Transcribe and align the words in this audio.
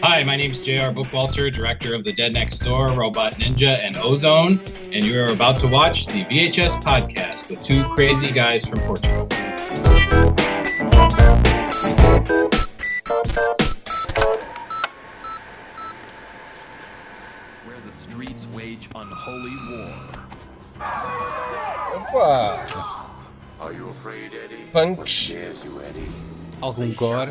Hi, 0.00 0.22
my 0.22 0.36
name 0.36 0.52
is 0.52 0.60
J.R. 0.60 0.92
Bookwalter, 0.92 1.52
director 1.52 1.92
of 1.92 2.04
The 2.04 2.12
Dead 2.12 2.32
Next 2.32 2.60
Door, 2.60 2.90
Robot 2.92 3.32
Ninja, 3.34 3.80
and 3.84 3.96
Ozone, 3.96 4.60
and 4.92 5.04
you 5.04 5.20
are 5.20 5.32
about 5.32 5.58
to 5.60 5.66
watch 5.66 6.06
the 6.06 6.24
VHS 6.26 6.80
podcast 6.82 7.50
with 7.50 7.60
two 7.64 7.82
crazy 7.94 8.32
guys 8.32 8.64
from 8.64 8.78
Portugal. 8.80 9.26
Where 17.64 17.80
the 17.84 17.92
streets 17.92 18.46
wage 18.54 18.88
unholy 18.94 19.56
war. 19.70 19.94
Opa! 21.96 23.16
Are 23.60 23.72
you 23.72 23.88
afraid, 23.88 24.30
Eddie? 24.32 24.62
Punks. 24.72 25.10
Scares 25.10 25.64
you, 25.64 25.80
Eddie? 25.82 26.06
Algum 26.62 26.92
gore? 26.94 27.26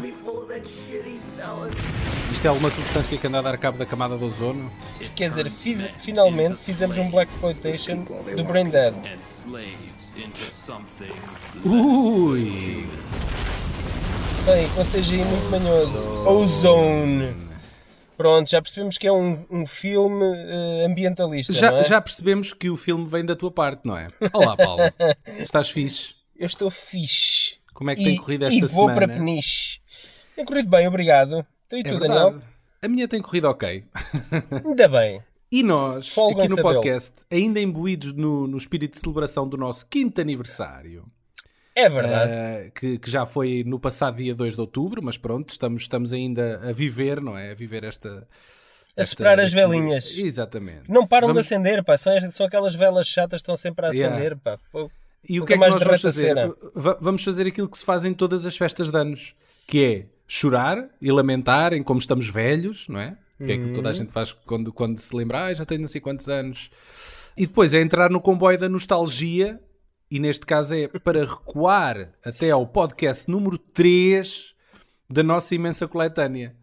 Isto 2.38 2.46
é 2.46 2.50
alguma 2.50 2.70
substância 2.70 3.18
que 3.18 3.26
anda 3.26 3.40
a 3.40 3.42
dar 3.42 3.58
cabo 3.58 3.80
da 3.80 3.86
camada 3.86 4.16
de 4.16 4.24
ozono? 4.24 4.72
Quer 5.16 5.30
dizer, 5.30 5.50
fiz- 5.50 5.88
finalmente 5.98 6.58
fizemos 6.58 6.96
um 7.00 7.10
Black 7.10 7.32
Exploitation 7.32 8.04
do 8.04 8.44
Brain 8.44 8.70
Dead. 8.70 8.94
Ui! 11.66 12.88
Bem, 14.46 14.70
com 14.70 14.84
CGI 14.86 15.24
muito 15.24 15.50
manhoso. 15.50 16.30
Ozone. 16.30 17.36
Pronto, 18.16 18.48
já 18.52 18.62
percebemos 18.62 19.00
que 19.00 19.08
é 19.08 19.12
um, 19.12 19.44
um 19.50 19.66
filme 19.66 20.24
eh, 20.24 20.86
ambientalista, 20.86 21.52
não 21.54 21.60
Já, 21.60 21.72
é? 21.80 21.84
já 21.86 22.00
percebemos 22.00 22.54
que 22.54 22.70
o 22.70 22.78
filme 22.78 23.08
vem 23.10 23.26
da 23.26 23.36
tua 23.36 23.50
parte, 23.50 23.82
não 23.84 23.98
é? 23.98 24.10
Olá, 24.32 24.56
Paulo. 24.56 24.84
Estás 25.40 25.72
fixe? 25.72 26.14
Eu 26.38 26.46
estou 26.46 26.70
fixe. 26.70 27.56
Como 27.74 27.90
é 27.90 27.96
que 27.96 28.02
e, 28.04 28.06
tem 28.06 28.18
corrido 28.18 28.44
esta 28.46 28.56
e 28.56 28.60
vou 28.62 28.88
semana? 28.88 28.94
para 28.94 29.08
Peniche. 29.08 29.80
Tem 30.36 30.46
corrido 30.46 30.70
bem, 30.70 30.88
obrigado. 30.88 31.44
Então, 31.68 31.78
e 31.78 31.82
É 31.82 31.84
tu, 31.84 32.00
verdade. 32.00 32.14
Daniel? 32.32 32.42
A 32.82 32.88
minha 32.88 33.08
tem 33.08 33.22
corrido 33.22 33.46
ok. 33.46 33.84
Ainda 34.66 34.88
bem. 34.88 35.22
E 35.52 35.64
nós, 35.64 36.10
Folgam 36.10 36.44
aqui 36.44 36.50
no 36.56 36.62
podcast, 36.62 37.14
ainda 37.32 37.60
imbuídos 37.60 38.14
no, 38.14 38.48
no 38.48 38.58
espírito 38.58 38.94
de 38.96 39.00
celebração 39.00 39.48
do 39.48 39.56
nosso 39.58 39.88
quinto 39.88 40.20
aniversário, 40.20 41.06
É 41.74 41.88
verdade. 41.88 42.32
eh, 42.34 42.72
que, 42.76 43.00
que 43.00 43.10
já 43.10 43.26
foi 43.26 43.64
no 43.66 43.80
passado 43.80 44.18
dia 44.18 44.36
2 44.36 44.56
de 44.56 44.62
outubro, 44.62 45.02
mas 45.02 45.18
pronto, 45.18 45.50
estamos, 45.50 45.84
estamos 45.84 46.12
ainda 46.12 46.60
a 46.68 46.74
viver, 46.74 47.22
não 47.22 47.38
é? 47.38 47.52
A 47.52 47.56
viver 47.56 47.86
esta. 47.86 48.28
a 48.98 49.02
esta- 49.02 49.10
superar 49.12 49.40
as 49.40 49.54
este- 49.54 49.56
velinhas. 49.56 50.18
Exatamente. 50.18 50.92
Não 50.92 51.08
param 51.08 51.28
Vamos- 51.30 51.48
de 51.48 51.54
acender, 51.54 51.82
pá. 51.84 51.98
São, 51.98 52.12
são 52.30 52.46
aquelas 52.46 52.76
velas 52.76 53.08
chatas 53.08 53.42
que 53.42 53.44
estão 53.44 53.56
sempre 53.56 53.86
a 53.86 53.90
Yeah. 53.92 54.16
acender, 54.16 54.38
pá. 54.38 54.58
Fogo. 54.70 54.92
E 55.30 55.40
o 55.40 55.46
que 55.46 55.54
é 55.54 55.56
que 55.56 55.60
mais 55.62 55.74
nós 55.76 55.84
vamos 55.84 56.02
fazer? 56.02 56.36
Vamos 57.00 57.24
fazer 57.24 57.48
aquilo 57.48 57.70
que 57.70 57.78
se 57.78 57.86
faz 57.86 58.04
em 58.06 58.14
todas 58.14 58.46
as 58.46 58.56
festas 58.58 58.92
de 58.92 58.98
anos, 58.98 59.34
que 59.68 59.84
é 59.84 60.06
chorar 60.28 60.90
e 61.02 61.12
lamentar 61.12 61.74
em 61.74 61.82
como 61.82 62.00
estamos 62.00 62.28
velhos, 62.28 62.88
não 62.90 63.00
é? 63.00 63.18
Que 63.38 63.52
é 63.52 63.56
aquilo 63.56 63.70
que 63.70 63.76
toda 63.76 63.90
a 63.90 63.92
Uhum. 63.92 63.98
gente 63.98 64.12
faz 64.12 64.32
quando, 64.34 64.74
quando 64.74 64.98
se 64.98 65.16
lembra, 65.16 65.46
ah, 65.46 65.54
já 65.54 65.64
tenho 65.66 65.82
não 65.82 65.88
sei 65.88 66.02
quantos 66.02 66.28
anos. 66.28 66.70
E 67.38 67.46
depois 67.46 67.74
é 67.74 67.82
entrar 67.82 68.10
no 68.10 68.20
comboio 68.20 68.58
da 68.58 68.68
nostalgia, 68.68 69.60
e 70.10 70.20
neste 70.20 70.46
caso 70.46 70.74
é 70.74 70.88
para 70.88 71.24
recuar 71.24 72.12
até 72.26 72.50
ao 72.52 72.66
podcast 72.66 73.30
número 73.30 73.58
3 73.58 74.54
da 75.10 75.22
nossa 75.22 75.54
imensa 75.54 75.88
coletânea. 75.88 76.56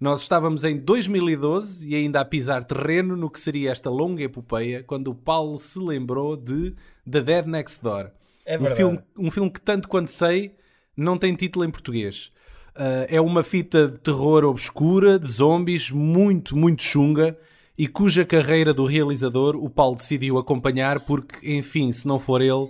Nós 0.00 0.22
estávamos 0.22 0.64
em 0.64 0.76
2012 0.78 1.88
e 1.88 1.94
ainda 1.94 2.20
a 2.20 2.24
pisar 2.24 2.64
terreno 2.64 3.16
no 3.16 3.30
que 3.30 3.38
seria 3.38 3.70
esta 3.70 3.88
longa 3.90 4.22
epopeia, 4.24 4.82
quando 4.82 5.08
o 5.08 5.14
Paulo 5.14 5.58
se 5.58 5.78
lembrou 5.78 6.36
de 6.36 6.74
The 7.08 7.20
Dead 7.20 7.46
Next 7.46 7.82
Door. 7.82 8.10
É 8.44 8.58
um, 8.58 8.66
filme, 8.74 8.98
um 9.16 9.30
filme 9.30 9.50
que, 9.50 9.60
tanto 9.60 9.86
quanto 9.86 10.10
sei, 10.10 10.56
não 10.96 11.16
tem 11.16 11.34
título 11.36 11.64
em 11.64 11.70
português. 11.70 12.32
Ah, 12.74 13.06
é 13.08 13.20
uma 13.20 13.42
fita 13.42 13.88
de 13.88 13.98
terror 13.98 14.44
obscura, 14.44 15.18
de 15.18 15.30
zombies, 15.30 15.90
muito, 15.90 16.56
muito 16.56 16.82
chunga, 16.82 17.36
e 17.76 17.86
cuja 17.86 18.24
carreira 18.24 18.72
do 18.72 18.84
realizador 18.84 19.56
o 19.56 19.68
Paulo 19.68 19.96
decidiu 19.96 20.38
acompanhar 20.38 21.00
porque, 21.00 21.56
enfim, 21.56 21.90
se 21.90 22.06
não 22.06 22.20
for 22.20 22.40
ele, 22.40 22.68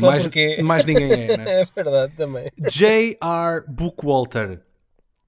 mais, 0.00 0.28
mais 0.62 0.84
ninguém 0.84 1.12
é, 1.12 1.36
né? 1.36 1.44
É 1.62 1.66
verdade 1.74 2.12
também. 2.16 2.48
J.R. 2.70 3.64
Bookwalter 3.68 4.60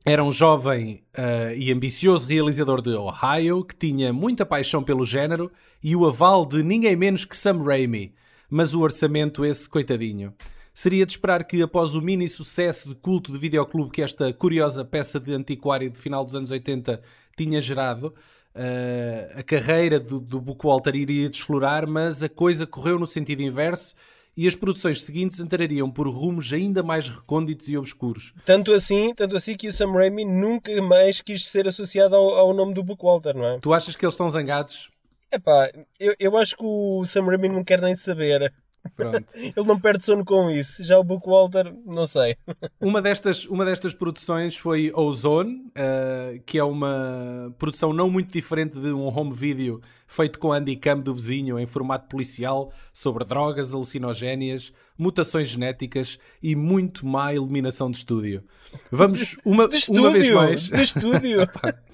era 0.04 0.22
um 0.22 0.30
jovem 0.30 1.02
ah, 1.14 1.52
e 1.54 1.72
ambicioso 1.72 2.26
realizador 2.28 2.80
de 2.80 2.90
Ohio 2.90 3.64
que 3.64 3.74
tinha 3.74 4.12
muita 4.12 4.46
paixão 4.46 4.82
pelo 4.82 5.04
género 5.04 5.50
e 5.82 5.94
o 5.96 6.06
aval 6.06 6.46
de 6.46 6.62
ninguém 6.62 6.96
menos 6.96 7.24
que 7.24 7.36
Sam 7.36 7.62
Raimi, 7.62 8.14
mas 8.48 8.74
o 8.74 8.80
orçamento 8.80 9.44
esse 9.44 9.68
coitadinho. 9.68 10.32
Seria 10.78 11.06
de 11.06 11.12
esperar 11.12 11.42
que 11.44 11.62
após 11.62 11.94
o 11.94 12.02
mini 12.02 12.28
sucesso 12.28 12.90
de 12.90 12.94
culto 12.96 13.32
de 13.32 13.38
videoclube 13.38 13.90
que 13.90 14.02
esta 14.02 14.30
curiosa 14.30 14.84
peça 14.84 15.18
de 15.18 15.32
antiquário 15.32 15.88
de 15.88 15.96
final 15.96 16.22
dos 16.22 16.36
anos 16.36 16.50
80 16.50 17.00
tinha 17.34 17.58
gerado, 17.62 18.14
ah, 18.54 19.40
a 19.40 19.42
carreira 19.42 19.98
do, 19.98 20.20
do 20.20 20.38
Bookwalter 20.38 20.94
iria 20.94 21.30
desflorar, 21.30 21.88
mas 21.88 22.22
a 22.22 22.28
coisa 22.28 22.66
correu 22.66 22.98
no 22.98 23.06
sentido 23.06 23.40
inverso 23.40 23.94
e 24.36 24.46
as 24.46 24.54
produções 24.54 25.00
seguintes 25.00 25.40
entrariam 25.40 25.90
por 25.90 26.06
rumos 26.10 26.52
ainda 26.52 26.82
mais 26.82 27.08
recônditos 27.08 27.70
e 27.70 27.78
obscuros. 27.78 28.34
Tanto 28.44 28.74
assim, 28.74 29.14
tanto 29.14 29.34
assim 29.34 29.56
que 29.56 29.68
o 29.68 29.72
Sam 29.72 29.92
Raimi 29.92 30.26
nunca 30.26 30.82
mais 30.82 31.22
quis 31.22 31.46
ser 31.46 31.66
associado 31.66 32.14
ao, 32.14 32.34
ao 32.34 32.52
nome 32.52 32.74
do 32.74 32.84
Bookwalter, 32.84 33.34
não 33.34 33.46
é? 33.46 33.58
Tu 33.60 33.72
achas 33.72 33.96
que 33.96 34.04
eles 34.04 34.12
estão 34.12 34.28
zangados? 34.28 34.90
Epá, 35.32 35.70
eu, 35.98 36.14
eu 36.18 36.36
acho 36.36 36.54
que 36.54 36.64
o 36.66 37.02
Sam 37.06 37.24
Raimi 37.24 37.48
não 37.48 37.64
quer 37.64 37.80
nem 37.80 37.94
saber. 37.94 38.52
Pronto. 38.94 39.26
Ele 39.34 39.66
não 39.66 39.78
perde 39.78 40.04
sono 40.04 40.24
com 40.24 40.50
isso. 40.50 40.84
Já 40.84 40.98
o 40.98 41.04
Bookwalter, 41.04 41.74
não 41.84 42.06
sei. 42.06 42.36
Uma 42.80 43.00
destas, 43.00 43.46
uma 43.46 43.64
destas 43.64 43.94
produções 43.94 44.56
foi 44.56 44.92
Ozone, 44.94 45.70
eh, 45.74 46.40
que 46.44 46.58
é 46.58 46.64
uma 46.64 47.54
produção 47.58 47.92
não 47.92 48.10
muito 48.10 48.32
diferente 48.32 48.78
de 48.78 48.92
um 48.92 49.06
home 49.06 49.34
video 49.34 49.80
feito 50.06 50.38
com 50.38 50.52
a 50.52 50.58
Handycam 50.58 51.00
do 51.00 51.14
vizinho 51.14 51.58
em 51.58 51.66
formato 51.66 52.08
policial 52.08 52.72
sobre 52.92 53.24
drogas 53.24 53.74
alucinogénias, 53.74 54.72
mutações 54.98 55.48
genéticas 55.48 56.18
e 56.42 56.54
muito 56.54 57.06
má 57.06 57.34
iluminação 57.34 57.90
de 57.90 57.98
estúdio. 57.98 58.44
Vamos 58.90 59.36
uma, 59.44 59.68
De 59.68 59.78
uma 59.90 60.10
vez 60.10 60.24
estúdio! 60.24 60.36
mais. 60.36 60.60
De 60.62 60.82
estúdio! 60.82 61.40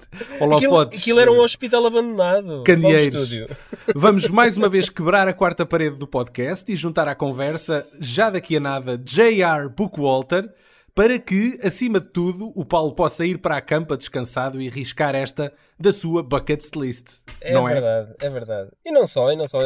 Aquilo, 0.55 0.77
aquilo 0.77 1.19
era 1.19 1.31
um 1.31 1.39
hospital 1.39 1.87
abandonado. 1.87 2.63
Candeeiros. 2.63 3.23
Estúdio? 3.23 3.47
Vamos 3.95 4.27
mais 4.27 4.55
uma 4.55 4.69
vez 4.69 4.87
quebrar 4.87 5.27
a 5.27 5.33
quarta 5.33 5.65
parede 5.65 5.95
do 5.95 6.05
podcast 6.05 6.71
e 6.71 6.75
juntar 6.75 7.07
à 7.07 7.15
conversa, 7.15 7.87
já 7.99 8.29
daqui 8.29 8.57
a 8.57 8.59
nada, 8.59 8.95
J.R. 9.03 9.69
Bookwalter, 9.69 10.53
para 10.95 11.17
que, 11.17 11.59
acima 11.63 11.99
de 11.99 12.07
tudo, 12.07 12.51
o 12.55 12.63
Paulo 12.63 12.93
possa 12.93 13.25
ir 13.25 13.39
para 13.39 13.57
a 13.57 13.61
campa 13.61 13.97
descansado 13.97 14.61
e 14.61 14.69
riscar 14.69 15.15
esta 15.15 15.51
da 15.79 15.91
sua 15.91 16.21
bucket 16.21 16.63
list. 16.75 17.07
É 17.41 17.53
não 17.53 17.67
é? 17.67 17.73
verdade, 17.73 18.13
é 18.19 18.29
verdade. 18.29 18.69
E 18.85 18.91
não 18.91 19.07
só, 19.07 19.31
e 19.31 19.35
não 19.35 19.47
só. 19.47 19.59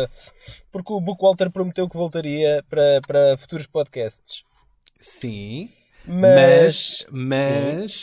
Porque 0.72 0.94
o 0.94 1.02
Bookwalter 1.02 1.52
prometeu 1.52 1.90
que 1.90 1.98
voltaria 1.98 2.64
para, 2.70 3.02
para 3.06 3.38
futuros 3.38 3.68
podcasts. 3.68 4.44
Sim. 5.00 5.70
Mas. 6.06 7.06
Mas, 7.12 7.50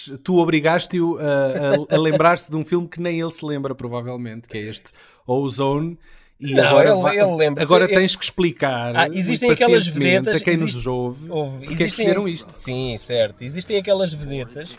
mas 0.09 0.19
tu 0.23 0.37
obrigaste-o 0.39 1.19
a, 1.19 1.23
a- 1.23 1.97
a 1.97 1.99
lembrar-se 1.99 2.51
de 2.51 2.57
um 2.57 2.65
filme 2.65 2.87
que 2.87 3.01
nem 3.01 3.19
ele 3.21 3.31
se 3.31 3.45
lembra, 3.45 3.75
provavelmente, 3.75 4.47
que 4.47 4.59
é 4.59 4.61
este 4.61 4.91
Ozone. 5.27 5.99
E 6.41 6.53
Não, 6.53 6.67
agora, 6.67 6.91
ele- 6.91 7.45
ele 7.45 7.61
agora 7.63 7.85
Ele- 7.85 7.95
tens 7.95 8.17
que 8.17 8.25
explicar 8.25 8.95
Ah, 8.97 9.09
existem 9.09 9.51
aquelas 9.53 9.87
vedetas. 9.87 10.41
a 10.43 10.45
quem 10.45 10.53
existe- 10.53 10.77
nos 10.79 10.87
ouve, 10.87 11.31
ouve, 11.31 11.65
é 11.73 11.77
que 11.77 11.85
escolheram 11.85 12.27
isto. 12.29 12.51
Sim, 12.53 12.99
certo. 13.01 13.43
Existem 13.43 13.77
aquelas 13.79 14.13
vedetas. 14.13 14.77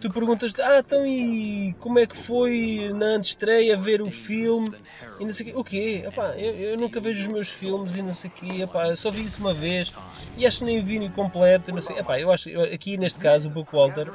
Tu 0.00 0.10
perguntas, 0.10 0.52
ah, 0.58 0.78
então 0.78 1.06
e 1.06 1.74
como 1.78 1.98
é 1.98 2.06
que 2.06 2.16
foi 2.16 2.90
na 2.94 3.16
antestreia 3.16 3.76
ver 3.76 4.00
o 4.00 4.10
filme? 4.10 4.72
E 5.20 5.24
não 5.24 5.32
sei 5.32 5.46
o 5.46 5.48
quê. 5.48 5.54
O 5.58 5.64
quê? 5.64 6.04
Epá, 6.06 6.34
eu, 6.36 6.52
eu 6.52 6.76
nunca 6.78 7.00
vejo 7.00 7.20
os 7.20 7.26
meus 7.28 7.48
filmes 7.50 7.94
e 7.94 8.02
não 8.02 8.14
sei 8.14 8.30
o 8.30 8.32
quê. 8.32 8.62
Epá, 8.62 8.88
eu 8.88 8.96
só 8.96 9.10
vi 9.10 9.22
isso 9.24 9.38
uma 9.40 9.52
vez 9.54 9.92
e 10.36 10.46
acho 10.46 10.60
que 10.60 10.64
nem 10.64 10.82
vi 10.82 11.08
completo. 11.10 11.72
Não 11.72 11.80
sei. 11.80 11.98
Epá, 11.98 12.18
eu 12.18 12.32
acho, 12.32 12.48
aqui 12.62 12.96
neste 12.96 13.20
caso, 13.20 13.48
o 13.48 13.50
Bookwalter, 13.50 14.08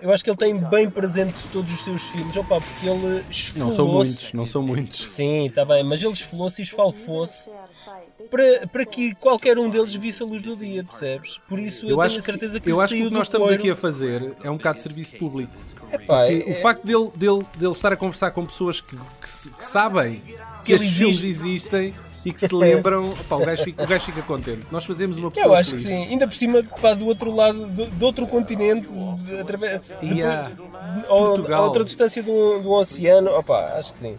eu 0.00 0.12
acho 0.12 0.24
que 0.24 0.30
ele 0.30 0.36
tem 0.36 0.56
bem 0.56 0.88
presente 0.88 1.34
todos 1.52 1.72
os 1.72 1.82
seus 1.84 2.02
filmes. 2.04 2.36
Opa, 2.36 2.60
porque 2.60 2.88
ele 2.88 3.24
esfolou 3.30 3.68
Não 3.68 3.76
são 3.76 3.86
muitos, 3.86 4.32
não 4.32 4.46
são 4.46 4.62
muitos. 4.62 5.12
Sim, 5.12 5.46
está 5.46 5.64
bem, 5.64 5.84
mas 5.84 6.02
ele 6.02 6.12
esfolou-se 6.22 6.60
e 6.60 6.64
esfalfou-se 6.64 7.50
para, 8.30 8.66
para 8.66 8.84
que 8.86 9.14
qualquer 9.14 9.58
um 9.58 9.68
deles 9.68 9.94
visse 9.94 10.22
a 10.22 10.26
luz 10.26 10.42
do 10.42 10.56
dia, 10.56 10.82
percebes? 10.84 11.38
Por 11.48 11.58
isso 11.58 11.84
eu, 11.88 11.96
tenho 11.98 12.18
a 12.18 12.20
certeza 12.20 12.60
que, 12.60 12.70
eu 12.70 12.76
ele 12.76 12.84
acho 12.84 12.94
que 12.94 13.02
o 13.02 13.08
que 13.08 13.14
nós 13.14 13.26
estamos 13.28 13.48
couro. 13.48 13.60
aqui 13.60 13.70
a 13.70 13.76
fazer 13.76 14.34
é 14.42 14.50
um 14.50 14.56
bocado 14.56 14.76
de 14.76 14.82
serviço 14.82 15.16
público. 15.16 15.52
Epá, 15.92 16.26
é- 16.30 16.50
o 16.50 16.54
facto 16.62 16.84
dele, 16.86 17.10
dele, 17.16 17.46
dele 17.56 17.72
estar 17.72 17.92
a 17.92 17.96
conversar 17.96 18.30
com 18.30 18.44
pessoas 18.46 18.80
que, 18.80 18.96
que 18.96 19.50
que 19.56 19.64
sabem 19.64 20.20
que, 20.20 20.36
Que 20.64 20.72
estes 20.74 20.96
filmes 20.96 21.22
existe. 21.22 21.46
existem 21.76 21.94
e 22.24 22.32
que 22.32 22.38
se 22.46 22.54
lembram, 22.54 23.10
opá, 23.20 23.34
o, 23.36 23.44
gajo 23.44 23.64
fica, 23.64 23.82
o 23.82 23.86
gajo 23.86 24.04
fica 24.06 24.22
contente. 24.22 24.64
Nós 24.70 24.84
fazemos 24.84 25.18
uma 25.18 25.28
pessoa 25.30 25.46
Eu 25.46 25.54
acho 25.58 25.74
que 25.74 25.82
feliz. 25.82 25.98
sim, 26.06 26.12
ainda 26.12 26.26
por 26.28 26.34
cima 26.36 26.62
pá, 26.80 26.94
do 26.94 27.04
outro 27.06 27.34
lado, 27.34 27.66
do, 27.66 27.86
do 27.86 28.06
outro 28.06 28.26
continente, 28.28 28.86
de, 29.24 29.40
através, 29.40 29.80
Yeah. 30.00 30.52
ou- 31.08 31.30
Portugal. 31.34 31.62
a 31.62 31.66
outra 31.66 31.82
distância 31.84 32.22
do, 32.22 32.60
do 32.60 32.70
oceano, 32.70 33.30
opá, 33.36 33.74
acho 33.76 33.92
que 33.92 33.98
sim. 33.98 34.16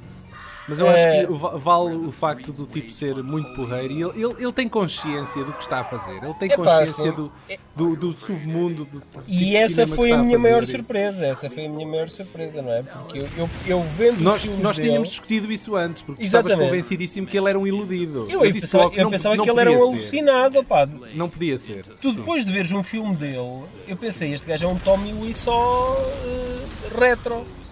Mas 0.68 0.80
eu 0.80 0.88
acho 0.88 0.98
É. 0.98 1.26
que 1.26 1.34
va- 1.34 1.58
vale 1.58 1.96
o 1.96 2.10
facto 2.12 2.54
do 2.54 2.66
tipo 2.66 2.90
ser 2.90 3.16
muito 3.22 3.54
porreiro 3.54 3.94
e 3.94 4.02
ele, 4.02 4.24
ele, 4.24 4.34
ele 4.44 4.54
tem 4.54 4.70
consciência 4.70 5.44
do 5.44 5.52
que 5.52 5.62
está 5.62 5.80
a 5.82 5.84
fazer. 5.84 6.24
Ele 6.24 6.34
tem 6.36 6.50
Epá, 6.50 6.56
consciência 6.64 7.12
do, 7.12 7.30
do, 7.76 7.96
do 7.98 8.14
submundo. 8.14 8.86
Do, 8.86 9.00
tipo 9.02 9.22
E 9.28 9.36
de 9.38 9.56
essa 9.58 9.86
foi 9.86 10.12
a 10.12 10.18
minha 10.18 10.38
fazer. 10.38 10.50
maior 10.50 10.66
surpresa. 10.66 11.26
Essa 11.26 11.50
foi 11.50 11.66
a 11.66 11.70
minha 11.70 11.86
maior 11.88 12.10
surpresa, 12.10 12.62
não 12.62 12.72
é? 12.72 12.82
Porque 12.84 13.20
eu, 13.20 13.28
eu, 13.38 13.50
eu 13.68 13.82
vendo 13.98 14.22
Nós, 14.22 14.46
nós 14.60 14.78
dele, 14.78 14.88
tínhamos 14.90 15.10
discutido 15.10 15.52
isso 15.52 15.76
antes, 15.76 16.02
porque 16.02 16.22
tu 16.22 16.26
estavas 16.26 16.46
Exatamente. 16.52 16.70
convencidíssimo 16.72 17.28
que 17.28 17.38
ele 17.38 17.50
era 17.50 17.60
um 17.60 17.68
iludido. 17.68 18.28
Eu, 18.30 18.46
eu 18.46 18.52
disse 18.52 18.62
pensava, 18.68 18.84
logo 18.86 18.96
eu 18.96 19.04
não- 19.04 19.12
pensava 19.12 19.36
não 19.36 19.44
que 19.44 19.50
ele 19.50 19.60
era 19.60 19.72
um 19.72 19.82
alucinado, 19.82 20.64
pá. 20.64 20.88
Não 21.14 21.30
podia 21.30 21.58
ser. 21.58 21.86
Tu 22.02 22.10
Sim. 22.10 22.16
depois 22.16 22.46
de 22.46 22.52
veres 22.54 22.72
um 22.72 22.84
filme 22.84 23.16
dele, 23.18 23.64
eu 23.88 23.98
pensei, 23.98 24.34
este 24.34 24.48
gajo 24.48 24.66
é 24.66 24.68
um 24.70 24.78
Tommy 24.80 25.12
Lee 25.12 25.34
só 25.34 25.98
eh, 26.26 26.90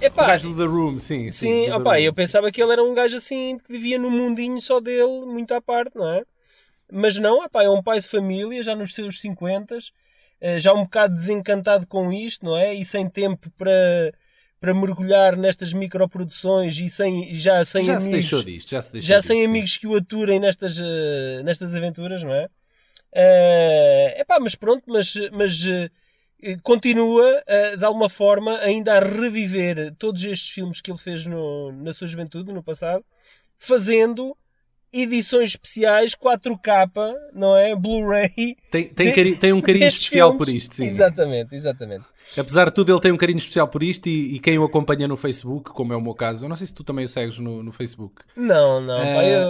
retro. 0.02 0.20
O 0.20 0.24
Epá, 0.24 0.26
gajo 0.26 0.54
do 0.54 0.58
The 0.58 0.70
Room, 0.70 1.00
sim. 1.00 1.30
sim, 1.32 1.70
opá, 1.72 1.96
Room. 1.96 1.98
eu 1.98 2.14
pensava 2.14 2.52
que 2.52 2.62
ele 2.62 2.72
era 2.74 2.84
um 2.84 2.94
gajo 2.94 3.18
assim 3.18 3.58
que 3.60 3.72
vivia 3.72 4.00
num 4.00 4.10
mundinho 4.12 4.60
só 4.62 4.80
dele, 4.80 5.26
muito 5.26 5.54
à 5.54 5.62
parte, 5.62 5.96
não 5.96 6.08
é? 6.10 6.24
Mas 6.92 7.18
não, 7.18 7.44
epá, 7.44 7.64
é 7.64 7.70
um 7.70 7.82
pai 7.84 8.02
de 8.02 8.08
família, 8.08 8.62
já 8.64 8.76
nos 8.76 8.94
seus 8.94 9.20
50, 9.22 9.78
eh, 10.42 10.60
já 10.60 10.74
um 10.74 10.84
bocado 10.84 11.14
desencantado 11.16 11.88
com 11.88 12.12
isto, 12.12 12.46
não 12.46 12.58
é? 12.58 12.74
E 12.74 12.84
sem 12.86 13.10
tempo 13.10 13.50
para, 13.58 13.72
para 14.60 14.74
mergulhar 14.74 15.38
nestas 15.38 15.74
microproduções 15.74 16.78
e 16.80 16.90
sem, 16.90 17.34
já 17.36 17.64
sem 17.66 17.86
já 17.86 18.00
se 18.00 18.10
amigos. 18.10 18.12
deixou 18.12 18.44
disto, 18.44 18.70
já 18.72 18.82
se 18.82 19.00
já 19.00 19.20
disto, 19.20 19.28
sem 19.28 19.40
sim. 19.40 19.46
amigos 19.46 19.78
que 19.78 19.88
o 19.88 19.96
aturem 19.96 20.40
nestas, 20.40 20.80
eh, 20.80 21.42
nestas 21.44 21.76
aventuras, 21.76 22.24
não 22.24 22.34
é? 22.34 22.50
É 23.14 24.22
epá, 24.22 24.40
mas 24.40 24.56
pronto, 24.56 24.84
mas, 24.88 25.14
mas 25.34 25.66
eh, 25.66 25.90
continua 26.64 27.44
de 27.78 27.86
alguma 27.86 28.10
forma 28.10 28.58
ainda 28.60 28.98
a 28.98 29.00
reviver 29.00 29.94
todos 29.98 30.24
estes 30.24 30.50
filmes 30.50 30.82
que 30.82 30.92
ele 30.92 30.98
fez 31.00 31.26
no, 31.26 31.72
na 31.72 31.94
sua 31.94 32.08
juventude, 32.08 32.52
no 32.52 32.64
passado, 32.64 33.04
fazendo 33.58 34.36
edições 34.94 35.52
especiais 35.52 36.14
4K, 36.16 37.14
não 37.34 37.56
é? 37.56 37.74
Blu-ray. 37.74 38.58
Tem, 38.70 38.90
tem, 38.90 39.14
cari- 39.14 39.38
tem 39.38 39.54
um 39.54 39.62
carinho 39.62 39.88
especial 39.88 40.32
filmes. 40.32 40.46
por 40.46 40.54
isto, 40.54 40.76
sim. 40.76 40.86
Exatamente, 40.86 41.56
exatamente. 41.56 42.04
Apesar 42.38 42.66
de 42.66 42.74
tudo, 42.76 42.92
ele 42.92 43.00
tem 43.00 43.12
um 43.12 43.18
carinho 43.18 43.38
especial 43.38 43.68
por 43.70 43.82
isto 43.84 44.08
e, 44.10 44.36
e 44.36 44.40
quem 44.40 44.60
o 44.60 44.64
acompanha 44.66 45.08
no 45.08 45.16
Facebook, 45.16 45.70
como 45.72 45.94
é 45.94 45.96
o 45.96 46.02
meu 46.02 46.14
caso, 46.14 46.44
eu 46.46 46.50
não 46.50 46.56
sei 46.58 46.68
se 46.68 46.74
tu 46.74 46.84
também 46.84 47.06
o 47.06 47.08
segues 47.08 47.40
no, 47.40 47.64
no 47.64 47.72
Facebook. 47.72 48.22
Não, 48.36 48.82
não, 48.82 48.98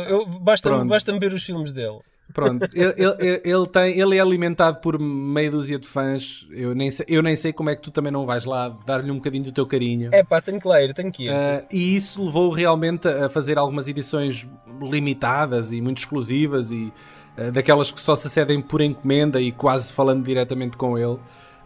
eu- 0.10 0.26
basta-me 0.40 0.88
basta 0.88 1.18
ver 1.20 1.34
os 1.34 1.44
filmes 1.44 1.72
dele. 1.72 2.00
Pronto, 2.34 2.68
ele, 2.74 2.94
ele, 2.98 3.42
ele 3.44 3.68
tem, 3.68 4.00
ele 4.00 4.18
é 4.18 4.20
alimentado 4.20 4.78
por 4.80 5.00
meia 5.00 5.52
dúzia 5.52 5.78
de 5.80 5.88
fãs. 5.88 6.48
Eu 6.52 6.74
nem, 6.74 6.90
sei, 6.92 7.06
eu 7.10 7.22
nem 7.22 7.36
sei 7.36 7.52
como 7.54 7.70
é 7.70 7.76
que 7.76 7.82
tu 7.82 7.92
também 7.92 8.12
não 8.12 8.26
vais 8.26 8.46
lá 8.46 8.70
dar-lhe 8.86 9.12
um 9.12 9.16
bocadinho 9.16 9.44
do 9.44 9.52
teu 9.52 9.66
carinho. 9.66 10.10
É 10.12 10.24
pá, 10.24 10.42
tenho 10.42 10.60
que 10.60 10.68
ler, 10.68 10.94
tenho 10.94 11.12
que 11.12 11.26
ir. 11.26 11.32
Uh, 11.32 11.66
e 11.72 11.96
isso 11.96 12.24
levou 12.24 12.50
realmente 12.52 13.08
a 13.08 13.30
fazer 13.30 13.58
algumas 13.58 13.88
edições 13.88 14.48
limitadas 14.82 15.72
e 15.72 15.82
muito 15.82 16.00
exclusivas 16.00 16.72
e 16.72 16.92
uh, 17.38 17.52
daquelas 17.52 17.92
que 17.92 18.02
só 18.02 18.16
se 18.16 18.28
acedem 18.28 18.62
por 18.62 18.82
encomenda 18.82 19.42
e 19.42 19.52
quase 19.52 19.92
falando 19.92 20.24
diretamente 20.24 20.78
com 20.78 20.98
ele. 20.98 21.18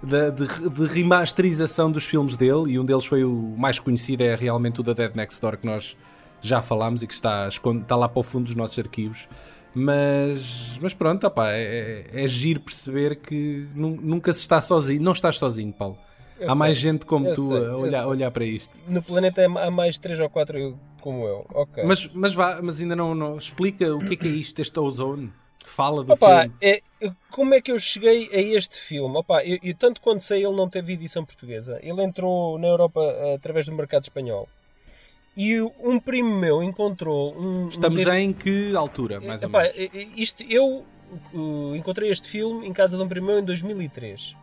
De, 0.03 0.29
de- 0.31 0.69
de 0.69 0.85
remasterização 0.85 1.91
dos 1.91 2.03
filmes 2.03 2.35
dele, 2.35 2.73
e 2.73 2.79
um 2.79 2.85
deles 2.85 3.06
foi 3.06 3.23
o 3.23 3.56
mais 3.57 3.79
conhecido, 3.79 4.21
é 4.21 4.35
realmente 4.35 4.79
o 4.79 4.83
da 4.83 4.94
Dead 4.94 5.15
Next 5.15 5.41
Door, 5.41 5.57
que 5.57 5.65
nós 5.65 5.97
já 6.41 6.61
falámos 6.61 7.01
e 7.01 7.07
que 7.07 7.13
está, 7.13 7.47
está 7.47 7.95
lá 7.95 8.07
para 8.07 8.19
o 8.19 8.21
fundo 8.21 8.44
dos 8.45 8.56
nossos 8.56 8.77
arquivos. 8.77 9.27
Mas, 9.75 10.77
mas 10.81 10.94
pronto, 10.94 11.27
opá, 11.27 11.51
é, 11.51 12.06
é, 12.13 12.24
é 12.24 12.27
giro 12.27 12.62
perceber 12.62 13.18
que 13.18 13.68
nu- 13.75 14.00
nunca 14.01 14.31
se 14.31 14.39
está 14.39 14.62
sozinho. 14.62 15.01
Não 15.01 15.12
estás 15.12 15.38
sozinho, 15.38 15.74
Paulo. 15.74 15.98
Eu 16.39 16.50
Há 16.51 16.56
mais 16.56 16.77
sei, 16.80 16.92
gente 16.92 17.06
como 17.06 17.33
tu 17.33 17.48
sei, 17.48 17.66
a 17.66 17.75
olhar, 17.77 18.07
olhar 18.07 18.31
para 18.31 18.44
isto. 18.45 18.77
No 18.89 19.01
planeta 19.04 19.45
há 19.45 19.72
mais 19.72 19.98
3 19.98 20.19
ou 20.19 20.30
4 20.30 20.77
como 21.01 21.25
eu. 21.25 21.45
Ok. 21.54 21.83
Mas, 21.83 22.10
mas, 22.13 22.33
vá, 22.33 22.60
mas 22.62 22.81
ainda 22.81 22.95
não, 22.95 23.13
não- 23.13 23.38
explica 23.38 23.94
o 23.94 24.00
que 24.00 24.13
é 24.13 24.16
que 24.18 24.27
é 24.27 24.31
isto, 24.31 24.62
este 24.62 24.80
ozone. 24.80 25.31
Fala 25.66 26.04
do 26.04 26.13
Opa, 26.13 26.42
filme. 26.44 26.56
é- 26.62 26.81
como 27.31 27.54
é 27.54 27.60
que 27.60 27.71
eu 27.71 27.78
cheguei 27.80 28.30
a 28.31 28.39
este 28.57 28.80
filme? 28.80 29.18
Opa, 29.18 29.44
eu, 29.44 29.60
eu 29.62 29.74
tanto 29.75 30.00
quanto 30.00 30.24
sei, 30.24 30.45
ele 30.45 30.56
não 30.56 30.69
teve 30.69 30.94
edição 30.94 31.25
portuguesa. 31.25 31.80
Ele 31.81 32.01
entrou 32.04 32.57
na 32.57 32.68
Europa 32.68 33.01
eh, 33.01 33.33
através 33.36 33.66
do 33.66 33.74
mercado 33.75 34.04
espanhol. 34.04 34.48
E 35.37 35.59
um 35.61 35.99
primo 35.99 36.33
meu 36.39 36.63
encontrou 36.63 37.35
um. 37.37 37.67
Estamos 37.69 38.05
um 38.05 38.13
em 38.13 38.31
que 38.31 38.75
altura, 38.75 39.19
mais 39.19 39.43
ou 39.43 39.49
Epá, 39.49 39.63
menos? 39.63 39.77
eh, 39.77 39.89
eh, 39.93 40.07
isto, 40.15 40.43
eu 40.49 40.85
uh, 41.33 41.75
encontrei 41.75 42.09
este 42.09 42.27
filme 42.27 42.65
em 42.67 42.71
casa 42.73 42.95
de 42.97 43.03
um 43.03 43.07
primo 43.07 43.27
meu 43.27 43.39
em 43.39 43.43
2003. 43.43 44.35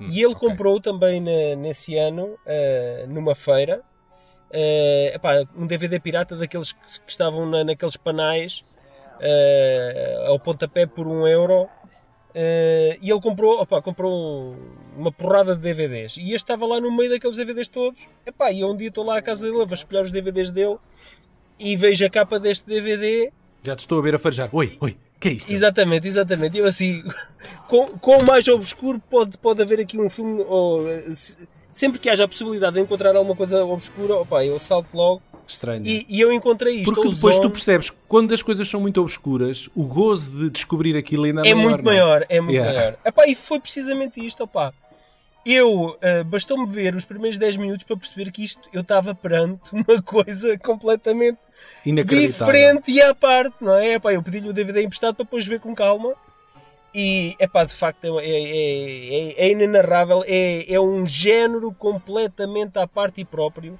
e 0.00 0.18
ele 0.22 0.34
ok. 0.34 0.48
comprou 0.48 0.80
também 0.80 1.20
na- 1.20 1.54
nesse 1.56 1.96
ano, 1.96 2.36
eh, 2.46 3.04
numa 3.08 3.34
feira, 3.34 3.80
eh, 4.50 5.12
epá, 5.14 5.44
um 5.56 5.66
DVD 5.68 6.00
pirata 6.00 6.34
daqueles 6.34 6.72
que, 6.72 6.80
que 7.00 7.12
estavam 7.12 7.46
na- 7.46 7.62
naqueles 7.62 7.96
panais 7.96 8.64
eh, 9.20 10.24
ao 10.26 10.38
pontapé 10.40 10.84
por 10.86 11.06
um 11.06 11.28
euro. 11.28 11.68
Eh, 12.34 12.98
e 13.00 13.10
ele 13.10 13.20
comprou, 13.20 13.60
opá, 13.60 13.80
comprou 13.82 14.56
uma 14.96 15.10
porrada 15.12 15.54
de 15.56 15.62
DVDs. 15.62 16.16
E 16.16 16.26
este 16.34 16.36
estava 16.36 16.66
lá 16.66 16.80
no 16.80 16.94
meio 16.96 17.10
daqueles 17.10 17.36
DVDs 17.36 17.68
todos. 17.68 18.06
Epá, 18.26 18.50
e 18.52 18.64
um 18.64 18.76
dia 18.76 18.88
estou 18.88 19.04
lá 19.04 19.18
à 19.18 19.22
casa 19.22 19.44
dele, 19.44 19.62
a 19.62 19.64
vasculhar 19.64 20.02
os 20.04 20.10
DVDs 20.10 20.50
dele 20.50 20.76
e 21.58 21.76
vejo 21.76 22.04
a 22.04 22.10
capa 22.10 22.38
deste 22.40 22.66
DVD 22.66 23.30
Já 23.62 23.76
te 23.76 23.80
estou 23.80 23.98
a 23.98 24.02
ver 24.02 24.14
a 24.14 24.18
farejar. 24.18 24.48
Oi, 24.52 24.76
oi, 24.80 24.96
que 25.20 25.28
é 25.28 25.32
isto? 25.32 25.52
Exatamente, 25.52 26.08
exatamente. 26.08 26.58
Eu 26.58 26.66
assim, 26.66 27.02
com, 27.68 27.86
com 27.98 28.24
mais 28.24 28.46
obscuro 28.48 29.00
pode, 29.10 29.38
pode 29.38 29.62
haver 29.62 29.80
aqui 29.80 29.98
um 29.98 30.10
filme. 30.10 30.44
Ou, 30.48 30.88
eh, 30.88 31.04
se- 31.10 31.48
sempre 31.70 31.98
que 31.98 32.10
haja 32.10 32.24
a 32.24 32.28
possibilidade 32.28 32.74
de 32.76 32.82
encontrar 32.82 33.14
alguma 33.16 33.36
coisa 33.36 33.64
obscura, 33.64 34.16
opa, 34.16 34.44
eu 34.44 34.58
salto 34.58 34.88
logo. 34.94 35.22
Estranho. 35.52 35.86
E, 35.86 36.06
e 36.08 36.20
eu 36.20 36.32
encontrei 36.32 36.76
isto. 36.76 36.94
Porque 36.94 37.08
depois 37.08 37.36
tu 37.36 37.42
Zone 37.42 37.52
percebes 37.52 37.90
que 37.90 37.96
quando 38.08 38.32
as 38.32 38.42
coisas 38.42 38.68
são 38.68 38.80
muito 38.80 39.00
obscuras, 39.00 39.68
o 39.74 39.84
gozo 39.84 40.30
de 40.30 40.50
descobrir 40.50 40.96
aquilo 40.96 41.24
ainda 41.24 41.42
é 41.46 41.54
maior, 41.54 41.68
muito 41.70 41.84
não 41.84 41.92
é? 41.92 41.94
maior, 41.94 42.26
é 42.28 42.40
muito 42.40 42.54
Yeah. 42.54 42.78
maior. 42.78 42.98
Epá, 43.04 43.26
e 43.26 43.34
foi 43.34 43.60
precisamente 43.60 44.24
isto, 44.24 44.44
opá. 44.44 44.72
Eu, 45.44 45.98
eh, 46.00 46.22
bastou-me 46.22 46.66
ver 46.66 46.94
os 46.94 47.04
primeiros 47.04 47.36
10 47.36 47.56
minutos 47.56 47.84
para 47.84 47.96
perceber 47.96 48.30
que 48.30 48.44
isto, 48.44 48.60
eu 48.72 48.80
estava 48.82 49.12
perante 49.12 49.72
uma 49.74 50.00
coisa 50.00 50.56
completamente 50.58 51.38
diferente 52.28 52.90
e 52.92 53.02
à 53.02 53.12
parte, 53.12 53.56
não 53.60 53.74
é? 53.74 53.94
Epá, 53.94 54.12
eu 54.12 54.22
pedi-lhe 54.22 54.48
o 54.48 54.52
DVD 54.52 54.82
emprestado 54.82 55.16
para 55.16 55.24
depois 55.24 55.46
ver 55.46 55.58
com 55.58 55.74
calma. 55.74 56.14
E, 56.94 57.34
epá, 57.40 57.64
de 57.64 57.72
facto, 57.72 58.20
é, 58.20 58.24
é, 58.24 58.28
é, 58.28 59.46
é 59.46 59.50
inenarrável. 59.50 60.22
É, 60.26 60.72
é 60.72 60.80
um 60.80 61.06
género 61.06 61.72
completamente 61.72 62.78
à 62.78 62.86
parte 62.86 63.22
e 63.22 63.24
próprio. 63.24 63.78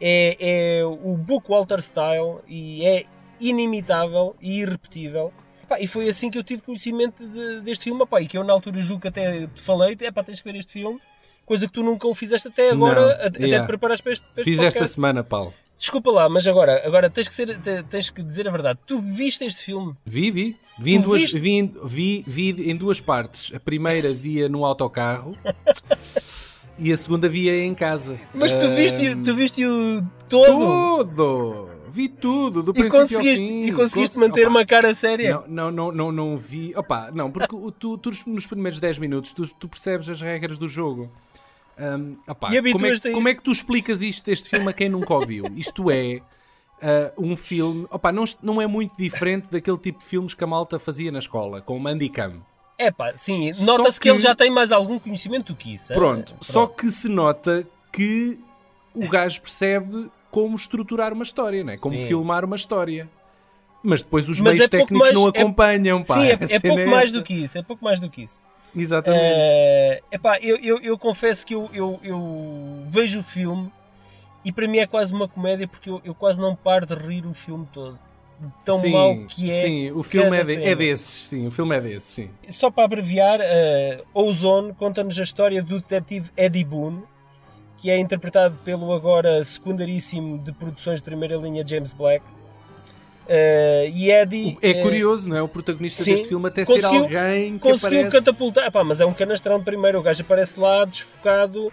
É, 0.00 0.36
é 0.80 0.84
o 0.84 1.16
Book 1.16 1.48
Walter 1.48 1.80
Style 1.80 2.38
e 2.46 2.84
é 2.84 3.04
inimitável 3.40 4.36
e 4.40 4.60
irrepetível. 4.60 5.32
Epá, 5.62 5.80
e 5.80 5.86
foi 5.86 6.08
assim 6.08 6.30
que 6.30 6.38
eu 6.38 6.44
tive 6.44 6.62
conhecimento 6.62 7.26
de- 7.26 7.60
deste 7.62 7.84
filme. 7.84 8.02
Epá, 8.02 8.20
e 8.20 8.26
que 8.26 8.36
eu, 8.38 8.44
na 8.44 8.52
altura, 8.52 8.80
julgo 8.80 9.02
que 9.02 9.08
até 9.08 9.46
te 9.46 9.60
falei: 9.60 9.96
epá, 10.00 10.22
tens 10.22 10.40
que 10.40 10.50
ver 10.50 10.58
este 10.58 10.72
filme. 10.72 11.00
Coisa 11.44 11.66
que 11.66 11.72
tu 11.72 11.82
nunca 11.82 12.06
o 12.08 12.14
fizeste 12.14 12.48
até 12.48 12.70
agora, 12.70 13.00
Não, 13.00 13.08
a- 13.08 13.26
até 13.26 13.44
yeah. 13.46 13.64
te 13.64 13.68
preparares 13.68 14.00
para 14.00 14.12
este, 14.12 14.26
para 14.26 14.40
este 14.42 14.50
Fiz 14.50 14.58
esta 14.58 14.70
podcast. 14.80 14.94
semana, 14.94 15.22
Paulo. 15.24 15.52
Desculpa 15.78 16.10
lá, 16.10 16.28
mas 16.28 16.46
agora, 16.48 16.84
agora 16.86 17.08
tens, 17.10 17.28
que 17.28 17.34
ser, 17.34 17.56
te- 17.58 17.82
tens 17.84 18.08
que 18.10 18.22
dizer 18.22 18.48
a 18.48 18.50
verdade. 18.50 18.80
Tu 18.86 18.98
viste 18.98 19.44
este 19.44 19.62
filme? 19.62 19.94
Vi, 20.04 20.30
vi. 20.30 20.56
Vi 20.78 20.94
em, 20.96 21.00
duas, 21.00 21.20
viste? 21.22 21.38
vi, 21.38 21.72
vi, 21.84 22.24
vi 22.26 22.70
em 22.70 22.76
duas 22.76 23.00
partes. 23.00 23.52
A 23.54 23.60
primeira 23.60 24.12
via 24.12 24.48
no 24.48 24.64
autocarro 24.64 25.36
e 26.78 26.92
a 26.92 26.96
segunda 26.96 27.28
via 27.28 27.64
em 27.64 27.74
casa. 27.74 28.18
Mas 28.34 28.52
tu 28.54 28.64
Ahm, 28.64 28.74
viste, 28.74 29.16
tu 29.16 29.34
viste 29.34 29.64
o 29.64 30.02
todo 30.28 31.04
Tudo! 31.04 31.68
Vi 31.90 32.08
tudo, 32.08 32.62
do 32.62 32.72
e 32.72 32.90
conseguiste, 32.90 33.42
ao 33.42 33.48
fim. 33.48 33.62
e 33.64 33.72
conseguiste 33.72 34.18
Cons- 34.18 34.28
manter 34.28 34.42
Opa, 34.42 34.50
uma 34.50 34.66
cara 34.66 34.92
séria. 34.92 35.42
Não, 35.46 35.46
não, 35.48 35.70
não, 35.70 35.92
não, 35.92 36.12
não 36.12 36.36
vi. 36.38 36.74
Opa, 36.76 37.10
não, 37.10 37.30
porque 37.30 37.56
tu, 37.78 37.96
tu 37.96 38.10
nos 38.26 38.46
primeiros 38.46 38.78
10 38.78 38.98
minutos 38.98 39.32
tu, 39.32 39.46
tu 39.46 39.66
percebes 39.66 40.06
as 40.10 40.20
regras 40.20 40.58
do 40.58 40.68
jogo. 40.68 41.10
Ahm, 41.78 42.12
opa, 42.28 42.54
E 42.54 42.72
como, 42.72 42.86
é, 42.86 42.98
como 43.12 43.28
é 43.28 43.34
que 43.34 43.42
tu 43.42 43.50
explicas 43.50 44.02
isto, 44.02 44.28
este 44.30 44.50
filme 44.50 44.68
a 44.68 44.72
quem 44.74 44.90
nunca 44.90 45.14
ouviu? 45.14 45.44
Isto 45.56 45.90
é 45.90 46.20
ah, 46.82 47.12
um 47.16 47.34
filme. 47.36 47.86
Opa, 47.90 48.12
não, 48.12 48.24
não 48.42 48.60
é 48.60 48.66
muito 48.66 48.94
diferente 48.98 49.48
daquele 49.50 49.78
tipo 49.78 50.00
de 50.00 50.04
filmes 50.04 50.34
que 50.34 50.44
a 50.44 50.46
malta 50.46 50.78
fazia 50.78 51.10
na 51.10 51.18
escola, 51.18 51.62
com 51.62 51.76
o 51.76 51.80
Mandicam. 51.80 52.42
É 52.78 52.90
pá, 52.90 53.12
sim, 53.16 53.52
nota-se 53.64 53.98
que... 53.98 54.04
que- 54.04 54.08
ele 54.10 54.18
já 54.18 54.34
tem 54.34 54.50
mais 54.50 54.70
algum 54.72 54.98
conhecimento 54.98 55.52
do 55.52 55.56
que 55.56 55.74
isso. 55.74 55.92
é? 55.92 55.96
Pronto, 55.96 56.34
só 56.40 56.66
que 56.66 56.90
se 56.90 57.08
nota 57.08 57.66
que 57.92 58.38
o 58.94 59.08
gajo 59.08 59.40
percebe 59.40 60.10
como 60.30 60.54
estruturar 60.56 61.12
uma 61.12 61.22
história, 61.22 61.64
não 61.64 61.72
é? 61.72 61.78
como 61.78 61.98
Sim. 61.98 62.06
filmar 62.06 62.44
uma 62.44 62.56
história. 62.56 63.08
Mas 63.82 64.02
depois 64.02 64.28
os 64.28 64.40
Mas 64.40 64.54
meios 64.56 64.64
é 64.64 64.68
técnicos 64.68 65.12
não 65.12 65.22
mais- 65.22 65.34
é- 65.34 65.38
acompanham, 65.40 66.02
pá. 66.02 66.14
Sim, 66.14 66.26
é, 66.26 66.32
é 66.40 66.46
cena 66.58 66.60
pouco 66.74 66.90
mais 66.90 67.04
essa. 67.10 67.12
do 67.18 67.22
que 67.22 67.34
isso, 67.34 67.56
é 67.58 67.62
pouco 67.62 67.84
mais 67.84 68.00
do 68.00 68.10
que 68.10 68.22
isso. 68.22 68.40
Exatamente. 68.74 69.22
É, 69.24 70.00
epá, 70.12 70.38
eu, 70.40 70.56
eu, 70.56 70.78
eu 70.82 70.98
confesso 70.98 71.46
que 71.46 71.54
eu, 71.54 71.70
eu, 71.72 71.98
eu 72.02 72.82
vejo 72.90 73.20
o 73.20 73.22
filme 73.22 73.70
e 74.44 74.52
para 74.52 74.66
mim 74.68 74.78
é 74.78 74.86
quase 74.86 75.14
uma 75.14 75.26
comédia 75.28 75.66
porque 75.68 75.88
eu, 75.88 76.00
eu 76.04 76.14
quase 76.14 76.38
não 76.40 76.54
paro 76.54 76.84
de 76.84 76.94
rir 76.94 77.24
o 77.26 77.32
filme 77.32 77.66
todo. 77.72 77.98
Tão 78.64 78.78
sim, 78.78 78.90
mau 78.90 79.16
que 79.28 79.50
é. 79.50 79.62
Sim, 79.62 79.90
o 79.92 80.02
filme 80.02 80.36
é, 80.36 80.42
de- 80.42 80.62
é 80.62 80.74
desses, 80.74 81.28
sim, 81.28 81.46
o 81.46 81.50
filme 81.50 81.76
é 81.76 81.80
desses, 81.80 82.14
sim. 82.14 82.30
Só 82.50 82.70
para 82.70 82.84
abreviar, 82.84 83.40
uh, 83.40 84.04
Ozone 84.12 84.74
conta-nos 84.74 85.18
a 85.18 85.22
história 85.22 85.62
do 85.62 85.80
detetive 85.80 86.30
Eddie 86.36 86.64
Boone, 86.64 87.02
que 87.78 87.90
é 87.90 87.98
interpretado 87.98 88.56
pelo 88.64 88.92
agora 88.92 89.42
secundaríssimo 89.44 90.38
de 90.38 90.52
produções 90.52 90.96
de 90.96 91.02
primeira 91.02 91.36
linha 91.36 91.66
James 91.66 91.94
Black. 91.94 92.24
Uh, 93.26 93.90
e 93.92 94.10
Eddie 94.10 94.56
É 94.62 94.70
eh, 94.70 94.82
curioso, 94.82 95.28
não 95.28 95.36
é? 95.36 95.42
O 95.42 95.48
protagonista 95.48 96.04
sim, 96.04 96.12
deste 96.12 96.28
filme 96.28 96.46
até 96.46 96.64
ser 96.64 96.84
alguém 96.84 97.54
que 97.54 97.58
conseguiu 97.58 98.06
aparece... 98.06 98.24
catapultar. 98.24 98.66
Epá, 98.66 98.84
mas 98.84 99.00
é 99.00 99.06
um 99.06 99.12
canastrão 99.12 99.60
primeiro. 99.62 99.98
O 99.98 100.02
gajo 100.02 100.22
aparece 100.22 100.60
lá 100.60 100.84
desfocado 100.84 101.72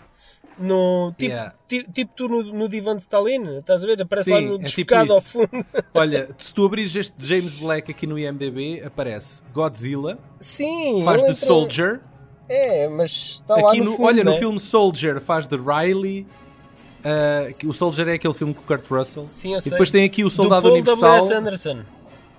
no. 0.58 1.14
Tipo, 1.18 1.32
Yeah. 1.32 1.54
ti- 1.68 1.88
tipo 1.94 2.12
tu 2.16 2.28
no, 2.28 2.44
no 2.44 2.70
divã 2.70 2.96
de 2.96 3.02
Stalin, 3.02 3.58
estás 3.60 3.84
a 3.84 3.88
ver? 3.88 4.02
Aparece 4.02 4.26
Sim, 4.26 4.32
lá 4.34 4.42
no 4.42 4.48
é 4.56 4.58
tipo 4.60 4.64
desfocado 4.64 5.14
ao 5.14 5.22
fundo. 5.22 5.66
Olha, 5.94 6.30
se 6.38 6.54
tu 6.54 6.66
abrires 6.66 6.96
este 6.96 7.14
James 7.20 7.54
Black 7.56 7.90
aqui 7.92 8.06
no 8.08 8.18
IMDB, 8.20 8.82
aparece 8.86 9.42
Godzilla, 9.54 10.18
Sim, 10.40 11.02
faz 11.04 11.24
de 11.24 11.32
entra- 11.32 11.46
Soldier. 11.48 12.02
É, 12.50 12.88
mas 12.90 13.12
está 13.12 13.56
lá 13.56 13.70
Aqui 13.70 13.80
no, 13.80 13.86
no, 13.86 13.92
fundo, 13.98 14.06
olha, 14.06 14.24
né? 14.24 14.32
no 14.32 14.38
filme 14.38 14.60
Soldier 14.60 15.22
faz 15.22 15.48
de 15.48 15.56
Riley. 15.58 16.28
que 17.58 17.66
o 17.68 17.74
Soldier 17.74 18.08
é 18.10 18.14
aquele 18.14 18.34
filme 18.34 18.54
com 18.54 18.62
o 18.62 18.64
Kurt 18.64 18.86
Russell. 18.90 19.28
Sim, 19.32 19.54
eu 19.54 19.60
e 19.60 19.62
sei. 19.62 19.72
depois 19.72 19.90
tem 19.92 20.04
aqui 20.06 20.24
o 20.24 20.30
Soldado 20.30 20.62
Do 20.64 20.70
Paul 20.70 20.76
Universal. 20.78 21.10
W.S. 21.20 21.34
Anderson. 21.34 21.80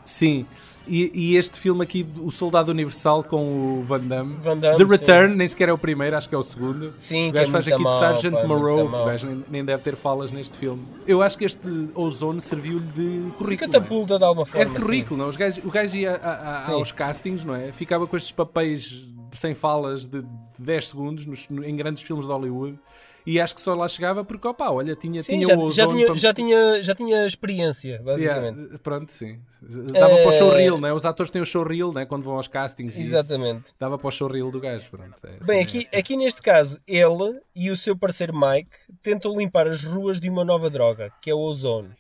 Sim. 0.05 0.47
E, 0.87 1.11
e 1.15 1.37
este 1.37 1.59
filme 1.59 1.83
aqui, 1.83 2.07
o 2.19 2.31
Soldado 2.31 2.71
Universal 2.71 3.25
com 3.25 3.79
o 3.81 3.85
Van 3.85 4.01
Damme. 4.01 4.37
Van 4.43 4.57
Damme, 4.59 4.77
The 4.77 4.85
sim. 4.85 4.91
Return, 4.91 5.35
nem 5.35 5.49
sequer 5.49 5.71
é 5.71 5.73
o 5.73 5.79
primeiro, 5.79 6.15
acho 6.17 6.29
que 6.29 6.35
é 6.35 6.39
o 6.39 6.43
segundo. 6.43 6.93
Sim, 6.99 7.31
o 7.31 7.33
gajo 7.33 7.49
é 7.49 7.53
faz 7.53 7.69
aqui 7.69 7.77
de 7.79 7.83
mau, 7.85 7.99
Sergeant 7.99 8.33
pá, 8.35 8.39
muito 8.47 8.61
Moreau. 8.61 8.87
O 8.87 9.05
gajo 9.07 9.27
nem, 9.27 9.45
nem 9.49 9.65
deve 9.65 9.83
ter 9.83 9.97
falas 9.97 10.31
neste 10.31 10.57
filme. 10.59 10.83
Eu 11.07 11.23
acho 11.23 11.39
que 11.39 11.45
este 11.47 11.67
Ozone 11.95 12.41
serviu-lhe 12.41 12.85
de 12.87 13.31
currículo. 13.39 13.53
é? 13.53 13.57
Catapulta 13.57 14.19
de 14.19 14.25
alguma 14.25 14.47
É 14.47 14.51
forma. 14.51 14.65
de 14.67 14.71
sim. 14.73 14.81
currículo, 14.83 15.21
não? 15.23 15.29
Os 15.31 15.37
gajos, 15.37 15.65
o 15.65 15.71
gajo 15.71 15.97
ia 15.97 16.13
a- 16.17 16.55
a- 16.55 16.59
Sim. 16.59 16.73
aos 16.73 16.93
castings, 16.93 17.45
não 17.45 17.55
é? 17.55 17.73
Ficava 17.73 18.07
com 18.07 18.17
estes 18.17 18.33
papéis 18.33 18.83
de- 18.83 19.15
sem 19.33 19.55
falas 19.55 20.05
de 20.07 20.23
10 20.59 20.89
segundos 20.89 21.25
nos- 21.25 21.49
no- 21.49 21.65
em 21.65 21.75
grandes 21.75 22.03
filmes 22.03 22.27
de 22.27 22.31
Hollywood 22.33 22.79
e 23.27 23.41
acho 23.41 23.55
que 23.55 23.61
só 23.61 23.75
lá 23.75 23.89
chegava 23.89 24.25
porque, 24.25 24.47
opá, 24.47 24.71
olha, 24.71 24.95
tinha, 24.95 25.23
Sim, 25.23 25.41
tinha 25.41 25.47
já, 25.49 25.59
o 25.59 25.71
já, 25.71 25.87
tinha, 25.87 26.07
para- 26.07 26.15
já, 26.17 26.35
tinha, 26.35 26.83
já 26.83 26.95
tinha 26.95 27.27
experiência, 27.27 28.01
basicamente. 28.03 28.59
Yeah, 28.59 28.79
pronto, 28.83 29.11
sim. 29.13 29.39
Dava 29.63 30.17
para 30.17 30.29
o 30.29 30.33
showreel, 30.33 30.79
não 30.79 30.89
é? 30.89 30.93
Os 30.93 31.05
atores 31.07 31.31
têm 31.31 31.41
o 31.41 31.47
showreel, 31.47 31.91
não 31.93 32.01
é? 32.03 32.07
Quando 32.07 32.23
vão 32.25 32.37
aos 32.37 32.49
castings. 32.49 32.97
e 32.97 33.03
isso. 33.03 33.15
Exatamente. 33.17 33.73
Dava 33.81 33.97
para 33.97 34.09
o 34.09 34.11
showreel 34.11 34.51
do 34.51 34.61
gajo, 34.61 34.91
pronto. 34.91 35.15
É 35.25 35.29
assim, 35.31 35.47
Bem, 35.47 35.59
é 35.61 35.63
aqui, 35.63 35.79
assim. 35.79 35.97
aqui 35.97 36.17
neste 36.17 36.43
caso, 36.43 36.79
ele 36.87 37.41
e 37.57 37.71
o 37.71 37.77
seu 37.77 37.97
parceiro 37.97 38.35
Mike 38.39 38.71
tentam 39.03 39.35
limpar 39.37 39.67
as 39.67 39.83
ruas 39.83 40.21
de 40.21 40.29
uma 40.29 40.45
nova 40.45 40.69
droga, 40.69 41.11
que 41.23 41.31
é 41.31 41.35
o 41.35 41.39
ozone, 41.39 41.91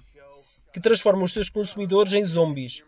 que 0.72 0.80
transforma 0.80 1.24
os 1.24 1.32
seus 1.32 1.48
consumidores 1.48 2.12
em 2.12 2.24
zombies. 2.24 2.82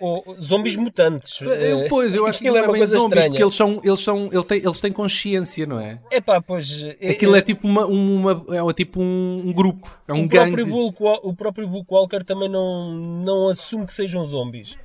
Ou 0.00 0.36
zombies 0.40 0.76
mutantes. 0.76 1.40
Eu, 1.40 1.50
Eh, 1.52 1.88
pois, 1.88 2.14
eu 2.14 2.24
acho 2.28 2.38
que 2.38 2.48
aquilo 2.48 2.56
não 2.56 2.64
é, 2.64 2.66
uma 2.66 2.72
bem 2.72 2.80
coisa 2.80 2.96
zombies, 2.96 3.12
estranha. 3.12 3.28
porque 3.30 3.42
eles 3.42 3.54
são, 3.54 3.80
eles 3.84 4.00
são, 4.00 4.28
ele 4.32 4.44
tem, 4.44 4.58
eles 4.58 4.80
têm 4.80 4.92
consciência, 4.92 5.66
não 5.66 5.80
é? 5.80 5.98
Epá, 6.10 6.40
pois... 6.40 6.82
eh, 7.00 7.10
Aquilo 7.10 7.34
eh, 7.34 7.38
é 7.38 7.42
tipo 7.42 7.66
uma, 7.66 7.84
uma 7.86 8.44
é 8.70 8.72
tipo 8.72 9.00
um, 9.00 9.42
um 9.46 9.52
grupo, 9.52 9.88
é 10.06 10.12
um 10.12 10.24
o, 10.24 10.28
gangue. 10.28 10.54
próprio 10.54 10.66
Bulk, 10.66 11.02
o 11.22 11.34
próprio 11.34 11.68
Bulk 11.68 11.86
Walker 11.92 12.24
também 12.24 12.48
não, 12.48 12.92
não 12.94 13.48
assume 13.48 13.86
que 13.86 13.92
sejam 13.92 14.24
zombies. 14.24 14.76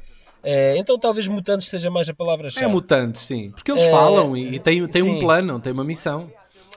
Eh, 0.43 0.75
então 0.77 0.99
talvez 0.99 1.27
mutantes 1.27 1.67
seja 1.69 1.89
mais 1.89 2.09
a 2.09 2.11
É 2.11 2.15
palavra-chave. 2.15 2.67
mutantes, 2.67 3.21
sim. 3.21 3.51
Porque 3.51 3.71
eles 3.71 3.83
É, 3.83 3.89
falam 3.91 4.35
e, 4.35 4.55
e 4.55 4.59
têm, 4.59 4.85
têm 4.87 5.01
um 5.03 5.19
plano, 5.19 5.59
têm 5.59 5.71
uma 5.71 5.83
missão. 5.85 6.29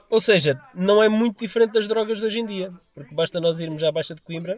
Ou 0.09 0.21
seja, 0.21 0.59
não 0.73 1.03
é 1.03 1.09
muito 1.09 1.39
diferente 1.39 1.73
das 1.73 1.87
drogas 1.87 2.19
de 2.19 2.25
hoje 2.25 2.39
em 2.39 2.45
dia. 2.45 2.71
Porque 2.95 3.13
basta 3.13 3.39
nós 3.39 3.59
irmos 3.59 3.83
à 3.83 3.91
Baixa 3.91 4.15
de 4.15 4.21
Coimbra 4.21 4.57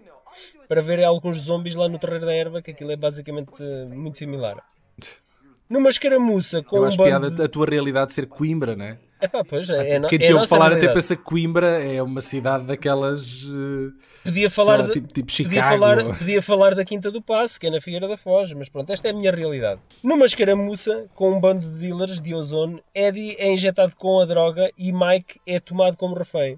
para 0.67 0.81
ver 0.81 1.03
alguns 1.03 1.37
zombies 1.37 1.75
lá 1.75 1.87
no 1.89 1.97
Terreiro 1.97 2.25
da 2.25 2.33
Erva, 2.33 2.61
que 2.61 2.71
aquilo 2.71 2.91
é 2.91 2.95
basicamente 2.95 3.51
eh, 3.59 3.85
muito 3.85 4.17
similar. 4.17 4.63
Numa 5.69 5.89
escaramuça 5.89 6.63
com 6.63 6.77
Eu 6.77 6.83
um 6.83 6.85
acho 6.85 6.97
bando... 6.97 7.09
piada 7.09 7.45
a 7.45 7.47
tua 7.47 7.65
realidade 7.65 8.13
ser 8.13 8.27
Coimbra, 8.27 8.75
não 8.75 8.85
é? 8.85 8.97
Epá, 9.21 9.43
pois, 9.43 9.69
é, 9.69 9.95
é, 9.97 9.99
Quem 10.07 10.17
é 10.17 10.21
te 10.27 10.31
a 10.31 10.35
ouve 10.35 10.47
falar 10.47 10.71
até 10.71 10.87
pensa 10.93 11.13
que 11.15 11.21
Coimbra 11.23 11.83
é 11.83 12.01
uma 12.01 12.21
cidade 12.21 12.65
daquelas. 12.65 13.43
eh, 13.43 13.91
Podia 14.23 14.49
falar, 14.49 14.77
lá, 14.79 14.85
de- 14.87 14.93
tipo- 14.93 15.07
tipo 15.11 15.27
podia, 15.31 15.45
Chicago. 15.61 15.67
falar, 15.67 16.17
podia 16.17 16.41
falar 16.41 16.75
da 16.75 16.85
Quinta 16.85 17.11
do 17.11 17.21
Passo, 17.21 17.59
que 17.59 17.67
é 17.67 17.69
na 17.69 17.81
Figueira 17.81 18.07
da 18.07 18.15
Foz, 18.15 18.53
mas 18.53 18.69
pronto, 18.69 18.91
esta 18.93 19.09
é 19.09 19.11
a 19.11 19.13
minha 19.13 19.31
realidade. 19.31 19.81
Numa 20.01 20.25
escaramuça, 20.25 21.05
com 21.15 21.31
um 21.33 21.39
bando 21.39 21.67
de 21.67 21.79
dealers 21.79 22.21
de 22.21 22.33
ozone, 22.33 22.81
Eddie 22.95 23.35
é 23.37 23.51
injetado 23.51 23.93
com 23.97 24.19
a 24.21 24.25
droga 24.25 24.71
e 24.77 24.91
Mike 24.93 25.39
é 25.45 25.59
tomado 25.59 25.97
como 25.97 26.15
refém. 26.15 26.57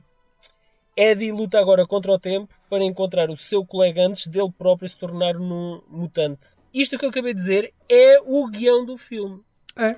Eddie 0.96 1.32
luta 1.32 1.60
agora 1.60 1.88
contra 1.88 2.12
o 2.12 2.20
tempo 2.20 2.54
para 2.70 2.84
encontrar 2.84 3.30
o 3.30 3.38
seu 3.38 3.66
colega 3.66 4.06
antes 4.06 4.28
dele 4.28 4.52
próprio 4.56 4.88
se 4.88 4.98
tornar 4.98 5.36
um 5.38 5.82
mutante. 5.90 6.50
Isto 6.74 6.98
que 7.00 7.06
eu 7.06 7.10
acabei 7.10 7.34
de 7.34 7.40
dizer 7.40 7.74
é 7.90 8.20
o 8.26 8.48
guião 8.50 8.86
do 8.86 8.98
filme. 8.98 9.40
É. 9.76 9.96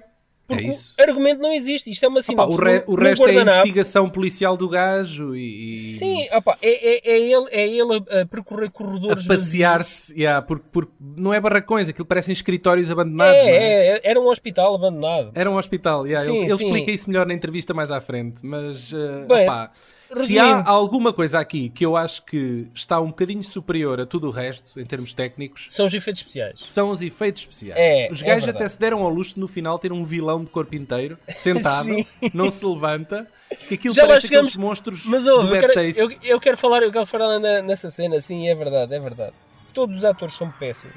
É 0.53 0.57
Porque 0.57 0.69
isso. 0.69 0.93
o 0.99 1.01
argumento 1.01 1.41
não 1.41 1.51
existe. 1.51 1.89
Isto 1.89 2.05
é 2.05 2.07
uma 2.07 2.19
Opa, 2.19 2.23
sinopse. 2.23 2.55
o, 2.55 2.63
re- 2.63 2.83
o 2.87 2.95
resto 2.95 3.27
é 3.27 3.37
a 3.37 3.41
investigação 3.41 4.09
policial 4.09 4.55
do 4.55 4.69
gajo 4.69 5.35
e. 5.35 5.71
e 5.71 5.75
Sim, 5.75 6.27
opa, 6.31 6.57
é, 6.61 6.69
é, 6.69 7.11
é 7.13 7.19
ele, 7.19 7.47
é 7.51 7.67
ele 7.67 8.03
a, 8.09 8.21
a 8.21 8.25
percorrer 8.25 8.67
A 8.67 8.71
corredores 8.71 9.27
passear-se, 9.27 10.13
yeah, 10.19 10.41
porque, 10.41 10.65
porque 10.71 10.91
não 10.99 11.33
é 11.33 11.39
barracões, 11.39 11.89
aquilo 11.89 12.05
parecem 12.05 12.33
escritórios 12.33 12.89
abandonados. 12.91 13.41
não 13.41 13.49
é? 13.49 13.53
É, 13.53 13.87
é, 13.97 14.01
era 14.03 14.19
um 14.19 14.27
hospital 14.27 14.75
abandonado. 14.75 15.31
Era 15.35 15.49
um 15.49 15.57
hospital, 15.57 16.05
yeah, 16.05 16.23
Sim, 16.23 16.37
ele, 16.37 16.45
ele 16.51 16.57
sim. 16.57 16.65
explica 16.65 16.91
isso 16.91 17.09
melhor 17.09 17.25
na 17.25 17.33
entrevista 17.33 17.73
mais 17.73 17.91
à 17.91 17.99
frente, 18.01 18.45
mas 18.45 18.91
uh, 18.91 19.25
Bem, 19.27 19.43
opá, 19.47 19.71
se 19.73 20.02
resumindo- 20.21 20.41
há 20.67 20.69
alguma 20.69 21.11
coisa 21.13 21.39
aqui 21.39 21.69
que 21.69 21.85
eu 21.85 21.95
acho 21.97 22.23
que 22.23 22.67
está 22.73 22.99
um 23.01 23.07
bocadinho 23.07 23.43
superior 23.43 23.99
a 24.01 24.05
tudo 24.05 24.27
o 24.27 24.31
resto, 24.31 24.79
em 24.79 24.85
termos 24.85 25.13
técnicos, 25.13 25.65
São 25.69 25.85
os 25.85 25.93
efeitos 25.93 26.21
especiais. 26.21 26.55
são 26.63 26.89
os 26.89 27.01
efeitos 27.01 27.41
especiais. 27.43 27.79
É, 27.79 28.09
os 28.11 28.21
é 28.21 28.25
gajos 28.25 28.45
verdade. 28.45 28.63
até 28.63 28.67
se 28.67 28.79
deram 28.79 29.01
ao 29.03 29.09
luxo 29.09 29.35
de, 29.35 29.39
no 29.39 29.47
final 29.47 29.77
ter 29.79 29.91
um 29.91 30.03
vilão 30.05 30.43
de 30.43 30.49
corpo 30.51 30.75
inteiro, 30.75 31.17
sentado, 31.37 31.89
não 32.33 32.49
se 32.51 32.65
levanta, 32.65 33.27
que 33.67 33.75
aquilo 33.75 33.93
Já 33.93 34.07
parece 34.07 34.27
chegamos, 34.27 34.55
monstros 34.55 35.05
Mas 35.05 35.23
do 35.25 35.31
ouve, 35.35 35.55
eu 35.55 35.59
quero, 35.59 35.79
eu, 35.79 36.11
eu 36.23 36.39
quero 36.39 36.57
falar, 36.57 36.83
eu 36.83 36.91
quero 36.91 37.05
falar 37.05 37.39
na- 37.39 37.61
nessa 37.61 37.89
cena, 37.89 38.19
sim, 38.21 38.47
é 38.47 38.55
verdade, 38.55 38.93
é 38.93 38.99
verdade. 38.99 39.33
Todos 39.73 39.97
os 39.97 40.05
atores 40.05 40.35
são 40.35 40.49
péssimos. 40.51 40.95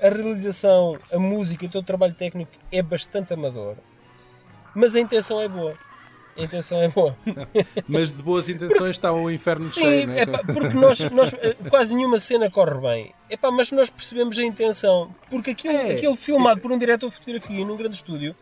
A 0.00 0.08
realização, 0.08 0.96
a 1.12 1.18
música 1.18 1.64
e 1.64 1.68
todo 1.68 1.82
o 1.82 1.86
trabalho 1.86 2.14
técnico 2.14 2.52
é 2.70 2.80
bastante 2.80 3.32
amador. 3.34 3.74
Mas 4.74 4.94
a 4.94 5.00
intenção 5.00 5.40
é 5.40 5.48
boa. 5.48 5.74
A 6.38 6.44
intenção 6.44 6.80
é 6.80 6.88
boa. 6.88 7.16
Mas 7.88 8.12
de 8.12 8.22
boas 8.22 8.48
intenções 8.48 8.90
está 8.90 9.12
o 9.12 9.30
inferno 9.30 9.64
Sim, 9.64 9.80
cheio, 9.80 10.06
não 10.06 10.14
é? 10.14 10.22
epá, 10.22 10.38
porque 10.44 10.74
nós, 10.76 11.00
nós, 11.10 11.34
quase 11.68 11.94
nenhuma 11.94 12.20
cena 12.20 12.50
corre 12.50 12.80
bem. 12.80 13.14
Epá, 13.28 13.50
mas 13.50 13.70
nós 13.72 13.90
percebemos 13.90 14.38
a 14.38 14.44
intenção. 14.44 15.10
Porque 15.28 15.50
aquilo, 15.50 15.74
É. 15.74 15.92
aquilo 15.92 16.14
filmado 16.16 16.60
por 16.60 16.70
um 16.70 16.78
diretor 16.78 17.10
de 17.10 17.16
fotografia 17.16 17.64
num 17.64 17.76
grande 17.76 17.96
estúdio, 17.96 18.34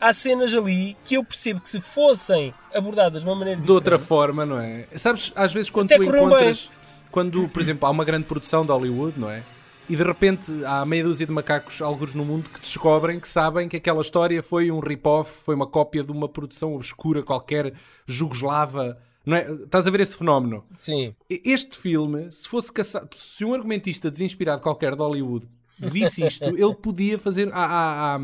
há 0.00 0.12
cenas 0.12 0.54
ali 0.54 0.96
que 1.04 1.14
eu 1.14 1.24
percebo 1.24 1.60
que 1.60 1.68
se 1.68 1.80
fossem 1.80 2.52
abordadas 2.74 3.22
de 3.22 3.28
uma 3.28 3.36
maneira 3.36 3.60
de 3.60 3.72
outra 3.72 3.98
forma, 3.98 4.44
não 4.46 4.60
é? 4.60 4.86
Sabes, 4.96 5.32
às 5.34 5.52
vezes 5.52 5.70
quando 5.70 5.92
Até 5.92 5.96
tu 5.96 6.04
encontras, 6.04 6.70
quando, 7.10 7.48
por 7.48 7.60
exemplo, 7.60 7.86
há 7.86 7.90
uma 7.90 8.04
grande 8.04 8.24
produção 8.26 8.64
de 8.64 8.70
Hollywood, 8.70 9.18
não 9.18 9.30
é? 9.30 9.42
E 9.90 9.96
de 9.96 10.04
repente 10.04 10.52
há 10.64 10.86
meia 10.86 11.02
dúzia 11.02 11.26
de 11.26 11.32
macacos, 11.32 11.82
alguns 11.82 12.14
no 12.14 12.24
mundo, 12.24 12.48
que 12.48 12.60
descobrem, 12.60 13.18
que 13.18 13.28
sabem 13.28 13.68
que 13.68 13.76
aquela 13.76 14.00
história 14.00 14.40
foi 14.40 14.70
um 14.70 14.78
rip-off, 14.78 15.42
foi 15.44 15.52
uma 15.52 15.66
cópia 15.66 16.04
de 16.04 16.12
uma 16.12 16.28
produção 16.28 16.76
obscura 16.76 17.24
qualquer, 17.24 17.74
jugoslava, 18.06 18.96
não 19.26 19.36
é? 19.36 19.50
Estás 19.50 19.88
a 19.88 19.90
ver 19.90 19.98
esse 19.98 20.16
fenómeno? 20.16 20.64
Sim. 20.76 21.12
Este 21.28 21.76
filme, 21.76 22.30
se 22.30 22.46
fosse 22.46 22.72
caçado, 22.72 23.08
se 23.16 23.44
um 23.44 23.52
argumentista 23.52 24.08
desinspirado 24.08 24.62
qualquer 24.62 24.94
de 24.94 25.02
Hollywood 25.02 25.48
visse 25.76 26.24
isto, 26.24 26.44
ele 26.56 26.74
podia 26.76 27.18
fazer. 27.18 27.52
Há, 27.52 27.64
há, 27.64 28.14
há, 28.14 28.20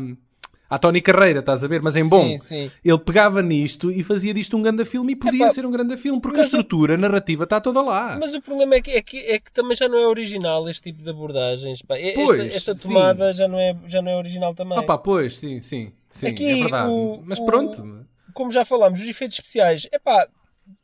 há 0.69 0.77
Tony 0.77 1.01
Carreira, 1.01 1.39
estás 1.39 1.63
a 1.63 1.67
ver? 1.67 1.81
Mas 1.81 1.95
em 1.95 2.07
bom. 2.07 2.27
Sim, 2.27 2.37
sim. 2.39 2.71
Ele 2.83 2.97
pegava 2.99 3.41
nisto 3.41 3.91
e 3.91 4.03
fazia 4.03 4.33
disto 4.33 4.55
um 4.57 4.61
grande 4.61 4.83
filme 4.85 5.13
e 5.13 5.15
podia 5.15 5.45
Epá, 5.45 5.53
ser 5.53 5.65
um 5.65 5.71
grande 5.71 5.95
filme, 5.97 6.19
porque 6.21 6.39
a 6.39 6.41
o- 6.41 6.45
estrutura 6.45 6.95
a 6.95 6.97
narrativa 6.97 7.43
está 7.45 7.59
toda 7.61 7.81
lá. 7.81 8.17
Mas 8.19 8.33
o 8.33 8.41
problema 8.41 8.75
é 8.75 8.81
que, 8.81 8.91
é, 8.91 9.01
que, 9.01 9.17
é 9.19 9.39
que 9.39 9.51
também 9.51 9.75
já 9.75 9.87
não 9.87 9.97
é 9.97 10.07
original 10.07 10.67
este 10.69 10.83
tipo 10.91 11.01
de 11.03 11.09
abordagens. 11.09 11.81
pá. 11.81 11.95
Pois, 12.15 12.39
esta, 12.39 12.55
esta 12.55 12.75
sim. 12.77 12.87
tomada 12.87 13.33
já 13.33 13.47
não, 13.47 13.59
é, 13.59 13.75
já 13.87 14.01
não 14.01 14.11
é 14.11 14.17
original 14.17 14.53
também. 14.55 14.77
Ah 14.77 14.83
pá, 14.83 14.97
pois, 14.97 15.37
sim, 15.37 15.61
sim. 15.61 15.91
Sim, 16.09 16.27
Aqui, 16.27 16.49
é 16.51 16.55
verdade. 16.57 16.89
o- 16.91 17.21
Mas 17.25 17.39
o- 17.39 17.45
pronto. 17.45 18.05
Como 18.33 18.51
já 18.51 18.63
falámos, 18.65 19.01
os 19.01 19.07
efeitos 19.07 19.37
especiais, 19.37 19.87
epá, 19.91 20.27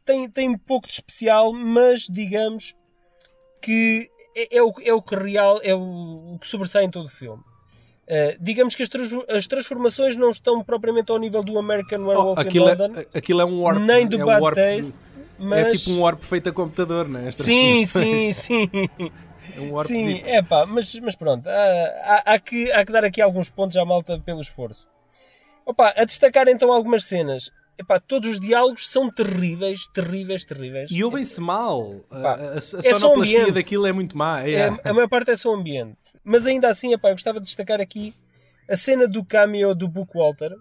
tem, 0.06 0.30
tem 0.30 0.50
um 0.50 0.58
pouco 0.58 0.88
de 0.88 0.94
especial, 0.94 1.52
mas 1.54 2.08
digamos 2.10 2.74
que 3.62 4.10
é, 4.36 4.58
é 4.58 4.64
o, 4.64 4.74
é 4.84 4.94
o 4.94 5.02
que 5.02 5.16
real, 5.16 5.60
é 5.64 5.74
o, 5.76 6.34
o 6.36 6.40
que 6.40 6.48
sobressai 6.48 6.84
em 6.86 6.90
todo 6.90 7.06
o 7.06 7.10
filme. 7.10 7.44
Uh, 8.06 8.36
digamos 8.40 8.76
que 8.76 8.84
as, 8.84 8.90
as 9.30 9.48
transformações 9.48 10.16
não 10.16 10.30
estão 10.30 10.62
propriamente 10.62 11.10
ao 11.12 11.18
nível 11.18 11.42
do 11.42 11.58
American 11.58 12.02
Oh, 12.02 12.08
Werewolf 12.10 12.38
in 12.38 12.42
aquilo, 12.42 12.66
London, 12.66 12.92
é, 13.00 13.18
aquilo 13.18 13.42
é 13.42 13.46
um 13.46 13.62
warp. 13.62 13.80
nem 13.80 14.06
do 14.08 14.20
é 14.20 14.24
um 14.24 14.28
Bad 14.28 14.42
warp- 14.42 14.56
Taste, 14.56 14.98
mas... 15.40 15.60
É 15.68 15.72
tipo 15.78 15.92
um 15.92 16.02
warp 16.02 16.22
feito 16.22 16.50
a 16.50 16.52
computador, 16.52 17.08
não 17.08 17.22
é? 17.22 17.32
Sim, 17.32 17.86
sim, 17.86 18.34
sim. 18.34 18.70
É 19.56 19.60
um 19.60 19.72
warp 19.74 19.88
Sim, 19.88 20.22
é 20.26 20.42
pá, 20.42 20.66
mas, 20.66 20.94
mas 21.00 21.16
pronto, 21.16 21.48
há, 21.48 21.52
há, 22.26 22.34
há 22.34 22.40
que, 22.40 22.72
há 22.72 22.84
que 22.86 22.92
dar 22.92 23.06
aqui 23.06 23.22
alguns 23.22 23.50
pontos 23.50 23.78
à 23.78 23.86
malta 23.86 24.20
pelo 24.20 24.42
esforço. 24.42 24.88
Opa, 25.66 25.94
a 25.96 26.04
destacar 26.06 26.48
então 26.48 26.72
algumas 26.72 27.04
cenas. 27.06 27.52
Epá, 27.78 28.00
todos 28.00 28.30
os 28.30 28.40
diálogos 28.40 28.88
são 28.88 29.10
terríveis, 29.10 29.88
terríveis, 29.88 30.46
terríveis. 30.46 30.92
E 30.92 31.04
ouvem-se 31.04 31.42
mal. 31.42 31.92
A, 32.10 32.22
Pá, 32.22 32.34
a, 32.36 32.52
a 32.54 32.58
é 32.58 32.60
sonoplastia 32.94 33.40
ambiente. 33.42 33.56
daquilo 33.56 33.88
é 33.88 33.92
muito 33.92 34.16
má. 34.18 34.44
É, 34.48 34.52
É. 34.54 34.68
a 34.84 34.94
maior 34.94 35.08
parte 35.10 35.32
é 35.32 35.36
só 35.36 35.54
ambiente. 35.54 35.98
Mas 36.24 36.46
ainda 36.46 36.70
assim, 36.70 36.94
epá, 36.94 37.10
eu 37.10 37.14
gostava 37.14 37.40
de 37.40 37.46
destacar 37.46 37.82
aqui 37.82 38.14
a 38.70 38.76
cena 38.78 39.08
do 39.08 39.26
cameo 39.26 39.74
do 39.74 39.88
Book 39.88 40.12
Walter, 40.16 40.52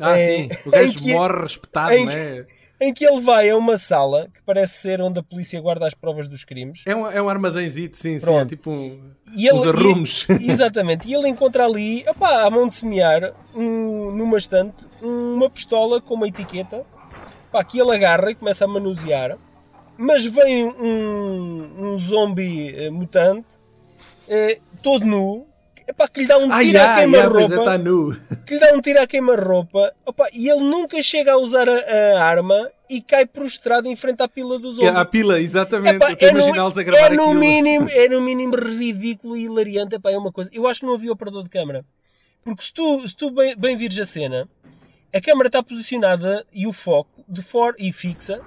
Ah, 0.00 0.18
É, 0.18 0.26
sim. 0.26 0.48
O 0.66 0.70
gajo 0.70 0.90
em 0.90 0.92
que- 0.94 1.12
morre 1.12 1.42
respetado, 1.42 1.92
em 1.92 2.04
não 2.04 2.12
que- 2.12 2.18
é? 2.18 2.46
em 2.80 2.94
que 2.94 3.04
ele 3.04 3.20
vai 3.20 3.50
a 3.50 3.56
uma 3.56 3.76
sala 3.76 4.28
que 4.32 4.40
parece 4.46 4.74
ser 4.82 5.00
onde 5.00 5.18
a 5.18 5.22
polícia 5.22 5.60
guarda 5.60 5.86
as 5.86 5.94
provas 5.94 6.28
dos 6.28 6.44
crimes. 6.44 6.82
É 6.86 6.94
um, 6.94 7.06
é 7.10 7.20
um 7.20 7.28
armazénzito, 7.28 7.96
sim, 7.96 8.18
sim. 8.18 8.24
É 8.24 8.28
Pronto. 8.30 8.48
tipo 8.48 8.70
um, 8.70 9.10
ele, 9.36 9.52
uns 9.52 9.66
arrumos. 9.66 10.26
e- 10.40 10.46
exatamente. 10.52 11.08
E 11.08 11.14
ele 11.14 11.28
encontra 11.28 11.64
ali, 11.64 12.04
opá, 12.08 12.44
à 12.44 12.50
mão 12.50 12.68
de 12.68 12.76
semear, 12.76 13.34
um, 13.54 14.12
numa 14.12 14.38
estante, 14.38 14.86
uma 15.02 15.50
pistola 15.50 16.00
com 16.00 16.14
uma 16.14 16.28
etiqueta. 16.28 16.86
Pá, 17.50 17.64
que 17.64 17.80
ele 17.80 17.90
agarra 17.90 18.30
e 18.30 18.34
começa 18.36 18.64
a 18.64 18.68
manusear. 18.68 19.36
Mas 19.96 20.24
vem 20.24 20.64
um, 20.66 21.72
um 21.92 21.96
zombie 21.98 22.72
eh, 22.76 22.90
mutante, 22.90 23.48
eh, 24.28 24.60
todo 24.82 25.04
nu, 25.04 25.47
epá, 25.88 26.06
que 26.08 26.20
lhe 26.20 26.26
dá 26.26 26.38
um 26.38 26.50
Ah, 26.52 26.60
tiro 26.60 26.78
à 26.78 26.82
yeah, 26.82 27.00
yeah, 27.02 27.30
pois 27.30 27.44
é, 27.44 27.48
queima-roupa. 27.48 27.56
está 27.72 27.78
nu. 27.78 28.16
que 28.46 28.54
lhe 28.54 28.60
dá 28.60 28.74
um 28.74 28.80
tiro 28.80 29.02
à 29.02 29.06
queima-roupa. 29.06 29.92
E 30.32 30.48
ele 30.48 30.60
nunca 30.64 31.02
chega 31.02 31.32
a 31.32 31.36
usar 31.38 31.68
a, 31.68 31.72
a 32.18 32.22
arma 32.24 32.70
e 32.88 33.00
cai 33.02 33.26
prostrado 33.26 33.88
em 33.88 33.96
frente 33.96 34.22
à 34.22 34.28
pila 34.28 34.58
dos 34.58 34.78
É, 34.78 34.82
zombies. 34.86 34.96
a 34.96 35.04
pila, 35.04 35.40
exatamente. 35.40 35.96
Epá, 35.96 36.10
é 36.18 36.32
no- 36.32 36.70
a 36.78 36.82
gravar 36.82 37.06
é 37.06 37.10
no 37.16 37.22
aquilo. 37.24 37.34
mínimo 37.40 37.88
É 37.92 38.08
no 38.08 38.20
mínimo 38.20 38.54
ridículo 38.56 39.36
e 39.36 39.44
hilariante. 39.44 39.96
Epá, 39.96 40.10
é 40.10 40.18
uma 40.18 40.32
coisa. 40.32 40.50
Eu 40.52 40.66
acho 40.66 40.80
que 40.80 40.86
não 40.86 40.94
havia 40.94 41.12
operador 41.12 41.42
de 41.42 41.48
câmara. 41.50 41.84
Porque 42.44 42.62
se 42.62 42.72
tu, 42.72 43.06
se 43.06 43.14
tu 43.16 43.30
bem, 43.30 43.54
bem 43.56 43.76
vires 43.76 43.98
a 43.98 44.06
cena, 44.06 44.48
a 45.14 45.20
câmara 45.20 45.48
está 45.48 45.62
posicionada 45.62 46.46
e 46.52 46.66
o 46.66 46.72
foco 46.72 47.24
de 47.28 47.42
for, 47.42 47.74
e 47.78 47.92
fixa. 47.92 48.40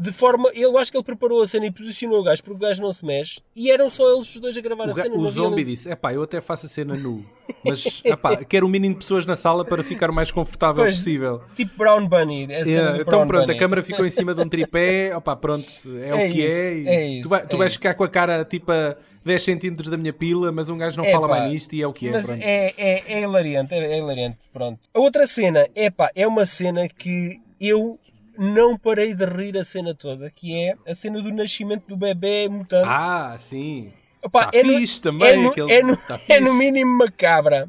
De 0.00 0.12
forma, 0.12 0.50
eu 0.54 0.78
acho 0.78 0.90
que 0.90 0.96
ele 0.96 1.04
preparou 1.04 1.42
a 1.42 1.46
cena 1.46 1.66
e 1.66 1.70
posicionou 1.70 2.20
o 2.20 2.22
gajo 2.22 2.42
porque 2.42 2.56
o 2.56 2.58
gajo 2.68 2.80
não 2.80 2.90
se 2.92 3.04
mexe 3.04 3.40
e 3.54 3.70
eram 3.70 3.90
só 3.90 4.10
eles 4.10 4.32
os 4.34 4.40
dois 4.40 4.56
a 4.56 4.60
gravar 4.62 4.88
O, 4.88 4.90
a 4.92 4.94
cena. 4.94 5.14
o 5.14 5.28
zombie 5.30 5.62
disse: 5.62 5.90
Epá, 5.90 6.14
eu 6.14 6.22
até 6.22 6.40
faço 6.40 6.64
a 6.64 6.68
cena 6.70 6.94
nu, 6.96 7.22
mas 7.62 8.00
epá, 8.04 8.36
quero 8.44 8.64
o 8.66 8.68
mínimo 8.68 8.94
de 8.94 9.00
pessoas 9.00 9.26
na 9.26 9.36
sala 9.36 9.64
para 9.64 9.82
ficar 9.82 10.08
o 10.08 10.14
mais 10.14 10.30
confortável 10.32 10.82
Pois, 10.84 10.96
possível. 10.96 11.42
Tipo 11.54 11.76
Brown 11.76 12.08
Bunny. 12.08 12.44
Yeah, 12.50 12.92
do 12.92 13.02
então 13.02 13.04
Brown 13.04 13.26
pronto, 13.26 13.46
Bunny. 13.46 13.56
a 13.56 13.58
câmara 13.58 13.82
ficou 13.82 14.06
em 14.06 14.10
cima 14.10 14.34
de 14.34 14.40
um 14.40 14.48
tripé, 14.48 15.14
opá, 15.16 15.36
pronto, 15.36 15.66
é, 16.02 16.08
É 16.08 16.14
o 16.14 16.32
que 16.32 16.44
isso, 16.46 16.54
é. 16.56 16.74
e 16.78 16.88
é 16.88 17.06
isso, 17.08 17.22
tu, 17.24 17.28
vai- 17.28 17.46
tu 17.46 17.56
é 17.56 17.58
vais 17.58 17.72
isso. 17.72 17.78
ficar 17.78 17.92
com 17.94 18.04
a 18.04 18.08
cara 18.08 18.42
tipo 18.44 18.72
a 18.72 18.96
10 19.22 19.42
centímetros 19.42 19.90
da 19.90 19.98
minha 19.98 20.14
pila, 20.14 20.50
mas 20.50 20.70
um 20.70 20.78
gajo 20.78 20.96
não 20.96 21.04
É, 21.04 21.12
fala 21.12 21.28
pá, 21.28 21.40
mais 21.40 21.52
nisto 21.52 21.74
e 21.74 21.82
é 21.82 21.86
o 21.86 21.92
que 21.92 22.08
é. 22.08 22.12
Mas 22.12 22.24
pronto. 22.26 22.40
é, 22.42 22.72
é, 22.78 23.02
é 23.06 23.20
hilariante, 23.20 23.74
é, 23.74 23.78
é 23.92 23.98
hilariante, 23.98 24.38
pronto. 24.50 24.80
A 24.94 24.98
outra 24.98 25.26
cena, 25.26 25.68
é 25.74 25.90
pá, 25.90 26.10
é 26.14 26.26
uma 26.26 26.46
cena 26.46 26.88
que 26.88 27.38
eu 27.60 27.98
não 28.42 28.78
parei 28.78 29.14
de 29.14 29.24
rir 29.26 29.56
a 29.58 29.64
cena 29.64 29.94
toda, 29.94 30.30
que 30.30 30.54
é 30.58 30.74
a 30.86 30.94
cena 30.94 31.20
do 31.20 31.30
nascimento 31.30 31.84
do 31.86 31.96
bebê 31.96 32.48
mutante. 32.48 32.88
Ah, 32.88 33.36
sim. 33.38 33.92
Opá, 34.22 34.46
tá 34.46 34.58
é 34.58 34.62
no- 34.62 34.76
fixe 34.78 35.00
também, 35.00 35.28
É 35.28 35.36
no, 35.36 35.50
aquele- 35.50 35.72
é 35.72 35.82
no- 35.82 35.96
tá 35.96 36.18
é 36.28 36.40
no 36.40 36.54
mínimo 36.54 36.96
macabra. 36.96 37.68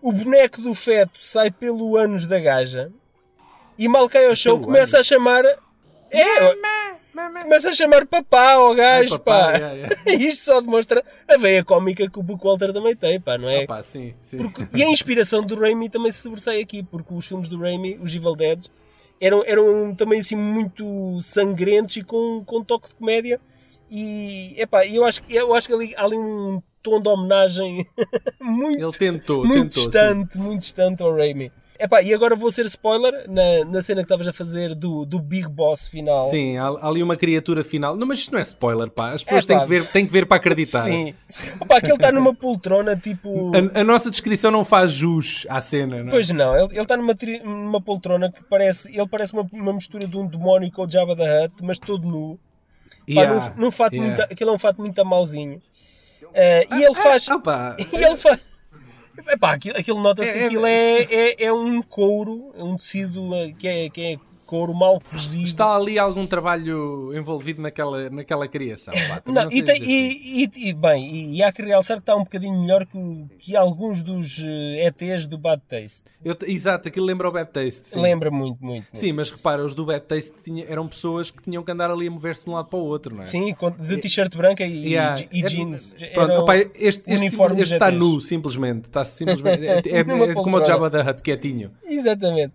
O 0.00 0.12
boneco 0.12 0.60
do 0.62 0.74
feto 0.74 1.18
sai 1.20 1.50
pelo 1.50 1.96
ânus 1.96 2.24
da 2.24 2.38
gaja 2.38 2.92
e 3.76 3.88
mal 3.88 4.08
cai 4.08 4.26
ao 4.26 4.36
chão 4.36 4.54
Pelo 4.56 4.66
começa 4.66 5.00
a 5.00 5.02
chamar... 5.02 5.44
É, 6.10 6.54
começa 7.42 7.70
a 7.70 7.72
chamar 7.72 8.06
papá 8.06 8.52
ao 8.52 8.74
gajo, 8.74 9.14
É 9.14 9.18
papá, 9.18 9.44
pá. 9.46 9.52
yeah, 9.56 9.72
yeah. 9.72 9.96
Isto 10.24 10.44
só 10.44 10.60
demonstra 10.60 11.02
a 11.26 11.36
veia 11.36 11.64
cómica 11.64 12.08
que 12.08 12.18
o 12.18 12.22
Book 12.22 12.44
Walter 12.44 12.72
também 12.72 12.94
tem, 12.94 13.20
pá, 13.20 13.36
não 13.36 13.48
é? 13.48 13.64
Opá, 13.64 13.82
sim, 13.82 14.14
sim. 14.22 14.38
Porque- 14.38 14.68
e 14.76 14.82
a 14.84 14.88
inspiração 14.88 15.42
do 15.42 15.58
Raimi 15.58 15.88
também 15.88 16.12
se 16.12 16.18
sobressai 16.18 16.60
aqui, 16.60 16.82
porque 16.84 17.12
os 17.12 17.26
filmes 17.26 17.48
do 17.48 17.58
Raimi, 17.58 17.98
os 18.00 18.14
Evil 18.14 18.36
Dead, 18.36 18.66
eram, 19.20 19.42
eram 19.44 19.94
também 19.94 20.20
assim 20.20 20.36
muito 20.36 21.20
sangrentos 21.22 21.96
e 21.96 22.02
com, 22.02 22.42
com 22.44 22.58
um 22.58 22.64
toque 22.64 22.88
de 22.88 22.94
comédia. 22.94 23.40
E 23.90 24.54
epá, 24.60 24.84
eu 24.86 25.04
acho, 25.04 25.22
que- 25.22 25.34
eu 25.34 25.54
acho 25.54 25.68
que 25.68 25.74
ali, 25.74 25.94
há 25.96 26.04
ali 26.04 26.16
um 26.16 26.60
tom 26.82 27.00
de 27.00 27.08
homenagem 27.08 27.86
muito, 28.42 28.78
Ele 28.80 28.92
tentou, 28.92 29.44
muito 29.44 29.52
tentou. 29.64 29.72
sim. 29.84 29.90
distante, 29.90 30.38
muito 30.38 30.60
distante 30.60 31.02
ao 31.02 31.14
Raimi. 31.14 31.52
Epá, 31.78 32.02
e 32.02 32.12
agora 32.14 32.34
vou 32.36 32.50
ser 32.50 32.66
spoiler 32.66 33.28
na, 33.28 33.64
na 33.64 33.82
cena 33.82 34.00
que 34.00 34.04
estavas 34.06 34.26
a 34.28 34.32
fazer 34.32 34.74
do, 34.74 35.04
do 35.04 35.18
Big 35.20 35.48
Boss 35.48 35.86
final. 35.88 36.28
Sim, 36.30 36.56
há, 36.56 36.64
há 36.68 36.88
ali 36.88 37.02
uma 37.02 37.16
criatura 37.16 37.62
final. 37.64 37.96
Não, 37.96 38.06
mas 38.06 38.18
isto 38.18 38.32
não 38.32 38.38
é 38.38 38.42
spoiler, 38.42 38.90
pá. 38.90 39.12
As 39.12 39.22
pessoas 39.22 39.44
É, 39.44 39.46
têm, 39.48 39.56
pá. 39.56 39.62
que 39.64 39.68
ver, 39.68 39.86
têm 39.86 40.06
que 40.06 40.12
ver 40.12 40.26
para 40.26 40.36
acreditar. 40.36 40.84
Sim. 40.84 41.14
Epá, 41.60 41.78
aquele 41.78 41.94
está 41.94 42.10
numa 42.12 42.34
poltrona 42.34 42.96
tipo. 42.96 43.52
A, 43.74 43.80
a 43.80 43.84
nossa 43.84 44.10
descrição 44.10 44.50
não 44.50 44.64
faz 44.64 44.92
jus 44.92 45.46
à 45.48 45.60
cena, 45.60 45.98
não 46.00 46.08
é? 46.08 46.10
Pois 46.10 46.30
não, 46.30 46.56
ele, 46.56 46.80
está 46.80 46.96
numa, 46.96 47.14
tri- 47.14 47.40
numa 47.40 47.80
poltrona 47.80 48.30
que 48.32 48.42
parece. 48.44 48.88
Ele 48.96 49.08
parece 49.08 49.32
uma, 49.32 49.46
uma 49.52 49.72
mistura 49.72 50.06
de 50.06 50.16
um 50.16 50.26
demónio 50.26 50.70
com 50.72 50.84
o 50.84 50.90
Jabba 50.90 51.14
da 51.14 51.44
Hutt, 51.44 51.54
mas 51.62 51.78
todo 51.78 52.06
nu. 52.08 52.38
Pá, 52.38 52.42
Yeah, 53.08 53.50
num, 53.56 53.66
num 53.66 53.70
fato 53.70 53.92
yeah. 53.94 54.08
muito, 54.16 54.32
aquele 54.32 54.50
é 54.50 54.52
um 54.52 54.58
fato 54.58 54.80
muito 54.80 55.00
amauzinho. 55.00 55.62
Eh, 56.34 56.66
e 56.76 56.82
ele 56.82 56.94
faz. 56.94 57.28
Ah, 57.28 57.38
pá. 57.38 57.76
E 57.92 58.02
ele 58.02 58.16
faz. 58.16 58.40
Epá, 59.28 59.52
aquilo, 59.52 59.76
aquilo 59.78 60.00
nota-se 60.00 60.32
que 60.32 60.38
É- 60.38 60.42
é- 60.42 60.46
aquilo 60.46 60.66
é, 60.66 61.02
é, 61.02 61.44
é 61.44 61.52
um 61.52 61.82
couro, 61.82 62.52
é 62.56 62.62
um 62.62 62.76
tecido 62.76 63.34
eh, 63.34 63.52
que 63.58 63.66
é, 63.68 63.88
que 63.90 64.00
é 64.02 64.16
couro 64.46 64.72
mal 64.74 65.00
cozido. 65.10 65.44
Está 65.44 65.74
ali 65.76 65.98
algum 65.98 66.26
trabalho 66.26 67.12
envolvido 67.16 67.60
naquela, 67.60 68.08
naquela 68.08 68.46
criação. 68.48 68.94
Pá, 69.08 69.22
Não, 69.26 69.34
não 69.44 69.50
e, 69.52 69.62
tem- 69.62 69.74
assim. 69.74 69.90
e- 69.90 70.44
e- 70.44 70.68
e, 70.68 70.72
bem, 70.72 71.14
e, 71.14 71.36
e 71.36 71.42
há 71.42 71.52
que 71.52 71.62
realçar 71.62 71.96
que 71.96 72.02
está 72.02 72.14
um 72.16 72.22
bocadinho 72.24 72.58
melhor 72.60 72.86
que, 72.86 73.26
que 73.38 73.56
alguns 73.56 74.02
dos 74.02 74.40
eh, 74.44 74.86
ETs 74.86 75.26
do 75.26 75.36
Bad 75.36 75.60
Taste. 75.68 76.04
Eu 76.24 76.36
exato, 76.46 76.88
aquilo 76.88 77.04
lembra 77.06 77.28
o 77.28 77.32
Bad 77.32 77.50
Taste. 77.50 77.88
Sim. 77.88 78.00
Lembra 78.00 78.30
muito, 78.30 78.58
muito. 78.64 78.84
muito. 78.84 78.86
Sim, 78.92 79.12
mas 79.12 79.30
repara, 79.30 79.64
os 79.64 79.74
do 79.74 79.84
Bad 79.84 80.04
Taste 80.06 80.32
tinha- 80.44 80.64
eram 80.68 80.86
pessoas 80.86 81.30
que 81.30 81.42
tinham 81.42 81.62
que 81.62 81.70
andar 81.72 81.90
ali 81.90 82.06
a 82.06 82.10
mover-se 82.10 82.44
de 82.44 82.50
um 82.50 82.54
lado 82.54 82.68
para 82.68 82.78
o 82.78 82.84
outro, 82.84 83.14
não 83.14 83.22
é? 83.22 83.24
Sim, 83.24 83.54
de 83.80 83.96
t-shirt 83.98 84.36
branca 84.36 84.64
e, 84.64 84.86
Yeah. 84.92 85.20
e 85.32 85.42
É- 85.42 85.46
jeans. 85.46 85.94
Pronto, 86.14 86.30
Era 86.32 86.40
opá, 86.42 86.52
o 86.54 86.56
este, 86.56 86.78
este, 86.80 87.10
este 87.12 87.74
está 87.74 87.90
nu, 87.90 88.20
simplesmente. 88.20 88.84
Está 88.86 89.02
simplesmente. 89.04 89.46
É, 89.66 89.80
é- 89.88 90.00
é 90.30 90.34
como 90.34 90.58
o. 90.58 90.64
Jabba 90.64 90.90
da 90.90 91.02
Hutt, 91.02 91.22
quietinho. 91.22 91.70
Exatamente. 91.84 92.52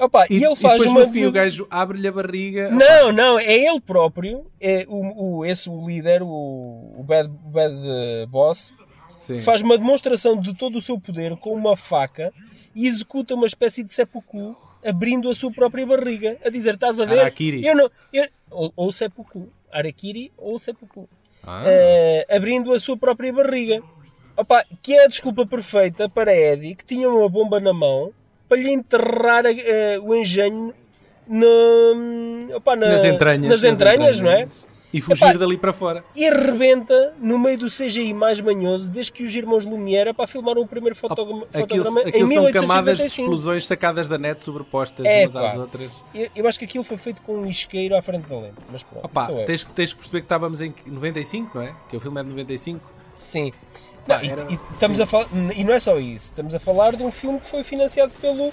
Opa, 0.00 0.26
e, 0.30 0.38
E, 0.38 0.44
ele 0.44 0.56
faz 0.56 0.80
e 0.82 0.84
depois 0.84 0.90
uma. 0.90 1.06
no 1.06 1.12
fim 1.12 1.26
o 1.26 1.32
gajo 1.32 1.66
abre-lhe 1.70 2.08
a 2.08 2.12
barriga. 2.12 2.70
Não, 2.70 3.12
não, 3.12 3.38
é 3.38 3.52
ele 3.52 3.80
próprio, 3.80 4.46
é 4.60 4.86
o, 4.88 5.38
o, 5.38 5.44
esse 5.44 5.68
o 5.68 5.86
líder, 5.86 6.22
o, 6.22 6.94
o 6.98 7.04
Bad, 7.06 7.28
bad 7.28 7.74
eh, 7.74 8.26
Boss, 8.26 8.74
Sim. 9.18 9.40
faz 9.42 9.60
uma 9.60 9.76
demonstração 9.76 10.40
de 10.40 10.54
todo 10.54 10.78
o 10.78 10.82
seu 10.82 10.98
poder 10.98 11.36
com 11.36 11.52
uma 11.52 11.76
faca 11.76 12.32
e 12.74 12.86
executa 12.86 13.34
uma 13.34 13.46
espécie 13.46 13.84
de 13.84 13.92
seppuku 13.92 14.56
abrindo 14.84 15.28
a 15.28 15.34
sua 15.34 15.52
própria 15.52 15.86
barriga, 15.86 16.38
a 16.44 16.48
dizer: 16.48 16.74
Estás 16.74 16.98
a 16.98 17.04
ver? 17.04 17.20
Harakiri. 17.20 17.66
Eu 17.66 17.76
não, 17.76 17.90
eu, 18.12 18.26
ou, 18.50 18.72
ou 18.74 18.92
seppuku, 18.92 19.48
Arakiri 19.70 20.32
ou 20.36 20.58
seppuku. 20.58 21.08
Ah. 21.46 21.62
eh, 21.66 22.26
abrindo 22.30 22.72
a 22.72 22.78
sua 22.78 22.96
própria 22.96 23.32
barriga. 23.32 23.82
Opa, 24.36 24.64
que 24.82 24.94
é 24.94 25.04
a 25.04 25.08
desculpa 25.08 25.46
perfeita 25.46 26.08
para 26.08 26.34
Eddie, 26.34 26.74
que 26.74 26.84
tinha 26.84 27.08
uma 27.08 27.28
bomba 27.28 27.60
na 27.60 27.74
mão, 27.74 28.12
para 28.50 28.58
lhe 28.60 28.70
enterrar 28.70 29.44
eh, 29.46 29.98
o 30.02 30.14
engenho 30.14 30.74
na, 31.26 32.56
opa, 32.56 32.74
na- 32.76 32.88
nas 32.88 33.04
entranhas. 33.04 33.48
nas 33.48 33.64
entranhas, 33.64 34.20
não 34.20 34.30
é? 34.30 34.48
E 34.92 35.00
fugir 35.00 35.24
Epá, 35.28 35.38
dali 35.38 35.56
para 35.56 35.72
fora. 35.72 36.02
E 36.16 36.28
rebenta 36.28 37.14
no 37.20 37.38
meio 37.38 37.56
do 37.56 37.66
CGI 37.70 38.12
mais 38.12 38.40
manhoso 38.40 38.90
desde 38.90 39.12
que 39.12 39.22
os 39.22 39.32
irmãos 39.36 39.64
Lumière 39.64 40.12
para 40.12 40.26
filmaram 40.26 40.62
o 40.62 40.66
primeiro 40.66 40.96
fotograma, 40.96 41.44
Aquilo, 41.54 41.84
fotograma 41.84 42.00
em 42.02 42.08
aquilo 42.08 42.26
são 42.28 42.52
camadas 42.52 42.98
de 42.98 43.04
1855. 43.04 43.22
explosões 43.22 43.66
sacadas 43.68 44.08
da 44.08 44.18
net 44.18 44.42
sobrepostas 44.42 45.06
É, 45.06 45.22
umas 45.22 45.36
às 45.36 45.52
pá. 45.54 45.60
outras. 45.60 45.90
Eu, 46.12 46.28
eu 46.34 46.48
acho 46.48 46.58
que 46.58 46.64
aquilo 46.64 46.82
foi 46.82 46.96
feito 46.96 47.22
com 47.22 47.36
um 47.36 47.46
isqueiro 47.46 47.94
à 47.96 48.02
frente 48.02 48.24
da 48.28 48.34
lente, 48.36 48.56
mas 48.72 48.82
pronto, 48.82 49.04
Opa, 49.04 49.28
eu. 49.30 49.44
tens, 49.44 49.62
tens 49.62 49.92
que 49.92 49.98
perceber 50.00 50.18
que 50.22 50.24
estávamos 50.24 50.60
em 50.60 50.74
95, 50.84 51.56
não 51.56 51.62
é? 51.62 51.72
Que 51.88 51.96
o 51.96 52.00
filme 52.00 52.20
é 52.20 52.24
de 52.24 52.30
95. 52.30 52.80
Sim. 53.12 53.52
Não, 54.06 54.22
e- 54.22 54.28
era- 54.28 54.46
e, 54.50 54.58
estamos 54.74 54.96
sim. 54.98 55.02
a 55.02 55.06
falar, 55.06 55.28
e 55.56 55.64
não 55.64 55.72
é 55.74 55.80
só 55.80 55.98
isso, 55.98 56.26
estamos 56.26 56.54
a 56.54 56.58
falar 56.60 56.96
de 56.96 57.02
um 57.02 57.10
filme 57.10 57.38
que 57.40 57.46
foi 57.46 57.62
financiado 57.64 58.12
pelo 58.20 58.52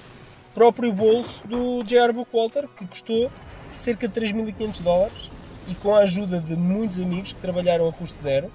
próprio 0.53 0.91
bolso 0.91 1.47
do 1.47 1.83
J.R. 1.83 2.13
Bookwalter, 2.13 2.67
que 2.67 2.85
custou 2.85 3.31
cerca 3.75 4.07
de 4.07 4.13
3.500 4.19 4.81
dólares 4.81 5.29
e 5.67 5.75
com 5.75 5.95
a 5.95 5.99
ajuda 5.99 6.39
de 6.39 6.55
muitos 6.55 6.99
amigos 6.99 7.33
que 7.33 7.39
trabalharam 7.39 7.87
a 7.87 7.93
custo 7.93 8.17
zero 8.17 8.51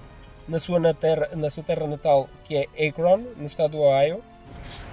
na 0.48 0.58
sua, 0.58 0.80
na 0.80 0.92
terra, 0.92 1.28
na 1.36 1.48
sua 1.50 1.62
terra 1.62 1.86
natal, 1.86 2.28
que 2.44 2.56
é 2.56 2.88
Akron, 2.88 3.18
no 3.36 3.46
estado 3.46 3.72
do 3.72 3.78
Ohio, 3.78 4.20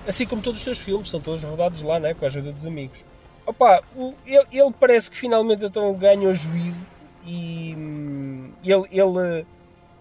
assim 0.08 0.26
como 0.26 0.42
todos 0.42 0.60
os 0.60 0.64
seus 0.64 0.80
filmes, 0.80 1.10
são 1.10 1.20
todos 1.20 1.44
rodados 1.44 1.82
lá, 1.82 2.00
né, 2.00 2.14
com 2.14 2.26
a 2.26 2.28
ajuda 2.28 2.52
dos 2.52 2.66
amigos. 2.66 3.00
Opa, 3.46 3.82
ele, 4.26 4.46
ele 4.52 4.72
parece 4.80 5.10
que 5.10 5.18
finalmente 5.18 5.66
então 5.66 5.92
ganha 5.96 6.30
o 6.30 6.36
juízo 6.36 6.86
e 7.26 7.74
hum, 7.76 8.52
ele, 8.64 8.84
ele 8.92 9.46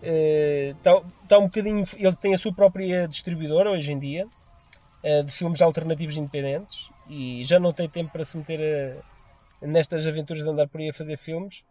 está 0.03 1.01
tá 1.29 1.39
um 1.39 1.45
bocadinho. 1.45 1.83
Ele 1.97 2.17
tem 2.17 2.35
a 2.35 2.39
sua 2.39 2.53
própria 2.53 3.07
distribuidora 3.09 3.71
hoje 3.71 3.93
em 3.93 3.99
dia 3.99 4.27
eh, 5.03 5.23
de 5.23 5.33
filmes 5.33 5.61
alternativos 5.61 6.17
independentes 6.17 6.89
e 7.09 7.43
já 7.45 7.59
não 7.59 7.73
tem 7.73 7.89
tempo 7.89 8.13
para 8.13 8.25
se 8.25 8.37
meter 8.37 8.61
eh, 8.61 8.97
nestas 9.63 10.07
aventuras 10.07 10.43
de 10.43 10.49
andar 10.49 10.69
por 10.69 10.81
aí 10.81 10.91
a 10.91 10.93
fazer 10.93 11.17
filmes. 11.17 11.65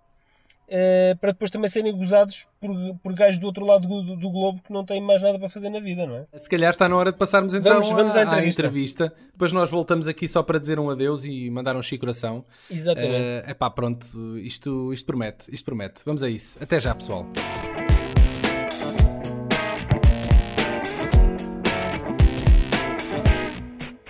eh, 0.70 1.16
para 1.22 1.32
depois 1.32 1.50
também 1.50 1.70
serem 1.70 1.96
gozados 1.96 2.46
por, 2.60 2.70
por 3.02 3.13
gajos 3.13 3.40
do 3.40 3.46
outro 3.48 3.66
lado 3.66 3.88
do, 3.88 4.18
do 4.18 4.30
globo 4.30 4.62
que 4.62 4.74
não 4.74 4.84
têm 4.84 5.00
mais 5.02 5.22
nada 5.22 5.40
para 5.40 5.48
fazer 5.48 5.70
na 5.70 5.80
vida, 5.80 6.06
não 6.06 6.18
é? 6.18 6.38
Se 6.38 6.50
calhar 6.50 6.70
está 6.72 6.90
na 6.90 6.96
hora 6.98 7.10
de 7.13 7.18
passarmos 7.18 7.54
então 7.54 7.72
Vamos- 7.80 7.90
vamos 7.92 8.16
à 8.18 8.20
à, 8.20 8.24
entrevista. 8.24 8.62
entrevista. 8.63 9.13
Depois 9.32 9.54
nós 9.54 9.70
voltamos 9.70 10.08
aqui 10.10 10.28
só 10.28 10.44
para 10.44 10.60
dizer 10.60 10.78
um 10.78 10.90
adeus 10.90 11.24
e 11.24 11.50
mandar 11.50 11.78
um 11.78 11.82
chico 11.82 12.02
coração. 12.02 12.44
Exatamente. 12.70 13.50
É 13.50 13.54
pá, 13.54 13.70
pronto, 13.70 14.38
isto, 14.40 14.92
isto 14.92 15.06
promete, 15.06 15.46
isto 15.54 15.63
promete. 15.63 16.02
Vamos 16.06 16.22
a 16.22 16.30
isso. 16.30 16.62
Até 16.62 16.82
já, 16.82 16.94
pessoal. 16.94 17.26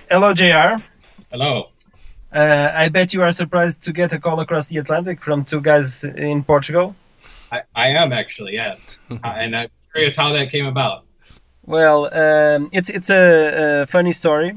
Hello, 0.10 0.34
JR. 0.34 0.82
Hello. 1.32 1.70
Uh, 2.34 2.72
I 2.74 2.90
bet 2.90 3.14
you 3.14 3.22
are 3.22 3.32
surprised 3.32 3.84
to 3.86 3.94
get 3.94 4.14
a 4.14 4.20
call 4.20 4.40
across 4.40 4.68
the 4.68 4.78
Atlantic 4.78 5.22
from 5.22 5.44
two 5.46 5.62
guys 5.62 6.04
in 6.04 6.44
Portugal. 6.44 6.96
I, 7.52 7.62
I 7.76 7.88
am 7.90 8.12
actually, 8.14 8.54
yes. 8.54 8.98
Uh, 9.10 9.18
and 9.24 9.56
I'm 9.56 9.70
curious 9.94 10.16
how 10.16 10.32
that 10.34 10.52
came 10.52 10.66
about. 10.66 11.04
Well, 11.66 12.06
um, 12.14 12.70
it's 12.72 12.90
it's 12.90 13.10
a, 13.10 13.82
a 13.82 13.86
funny 13.86 14.14
story 14.14 14.54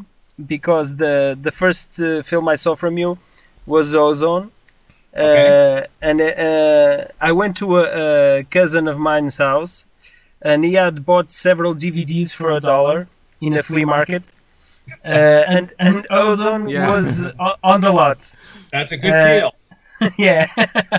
because 0.46 0.96
the 0.96 1.36
the 1.40 1.50
first 1.50 2.00
uh, 2.00 2.22
film 2.22 2.48
I 2.48 2.54
saw 2.54 2.76
from 2.76 2.98
you 2.98 3.18
was 3.66 3.94
Ozone, 3.94 4.52
uh, 5.16 5.20
Okay. 5.20 5.86
and 6.00 6.20
uh, 6.20 7.06
I 7.20 7.32
went 7.32 7.56
to 7.56 7.78
a, 7.78 8.38
a 8.40 8.44
cousin 8.44 8.86
of 8.86 8.96
mine's 8.98 9.38
house, 9.38 9.86
and 10.40 10.64
he 10.64 10.74
had 10.74 11.04
bought 11.04 11.32
several 11.32 11.74
DVDs 11.74 12.32
for 12.32 12.52
a 12.52 12.60
dollar 12.60 13.08
in 13.40 13.54
a 13.54 13.62
flea 13.62 13.84
market, 13.84 14.28
uh, 15.04 15.08
and 15.54 15.70
and 15.78 16.06
Ozone 16.10 16.68
Yeah. 16.68 16.90
was 16.90 17.22
on 17.62 17.80
the 17.80 17.90
lot. 17.90 18.20
That's 18.72 18.92
a 18.92 18.96
good 18.96 19.12
Uh, 19.12 19.28
deal. 19.28 19.54
yeah. 20.18 20.46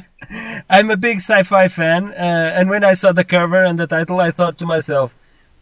I'm 0.70 0.90
a 0.92 0.98
big 0.98 1.18
sci-fi 1.18 1.68
fan, 1.68 2.04
uh, 2.14 2.58
and 2.58 2.70
when 2.70 2.84
I 2.84 2.94
saw 2.94 3.12
the 3.12 3.24
cover 3.24 3.64
and 3.64 3.78
the 3.80 3.88
title, 3.88 4.20
I 4.20 4.32
thought 4.32 4.58
to 4.60 4.66
myself, 4.66 5.14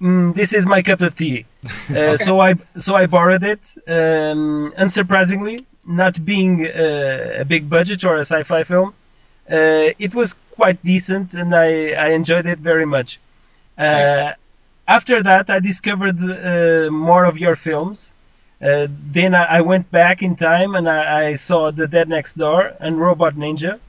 mm, 0.02 0.34
"This 0.34 0.54
is 0.54 0.66
my 0.66 0.82
cup 0.82 1.02
of 1.02 1.16
tea." 1.16 1.46
Uh, 1.98 2.16
So 2.18 2.40
I 2.48 2.52
so 2.78 2.92
I 2.96 3.06
borrowed 3.08 3.44
it. 3.44 3.64
Um, 3.88 4.74
unsurprisingly, 4.78 5.58
not 5.86 6.14
being 6.26 6.66
uh, 6.68 7.42
a 7.44 7.46
big 7.46 7.64
budget 7.70 8.04
or 8.04 8.16
a 8.16 8.24
sci-fi 8.32 8.62
film, 8.64 8.90
uh, 9.52 10.06
it 10.06 10.14
was 10.14 10.36
quite 10.58 10.78
decent, 10.84 11.34
and 11.34 11.50
I 11.66 11.70
I 12.06 12.08
enjoyed 12.20 12.46
it 12.54 12.60
very 12.60 12.86
much. 12.86 13.20
Uh, 13.78 14.34
after 14.88 15.24
that, 15.24 15.50
I 15.50 15.60
discovered 15.60 16.18
uh, 16.20 16.92
more 16.92 17.24
of 17.32 17.36
your 17.46 17.56
films. 17.56 18.14
Uh, 18.62 18.88
then 18.90 19.34
I, 19.34 19.44
I 19.58 19.62
went 19.62 19.90
back 19.92 20.22
in 20.22 20.36
time 20.36 20.76
and 20.76 20.90
I, 20.90 21.28
I 21.30 21.36
saw 21.36 21.72
The 21.72 21.88
Dead 21.88 22.10
Next 22.10 22.38
Door 22.38 22.74
and 22.80 23.00
Robot 23.00 23.36
Ninja. 23.36 23.80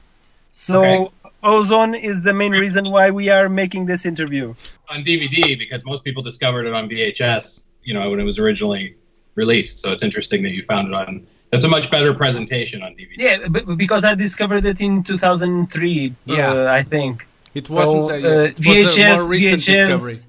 So 0.49 0.83
Okay. 0.83 1.09
Ozone 1.43 1.95
is 1.95 2.21
the 2.21 2.33
main 2.33 2.51
reason 2.51 2.89
why 2.91 3.09
we 3.09 3.27
are 3.29 3.49
making 3.49 3.87
this 3.87 4.05
interview. 4.05 4.53
on 4.89 5.03
DVD 5.03 5.57
because 5.57 5.83
most 5.85 6.03
people 6.03 6.21
discovered 6.21 6.65
it 6.67 6.73
on 6.73 6.87
VHS, 6.87 7.63
you 7.83 7.93
know, 7.95 8.09
when 8.09 8.19
it 8.19 8.23
was 8.23 8.37
originally 8.39 8.95
released. 9.35 9.79
So 9.79 9.91
it's 9.91 10.03
interesting 10.03 10.43
that 10.43 10.51
you 10.51 10.63
found 10.63 10.87
it 10.89 10.93
on. 10.93 11.25
That's 11.49 11.65
a 11.65 11.67
much 11.67 11.89
better 11.91 12.13
presentation 12.13 12.81
on 12.83 12.91
DVD. 12.93 13.15
Yeah, 13.17 13.47
b- 13.47 13.75
because 13.75 14.05
I 14.05 14.13
discovered 14.15 14.65
it 14.65 14.79
in 14.81 15.03
2003, 15.03 16.13
Yeah. 16.25 16.51
uh, 16.51 16.71
I 16.71 16.83
think. 16.83 17.27
It 17.53 17.69
wasn't. 17.69 18.11
a, 18.11 18.13
uh, 18.13 18.43
it 18.43 18.57
was 18.57 18.67
a 18.67 18.71
VHS, 19.01 19.15
more 19.17 19.29
recent 19.29 19.65
discovery. 19.65 20.13
VHS, 20.13 20.27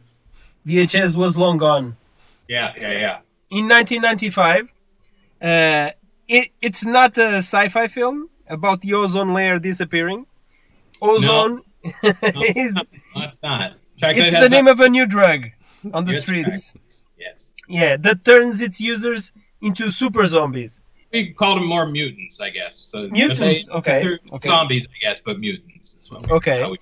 VHS 0.67 1.17
was 1.17 1.37
long 1.39 1.59
gone. 1.59 1.97
Yeah, 2.49 2.73
yeah, 2.81 2.91
yeah. 2.93 3.19
In 3.57 3.69
1995. 3.69 4.73
Uh, 5.41 5.91
it, 6.29 6.49
it's 6.61 6.85
not 6.85 7.17
a 7.19 7.39
sci-fi 7.39 7.87
film 7.89 8.31
about 8.49 8.81
the 8.81 8.93
ozone 8.95 9.33
layer 9.35 9.59
disappearing. 9.59 10.27
Ozone 11.01 11.63
is 12.63 12.75
No, 12.75 12.83
it's 13.27 13.43
not. 13.43 13.75
It's 13.99 14.41
the 14.45 14.49
name 14.49 14.67
not- 14.67 14.73
of 14.73 14.81
a 14.81 14.89
new 14.89 15.07
drug 15.07 15.41
on 15.93 16.05
the 16.05 16.13
streets. 16.13 16.75
Yes. 17.19 17.53
Yeah, 17.69 17.97
that 17.97 18.25
turns 18.25 18.61
its 18.61 18.81
users 18.81 19.33
into 19.61 19.91
super 19.91 20.27
zombies. 20.27 20.81
We 21.13 21.33
called 21.33 21.59
them 21.59 21.67
more 21.69 21.87
mutants, 21.87 22.41
I 22.41 22.51
guess. 22.51 22.75
So 22.77 23.09
Mutants, 23.09 23.67
they- 23.67 23.73
okay, 23.79 24.19
okay. 24.33 24.49
Zombies, 24.49 24.87
I 24.87 24.99
guess, 25.05 25.21
but 25.21 25.39
mutants. 25.39 25.97
Is 26.01 26.11
what 26.11 26.27
we, 26.27 26.33
Okay. 26.39 26.59
we- 26.71 26.79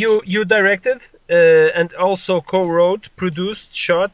You 0.00 0.22
you 0.34 0.44
directed 0.56 0.98
uh, 1.30 1.78
and 1.80 1.88
also 2.06 2.40
co-wrote, 2.40 3.04
produced, 3.22 3.70
shot, 3.86 4.12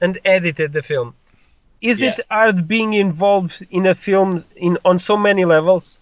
and 0.00 0.18
edited 0.24 0.72
the 0.72 0.82
film. 0.82 1.14
Is 1.80 2.00
Yes. 2.00 2.18
it 2.18 2.26
hard 2.30 2.68
being 2.68 2.92
involved 2.92 3.66
in 3.70 3.86
a 3.86 3.94
film 3.94 4.44
in 4.56 4.76
on 4.84 4.98
so 4.98 5.16
many 5.16 5.44
levels? 5.44 5.98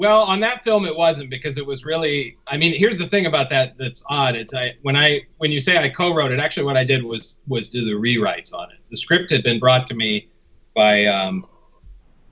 Well, 0.00 0.22
on 0.22 0.38
that 0.40 0.62
film, 0.62 0.86
it 0.86 0.96
wasn't 0.96 1.28
because 1.28 1.58
it 1.58 1.66
was 1.66 1.84
really. 1.84 2.36
I 2.46 2.56
mean, 2.56 2.72
here's 2.72 2.98
the 2.98 3.06
thing 3.06 3.26
about 3.26 3.50
that 3.50 3.76
that's 3.76 4.02
odd. 4.08 4.36
It's 4.36 4.54
I 4.54 4.74
when 4.82 4.96
I 4.96 5.22
when 5.38 5.50
you 5.50 5.60
say 5.60 5.76
I 5.76 5.88
co-wrote 5.88 6.30
it, 6.30 6.38
actually, 6.38 6.64
what 6.64 6.76
I 6.76 6.84
did 6.84 7.02
was 7.02 7.40
was 7.48 7.68
do 7.68 7.84
the 7.84 7.92
rewrites 7.92 8.54
on 8.54 8.70
it. 8.70 8.78
The 8.90 8.96
script 8.96 9.30
had 9.30 9.42
been 9.42 9.58
brought 9.58 9.86
to 9.88 9.94
me 9.94 10.28
by 10.74 11.06
um, 11.06 11.44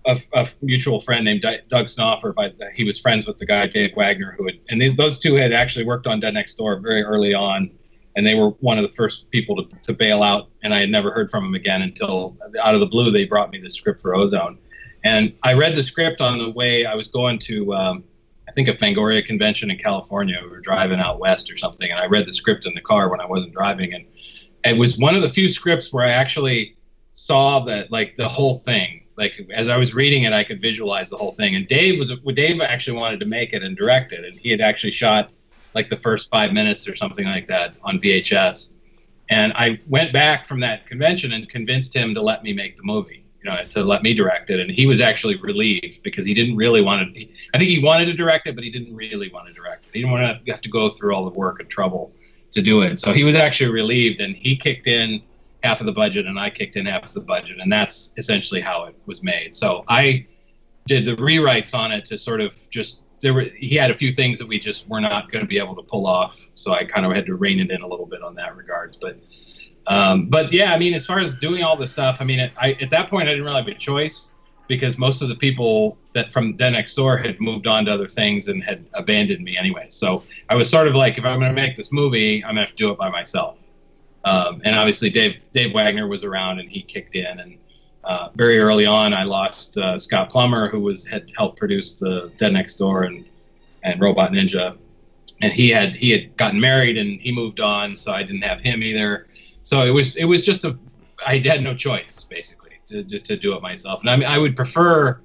a, 0.06 0.16
a 0.34 0.48
mutual 0.62 1.00
friend 1.00 1.24
named 1.24 1.42
Doug 1.42 1.86
Snoffer. 1.86 2.32
By 2.32 2.52
he 2.74 2.84
was 2.84 3.00
friends 3.00 3.26
with 3.26 3.38
the 3.38 3.46
guy 3.46 3.66
Dave 3.66 3.96
Wagner, 3.96 4.34
who 4.38 4.46
had 4.46 4.58
and 4.70 4.80
these, 4.80 4.94
those 4.94 5.18
two 5.18 5.34
had 5.34 5.52
actually 5.52 5.84
worked 5.84 6.06
on 6.06 6.20
Dead 6.20 6.34
Next 6.34 6.54
Door 6.54 6.80
very 6.80 7.02
early 7.02 7.34
on, 7.34 7.70
and 8.16 8.26
they 8.26 8.34
were 8.34 8.50
one 8.60 8.78
of 8.78 8.82
the 8.82 8.96
first 8.96 9.30
people 9.30 9.54
to, 9.56 9.76
to 9.82 9.92
bail 9.92 10.22
out. 10.22 10.48
And 10.62 10.74
I 10.74 10.80
had 10.80 10.90
never 10.90 11.12
heard 11.12 11.30
from 11.30 11.44
them 11.44 11.54
again 11.54 11.82
until 11.82 12.36
out 12.62 12.74
of 12.74 12.80
the 12.80 12.86
blue 12.86 13.10
they 13.10 13.26
brought 13.26 13.50
me 13.50 13.58
the 13.60 13.70
script 13.70 14.00
for 14.00 14.14
Ozone. 14.14 14.58
And 15.04 15.32
I 15.42 15.52
read 15.52 15.76
the 15.76 15.82
script 15.82 16.20
on 16.20 16.38
the 16.38 16.50
way 16.50 16.86
I 16.86 16.94
was 16.94 17.06
going 17.06 17.38
to, 17.40 17.74
um, 17.74 18.04
I 18.48 18.52
think, 18.52 18.68
a 18.68 18.72
Fangoria 18.72 19.24
convention 19.24 19.70
in 19.70 19.78
California. 19.78 20.38
We 20.42 20.48
were 20.48 20.60
driving 20.60 20.98
out 20.98 21.20
west 21.20 21.50
or 21.50 21.56
something, 21.56 21.90
and 21.90 22.00
I 22.00 22.06
read 22.06 22.26
the 22.26 22.32
script 22.32 22.66
in 22.66 22.74
the 22.74 22.80
car 22.80 23.08
when 23.10 23.20
I 23.20 23.26
wasn't 23.26 23.52
driving. 23.52 23.92
And 23.94 24.04
it 24.64 24.76
was 24.76 24.98
one 24.98 25.14
of 25.14 25.22
the 25.22 25.28
few 25.28 25.48
scripts 25.48 25.92
where 25.92 26.04
I 26.04 26.10
actually 26.10 26.76
saw 27.12 27.60
that, 27.66 27.92
like, 27.92 28.16
the 28.16 28.26
whole 28.26 28.54
thing. 28.54 29.04
Like, 29.16 29.34
as 29.54 29.68
I 29.68 29.76
was 29.76 29.94
reading 29.94 30.24
it, 30.24 30.32
I 30.32 30.42
could 30.42 30.60
visualize 30.60 31.08
the 31.08 31.16
whole 31.16 31.32
thing. 31.32 31.54
And 31.54 31.66
Dave 31.66 31.98
was, 31.98 32.12
Dave 32.34 32.60
actually 32.60 32.98
wanted 32.98 33.20
to 33.20 33.26
make 33.26 33.52
it 33.52 33.62
and 33.62 33.76
direct 33.76 34.12
it. 34.12 34.24
And 34.24 34.36
he 34.38 34.50
had 34.50 34.60
actually 34.60 34.90
shot, 34.90 35.30
like, 35.76 35.88
the 35.88 35.96
first 35.96 36.30
five 36.30 36.52
minutes 36.52 36.88
or 36.88 36.96
something 36.96 37.26
like 37.26 37.46
that 37.46 37.74
on 37.84 37.98
VHS. 37.98 38.70
And 39.28 39.52
I 39.54 39.80
went 39.88 40.12
back 40.12 40.46
from 40.46 40.58
that 40.60 40.86
convention 40.86 41.32
and 41.32 41.48
convinced 41.48 41.94
him 41.94 42.14
to 42.14 42.22
let 42.22 42.42
me 42.42 42.52
make 42.52 42.76
the 42.76 42.82
movie, 42.82 43.24
you 43.42 43.50
know, 43.50 43.60
to 43.62 43.84
let 43.84 44.02
me 44.02 44.14
direct 44.14 44.50
it. 44.50 44.58
And 44.58 44.70
he 44.70 44.86
was 44.86 45.00
actually 45.00 45.36
relieved 45.36 46.02
because 46.02 46.24
he 46.24 46.32
didn't 46.32 46.56
really 46.56 46.80
want 46.80 47.14
to. 47.14 47.28
I 47.52 47.58
think 47.58 47.70
he 47.70 47.82
wanted 47.82 48.06
to 48.06 48.14
direct 48.14 48.46
it, 48.46 48.54
but 48.54 48.64
he 48.64 48.70
didn't 48.70 48.94
really 48.94 49.28
want 49.30 49.48
to 49.48 49.52
direct 49.52 49.86
it. 49.86 49.90
He 49.92 50.00
didn't 50.00 50.12
want 50.12 50.44
to 50.46 50.52
have 50.52 50.60
to 50.62 50.68
go 50.68 50.88
through 50.88 51.14
all 51.14 51.24
the 51.24 51.36
work 51.36 51.60
and 51.60 51.68
trouble 51.68 52.12
to 52.52 52.62
do 52.62 52.82
it. 52.82 52.98
So 52.98 53.12
he 53.12 53.24
was 53.24 53.34
actually 53.34 53.70
relieved, 53.70 54.20
and 54.20 54.34
he 54.34 54.56
kicked 54.56 54.86
in 54.86 55.22
half 55.62 55.80
of 55.80 55.86
the 55.86 55.92
budget, 55.92 56.26
and 56.26 56.38
I 56.38 56.48
kicked 56.48 56.76
in 56.76 56.86
half 56.86 57.04
of 57.04 57.12
the 57.12 57.20
budget, 57.20 57.58
and 57.60 57.70
that's 57.70 58.12
essentially 58.16 58.60
how 58.60 58.84
it 58.84 58.94
was 59.06 59.22
made. 59.22 59.54
So 59.54 59.84
I 59.88 60.26
did 60.86 61.04
the 61.04 61.16
rewrites 61.16 61.74
on 61.74 61.90
it 61.90 62.04
to 62.06 62.16
sort 62.16 62.40
of 62.40 62.56
just 62.70 63.02
there 63.20 63.34
were 63.34 63.46
he 63.56 63.74
had 63.74 63.90
a 63.90 63.96
few 63.96 64.12
things 64.12 64.38
that 64.38 64.46
we 64.46 64.58
just 64.58 64.88
were 64.88 65.00
not 65.00 65.30
going 65.30 65.42
to 65.42 65.48
be 65.48 65.58
able 65.58 65.74
to 65.74 65.82
pull 65.82 66.06
off 66.06 66.48
so 66.54 66.72
i 66.72 66.84
kind 66.84 67.06
of 67.06 67.12
had 67.12 67.26
to 67.26 67.34
rein 67.34 67.60
it 67.60 67.70
in 67.70 67.82
a 67.82 67.86
little 67.86 68.06
bit 68.06 68.22
on 68.22 68.34
that 68.34 68.56
regards 68.56 68.96
but 68.96 69.18
um, 69.88 70.28
but 70.28 70.52
yeah 70.52 70.72
i 70.72 70.78
mean 70.78 70.94
as 70.94 71.06
far 71.06 71.18
as 71.18 71.36
doing 71.36 71.62
all 71.62 71.76
the 71.76 71.86
stuff 71.86 72.18
i 72.20 72.24
mean 72.24 72.50
I, 72.60 72.72
at 72.80 72.90
that 72.90 73.08
point 73.08 73.28
i 73.28 73.32
didn't 73.32 73.44
really 73.44 73.56
have 73.56 73.68
a 73.68 73.74
choice 73.74 74.32
because 74.68 74.98
most 74.98 75.22
of 75.22 75.28
the 75.28 75.36
people 75.36 75.96
that 76.12 76.32
from 76.32 76.56
Dead 76.56 76.70
Next 76.70 76.94
Door 76.96 77.18
had 77.18 77.40
moved 77.40 77.66
on 77.66 77.84
to 77.84 77.94
other 77.94 78.08
things 78.08 78.48
and 78.48 78.64
had 78.64 78.84
abandoned 78.94 79.44
me 79.44 79.56
anyway. 79.56 79.86
So 79.90 80.24
i 80.48 80.54
was 80.54 80.68
sort 80.68 80.88
of 80.88 80.94
like 80.94 81.18
if 81.18 81.24
i'm 81.24 81.38
going 81.38 81.54
to 81.54 81.60
make 81.60 81.76
this 81.76 81.92
movie 81.92 82.42
i'm 82.44 82.54
going 82.54 82.56
to 82.56 82.62
have 82.62 82.70
to 82.70 82.76
do 82.76 82.90
it 82.90 82.98
by 82.98 83.10
myself. 83.10 83.58
Um, 84.24 84.60
and 84.64 84.74
obviously 84.74 85.08
dave 85.10 85.40
dave 85.52 85.72
wagner 85.72 86.08
was 86.08 86.24
around 86.24 86.58
and 86.58 86.68
he 86.68 86.82
kicked 86.82 87.14
in 87.14 87.38
and 87.38 87.58
uh, 88.06 88.28
very 88.36 88.60
early 88.60 88.86
on, 88.86 89.12
I 89.12 89.24
lost 89.24 89.76
uh, 89.76 89.98
Scott 89.98 90.30
Plummer, 90.30 90.68
who 90.68 90.80
was 90.80 91.04
had 91.04 91.30
helped 91.36 91.58
produce 91.58 91.96
the 91.96 92.30
Dead 92.36 92.52
Next 92.52 92.76
Door 92.76 93.02
and 93.02 93.24
and 93.82 94.00
Robot 94.00 94.30
Ninja, 94.30 94.78
and 95.42 95.52
he 95.52 95.68
had 95.70 95.96
he 95.96 96.10
had 96.12 96.36
gotten 96.36 96.60
married 96.60 96.98
and 96.98 97.20
he 97.20 97.32
moved 97.32 97.58
on, 97.60 97.96
so 97.96 98.12
I 98.12 98.22
didn't 98.22 98.42
have 98.42 98.60
him 98.60 98.84
either. 98.84 99.26
So 99.62 99.82
it 99.82 99.90
was 99.90 100.14
it 100.16 100.24
was 100.24 100.44
just 100.44 100.64
a 100.64 100.78
I 101.26 101.38
had 101.38 101.62
no 101.62 101.74
choice 101.74 102.24
basically 102.30 102.74
to 102.86 103.02
to, 103.02 103.18
to 103.18 103.36
do 103.36 103.56
it 103.56 103.62
myself, 103.62 104.02
and 104.02 104.10
I 104.10 104.16
mean 104.16 104.28
I 104.28 104.38
would 104.38 104.54
prefer 104.54 105.20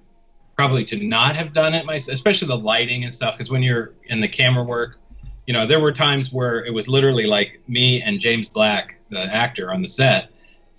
probably 0.57 0.83
to 0.85 0.97
not 0.97 1.35
have 1.35 1.53
done 1.53 1.75
it 1.75 1.85
myself, 1.85 2.15
especially 2.15 2.47
the 2.47 2.57
lighting 2.57 3.03
and 3.03 3.13
stuff, 3.13 3.35
because 3.35 3.51
when 3.51 3.61
you're 3.61 3.93
in 4.05 4.19
the 4.19 4.27
camera 4.27 4.63
work, 4.63 4.97
you 5.45 5.53
know 5.53 5.67
there 5.67 5.79
were 5.79 5.91
times 5.91 6.33
where 6.33 6.65
it 6.65 6.73
was 6.73 6.87
literally 6.87 7.27
like 7.27 7.59
me 7.67 8.01
and 8.01 8.19
James 8.19 8.49
Black, 8.49 8.95
the 9.09 9.21
actor 9.31 9.71
on 9.71 9.83
the 9.83 9.87
set 9.87 10.30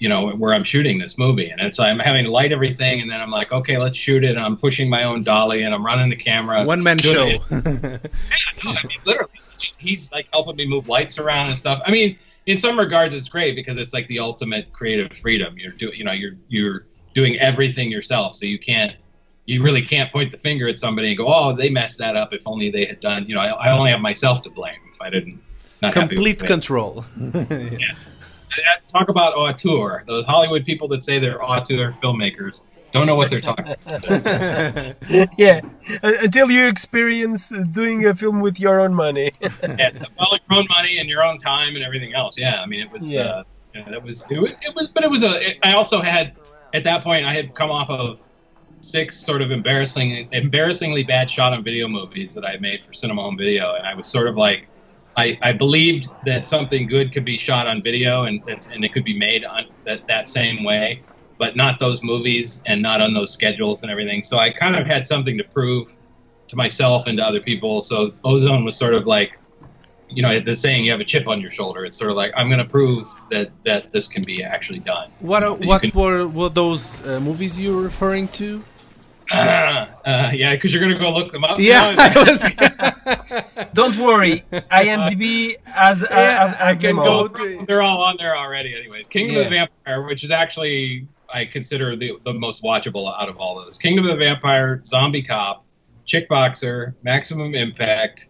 you 0.03 0.09
know, 0.09 0.31
where 0.31 0.53
I'm 0.53 0.65
shooting 0.65 0.99
this 0.99 1.17
movie. 1.17 1.49
And 1.49 1.61
it's 1.61 1.79
I'm 1.79 2.01
having 2.01 2.25
to 2.25 2.31
light 2.33 2.51
everything, 2.51 3.01
and 3.01 3.09
then 3.09 3.21
I'm 3.21 3.31
like, 3.31 3.53
okay, 3.53 3.79
let's 3.79 3.97
shoot 3.97 4.25
it. 4.25 4.31
And 4.31 4.41
I'm 4.41 4.57
pushing 4.57 4.91
my 4.91 5.05
own 5.05 5.23
dolly, 5.23 5.63
and 5.63 5.73
I'm 5.73 5.87
running 5.87 6.11
the 6.11 6.17
camera. 6.17 6.65
One 6.65 6.83
man 6.83 6.99
show. 6.99 7.29
it. 7.29 7.41
No, 8.65 8.71
I 8.73 8.87
mean, 8.87 8.99
literally, 9.07 9.31
just, 9.59 9.81
he's 9.81 10.11
like 10.11 10.27
helping 10.33 10.57
me 10.57 10.67
move 10.67 10.89
lights 10.89 11.19
around 11.21 11.49
and 11.49 11.57
stuff. 11.57 11.81
I 11.87 11.93
mean, 11.93 12.19
in 12.47 12.59
some 12.59 12.77
regards, 12.77 13.15
it's 13.15 13.29
great 13.29 13.55
because 13.55 13.77
it's 13.77 13.93
like 13.93 14.09
the 14.09 14.19
ultimate 14.19 14.73
creative 14.73 15.13
freedom. 15.17 15.57
You're 15.57 15.73
doing, 15.73 15.95
you 15.97 16.03
know, 16.03 16.13
you're 16.13 16.35
you're 16.49 16.87
doing 17.15 17.39
everything 17.39 17.89
yourself, 17.89 18.35
so 18.35 18.45
you 18.45 18.59
can't. 18.59 18.97
You 19.47 19.63
really 19.63 19.83
can't 19.83 20.11
point 20.13 20.33
the 20.33 20.39
finger 20.39 20.69
at 20.69 20.81
somebody 20.81 21.11
and 21.11 21.17
go, 21.17 21.27
"Oh, 21.29 21.53
they 21.53 21.71
messed 21.71 21.99
that 21.99 22.17
up. 22.17 22.33
If 22.33 22.43
only 22.47 22.71
they 22.71 22.87
had 22.87 22.99
done." 22.99 23.25
You 23.29 23.37
know, 23.37 23.41
I, 23.41 23.69
I 23.69 23.71
only 23.71 23.93
have 23.93 24.01
myself 24.01 24.43
to 24.43 24.51
blame 24.51 24.81
if 24.93 25.01
I 25.01 25.11
didn't. 25.11 25.41
Not 25.81 25.93
Complete 25.93 26.41
control. 26.41 27.05
talk 28.89 29.09
about 29.09 29.35
auteur. 29.35 30.05
Those 30.07 30.25
Hollywood 30.25 30.65
people 30.65 30.89
that 30.89 31.05
say 31.05 31.19
they're 31.19 31.43
auteur 31.43 31.95
filmmakers 32.03 32.63
don't 32.93 33.07
know 33.07 33.17
what 33.17 33.31
they're 33.31 33.41
talking 33.41 33.75
about. 33.87 34.97
yeah, 35.39 35.61
uh, 36.03 36.13
until 36.21 36.51
you 36.51 36.67
experience 36.67 37.49
doing 37.71 38.07
a 38.07 38.15
film 38.15 38.41
with 38.41 38.61
your 38.61 38.81
own 38.81 38.95
money. 38.95 39.33
yeah, 39.41 39.91
well, 40.19 40.39
your 40.51 40.59
own 40.59 40.67
money 40.69 40.99
and 40.99 41.09
your 41.09 41.23
own 41.23 41.39
time 41.39 41.75
and 41.75 41.85
everything 41.85 42.15
else. 42.15 42.37
Yeah, 42.37 42.61
I 42.61 42.67
mean, 42.67 42.81
it 42.81 42.91
was. 42.91 43.11
Yeah. 43.11 43.23
Uh, 43.23 43.45
yeah, 43.75 43.89
that 43.89 44.03
was 44.03 44.27
it, 44.31 44.39
was. 44.39 44.51
it 44.61 44.75
was, 44.75 44.89
but 44.89 45.03
it 45.03 45.11
was 45.11 45.25
a. 45.25 45.49
It, 45.49 45.59
I 45.63 45.73
also 45.73 46.03
had 46.03 46.37
at 46.75 46.85
that 46.85 47.03
point 47.03 47.25
I 47.25 47.33
had 47.33 47.55
come 47.55 47.71
off 47.71 47.89
of 47.89 48.21
six 48.83 49.17
sort 49.17 49.43
of 49.43 49.51
embarrassing, 49.51 50.29
embarrassingly 50.33 51.05
bad 51.05 51.31
shot 51.31 51.53
on 51.53 51.63
video 51.63 51.89
movies 51.89 52.35
that 52.35 52.45
I 52.45 52.59
made 52.59 52.83
for 52.83 52.93
Cinema 52.93 53.23
Home 53.23 53.39
Video, 53.39 53.75
and 53.75 53.87
I 53.87 53.95
was 53.95 54.07
sort 54.07 54.27
of 54.27 54.37
like, 54.37 54.69
I, 55.17 55.39
I 55.43 55.53
believed 55.53 56.09
that 56.25 56.47
something 56.47 56.87
good 56.87 57.13
could 57.13 57.25
be 57.25 57.37
shot 57.37 57.67
on 57.67 57.83
video 57.83 58.25
and 58.25 58.43
and 58.49 58.85
it 58.85 58.93
could 58.93 59.05
be 59.05 59.19
made 59.19 59.45
on 59.45 59.67
that 59.85 60.07
that 60.09 60.29
same 60.29 60.65
way, 60.65 61.03
but 61.39 61.57
not 61.57 61.79
those 61.79 62.03
movies 62.03 62.63
and 62.67 62.81
not 62.81 63.01
on 63.01 63.13
those 63.15 63.33
schedules 63.33 63.83
and 63.83 63.91
everything. 63.91 64.23
So 64.23 64.39
I 64.39 64.51
kind 64.51 64.77
of 64.77 64.87
had 64.87 65.07
something 65.07 65.37
to 65.39 65.45
prove 65.45 65.93
to 66.49 66.57
myself 66.57 67.07
and 67.07 67.19
to 67.19 67.27
other 67.27 67.41
people. 67.41 67.81
So 67.81 68.13
Ozone 68.25 68.65
was 68.65 68.77
sort 68.77 68.95
of 68.95 69.07
like, 69.07 69.39
you 70.09 70.23
know, 70.23 70.39
the 70.41 70.55
saying 70.55 70.85
you 70.85 70.91
have 70.91 71.01
a 71.01 71.05
chip 71.05 71.29
on 71.29 71.41
your 71.41 71.51
shoulder. 71.51 71.85
It's 71.85 71.99
sort 71.99 72.11
of 72.11 72.17
like 72.17 72.33
I'm 72.37 72.47
going 72.47 72.59
to 72.59 72.65
prove 72.65 73.09
that 73.31 73.51
that 73.65 73.93
this 73.93 74.09
can 74.09 74.23
be 74.25 74.43
actually 74.43 74.81
done. 74.81 75.11
What 75.21 75.43
are, 75.43 75.55
what 75.55 75.83
can- 75.83 75.91
were 75.95 76.27
were 76.27 76.49
those 76.49 77.07
uh, 77.07 77.21
movies 77.21 77.59
you 77.59 77.77
were 77.77 77.83
referring 77.83 78.29
to? 78.29 78.65
Uh, 79.33 80.31
yeah, 80.33 80.55
because 80.55 80.73
you're 80.73 80.83
going 80.83 80.93
to 80.93 80.99
go 80.99 81.13
look 81.13 81.33
them 81.33 81.45
up. 81.45 81.59
Yeah, 81.59 81.95
now. 81.95 82.13
I 82.15 82.25
was, 83.59 83.69
Don't 83.75 83.97
worry, 83.99 84.45
IMDb 84.53 85.57
has, 85.65 86.05
Yeah, 86.11 86.49
has, 86.49 86.61
I 86.61 86.75
can 86.75 86.97
go 86.97 87.29
to. 87.29 87.65
They're 87.67 87.83
all 87.83 88.03
on 88.03 88.17
there 88.19 88.37
already, 88.37 88.77
anyways. 88.77 89.07
Kingdom 89.07 89.37
of 89.37 89.45
the 89.45 89.51
Vampire, 89.51 90.03
which 90.03 90.25
is 90.25 90.31
actually 90.31 91.07
I 91.33 91.45
consider 91.45 91.97
the 91.97 92.19
the 92.25 92.35
most 92.35 92.63
watchable 92.63 93.13
out 93.19 93.29
of 93.29 93.37
all 93.39 93.59
of 93.59 93.65
those. 93.65 93.79
Kingdom 93.79 94.05
of 94.05 94.11
the 94.11 94.17
Vampire, 94.17 94.83
Zombie 94.85 95.23
Cop, 95.23 95.65
Chick 96.05 96.29
Boxer, 96.29 96.95
Maximum 97.03 97.55
Impact, 97.55 98.29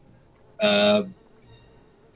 uh, 0.60 1.04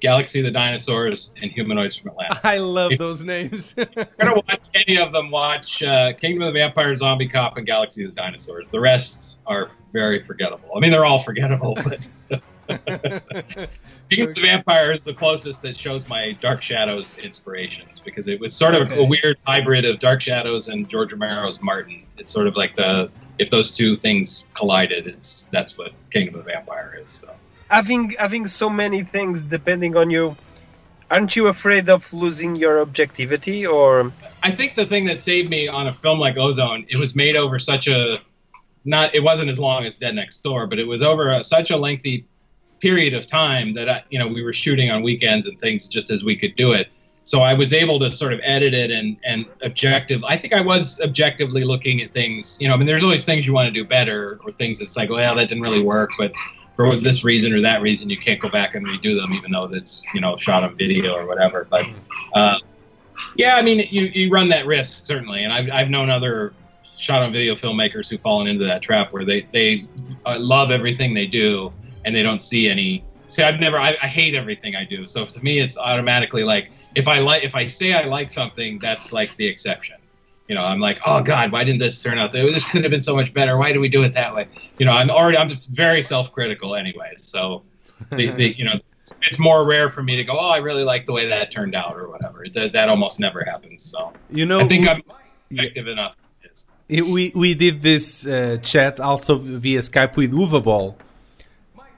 Galaxy 0.01 0.41
of 0.41 0.45
the 0.45 0.51
Dinosaurs, 0.51 1.31
and 1.41 1.51
Humanoids 1.51 1.97
from 1.97 2.11
Atlantis. 2.11 2.41
I 2.45 2.59
love 2.59 2.93
those 2.99 3.25
names. 3.25 3.75
If 3.77 3.89
you're 3.97 4.07
gonna 4.19 4.35
watch 4.35 4.61
any 4.75 4.99
of 4.99 5.13
them, 5.13 5.31
watch 5.31 5.83
uh, 5.83 6.13
Kingdom 6.15 6.43
of 6.43 6.53
the 6.53 6.61
Vampire, 6.61 6.95
Zombie 6.97 7.29
Cop, 7.29 7.57
and 7.57 7.67
Galaxy 7.67 8.05
of 8.05 8.15
the 8.15 8.21
Dinosaurs. 8.21 8.69
The 8.69 8.81
rest 8.81 9.39
are 9.47 9.71
very 9.93 10.23
forgettable. 10.23 10.71
I 10.77 10.81
mean, 10.81 10.91
they're 10.91 11.07
all 11.07 11.21
forgettable, 11.21 11.77
but 11.85 12.09
Kingdom 12.69 14.29
of 14.29 14.35
the 14.35 14.43
Vampire 14.43 14.93
is 14.93 15.03
the 15.03 15.15
closest 15.15 15.63
that 15.63 15.77
shows 15.77 16.09
my 16.09 16.33
Dark 16.43 16.61
Shadows 16.61 17.17
inspirations 17.17 17.99
because 17.99 18.29
it 18.29 18.39
was 18.39 18.55
sort 18.55 18.75
of 18.75 18.93
a 18.93 19.05
weird 19.05 19.39
hybrid 19.47 19.87
of 19.87 19.99
Dark 19.99 20.21
Shadows 20.21 20.69
and 20.69 20.89
George 20.91 21.13
Romero's 21.13 21.61
Martin. 21.63 22.05
It's 22.19 22.33
sort 22.33 22.47
of 22.47 22.57
like 22.57 22.77
the 22.77 23.11
if 23.39 23.49
those 23.49 23.75
two 23.75 23.97
things 23.97 24.45
collided, 24.53 25.07
it's 25.07 25.47
that's 25.51 25.79
what 25.79 25.93
Kingdom 26.11 26.35
of 26.39 26.45
the 26.45 26.53
Vampire 26.53 27.01
is. 27.03 27.11
So. 27.11 27.35
Having 27.69 28.11
having 28.19 28.47
so 28.47 28.71
many 28.71 29.03
things 29.03 29.43
depending 29.43 29.97
on 29.97 30.11
you 30.11 30.37
aren't 31.11 31.37
you 31.37 31.47
afraid 31.47 31.89
of 31.89 32.13
losing 32.13 32.57
your 32.57 32.81
objectivity 32.81 33.67
or 33.67 34.13
I 34.43 34.51
think 34.51 34.75
the 34.75 34.87
thing 34.87 35.05
that 35.07 35.21
saved 35.21 35.51
me 35.51 35.69
on 35.69 35.87
a 35.87 35.93
film 35.93 36.19
like 36.19 36.37
Ozone, 36.37 36.87
it 36.89 36.97
was 36.97 37.15
made 37.15 37.37
over 37.37 37.59
such 37.59 37.89
a 37.89 38.19
not 38.85 39.15
it 39.15 39.23
wasn't 39.23 39.51
as 39.51 39.59
long 39.59 39.85
as 39.85 39.99
Dead 39.99 40.15
Next 40.15 40.41
Door, 40.41 40.69
but 40.69 40.79
it 40.79 40.87
was 40.87 41.03
over 41.03 41.31
a, 41.31 41.43
such 41.43 41.71
a 41.71 41.77
lengthy 41.77 42.27
period 42.81 43.15
of 43.15 43.27
time 43.27 43.75
that 43.75 43.89
I, 43.89 44.03
you 44.11 44.19
know 44.19 44.29
we 44.29 44.43
were 44.43 44.53
shooting 44.53 44.91
on 44.91 45.03
weekends 45.03 45.47
and 45.47 45.59
things 45.59 45.89
just 45.89 46.11
as 46.11 46.23
we 46.23 46.37
could 46.37 46.57
do 46.57 46.73
it. 46.73 46.89
So 47.25 47.41
I 47.41 47.55
was 47.55 47.73
able 47.73 47.99
to 47.99 48.09
sort 48.09 48.33
of 48.33 48.41
edit 48.43 48.75
it 48.75 48.91
and 48.91 49.17
and 49.25 49.47
objective. 49.63 50.25
I 50.25 50.37
think 50.37 50.55
I 50.55 50.61
was 50.61 51.01
objectively 51.01 51.65
looking 51.65 52.01
at 52.03 52.13
things. 52.13 52.57
You 52.61 52.69
know, 52.69 52.75
I 52.75 52.77
mean, 52.77 52.87
there's 52.87 53.03
always 53.03 53.25
things 53.25 53.47
you 53.47 53.53
want 53.53 53.67
to 53.67 53.73
do 53.73 53.85
better 53.85 54.39
or 54.45 54.53
things 54.53 54.79
that's 54.79 54.97
like, 54.97 55.11
well, 55.11 55.35
that 55.35 55.49
didn't 55.49 55.63
really 55.63 55.83
work, 55.83 56.11
but 56.19 56.33
for 56.77 56.95
this 56.95 57.25
reason 57.25 57.53
or 57.53 57.61
that 57.63 57.81
reason, 57.81 58.11
you 58.11 58.19
can't 58.19 58.41
go 58.41 58.51
back 58.51 58.75
and 58.75 58.87
redo 58.87 59.19
them, 59.19 59.33
even 59.33 59.51
though 59.51 59.65
it's 59.65 60.03
you 60.15 60.21
know 60.21 60.37
shot 60.37 60.63
on 60.63 60.77
video 60.77 61.15
or 61.15 61.27
whatever. 61.27 61.67
But 61.69 61.87
uh, 62.35 62.59
yeah, 63.35 63.57
I 63.57 63.63
mean, 63.63 63.87
you, 63.91 64.03
you 64.13 64.31
run 64.31 64.49
that 64.51 64.67
risk 64.67 65.07
certainly, 65.07 65.43
and 65.43 65.53
I've 65.53 65.71
I've 65.73 65.91
known 65.91 66.11
other 66.11 66.53
shot 66.97 67.23
on 67.23 67.33
video 67.33 67.55
filmmakers 67.55 68.09
who've 68.09 68.21
fallen 68.21 68.47
into 68.47 68.65
that 68.65 68.83
trap 68.83 69.13
where 69.13 69.25
they 69.25 69.43
they 69.53 69.87
uh, 70.27 70.39
love 70.39 70.71
everything 70.71 71.15
they 71.15 71.27
do 71.27 71.73
and 72.05 72.15
they 72.15 72.23
don't 72.23 72.41
see 72.41 72.69
any. 72.69 73.05
See, 73.27 73.43
I've 73.43 73.59
never 73.59 73.79
I, 73.79 73.97
I 74.03 74.07
hate 74.07 74.35
everything 74.35 74.77
I 74.77 74.85
do, 74.85 75.07
so 75.07 75.25
to 75.25 75.43
me 75.43 75.59
it's 75.59 75.79
automatically 75.79 76.45
like 76.45 76.71
if 76.95 77.09
I 77.09 77.21
like 77.21 77.43
if 77.43 77.55
I 77.55 77.67
say 77.67 77.95
I 77.95 78.05
like 78.05 78.31
something, 78.31 78.79
that's 78.79 79.13
like 79.13 79.35
the 79.37 79.47
exception. 79.47 79.97
You 80.49 80.55
know, 80.55 80.63
I'm 80.63 80.79
like, 80.79 81.01
oh 81.07 81.23
God, 81.23 81.51
why 81.51 81.65
didn't 81.65 81.81
this 81.81 82.03
turn 82.03 82.19
out? 82.19 82.31
This 82.31 82.65
couldn't 82.71 82.85
have 82.85 82.91
been 82.91 83.01
so 83.03 83.17
much 83.17 83.35
better. 83.35 83.57
Why 83.57 83.73
do 83.73 83.81
we 83.81 83.89
do 83.89 84.05
it 84.05 84.13
that 84.15 84.35
way? 84.35 84.47
You 84.79 84.87
know, 84.87 84.93
I'm 84.93 85.11
already 85.11 85.39
I'm 85.39 85.57
very 85.71 86.03
self-critical 86.03 86.77
anyway. 86.77 87.15
So, 87.17 87.65
the, 88.11 88.31
the 88.31 88.57
you 88.57 88.65
know, 88.65 88.75
it's 89.23 89.39
more 89.39 89.67
rare 89.67 89.91
for 89.91 90.03
me 90.03 90.15
to 90.17 90.25
go, 90.25 90.37
oh, 90.39 90.51
I 90.51 90.59
really 90.59 90.85
like 90.85 91.07
the 91.07 91.13
way 91.13 91.27
that 91.27 91.51
turned 91.51 91.75
out 91.75 91.97
or 91.97 92.09
whatever. 92.09 92.45
That, 92.53 92.73
that 92.73 92.89
almost 92.89 93.19
never 93.19 93.45
happens. 93.45 93.83
So 93.83 94.13
you 94.31 94.47
know, 94.47 94.61
I 94.61 94.69
think 94.69 94.83
we- 94.83 94.89
I'm 94.89 95.03
effective 95.51 95.89
enough. 95.89 96.17
Yes. 96.45 96.67
We 96.89 97.33
we 97.35 97.55
did 97.55 97.83
this 97.83 98.27
uh, 98.27 98.59
chat 98.63 99.01
also 99.01 99.37
via 99.39 99.81
Skype 99.81 100.17
with 100.17 100.33
Uwe 100.33 100.63
Boll. 100.63 100.97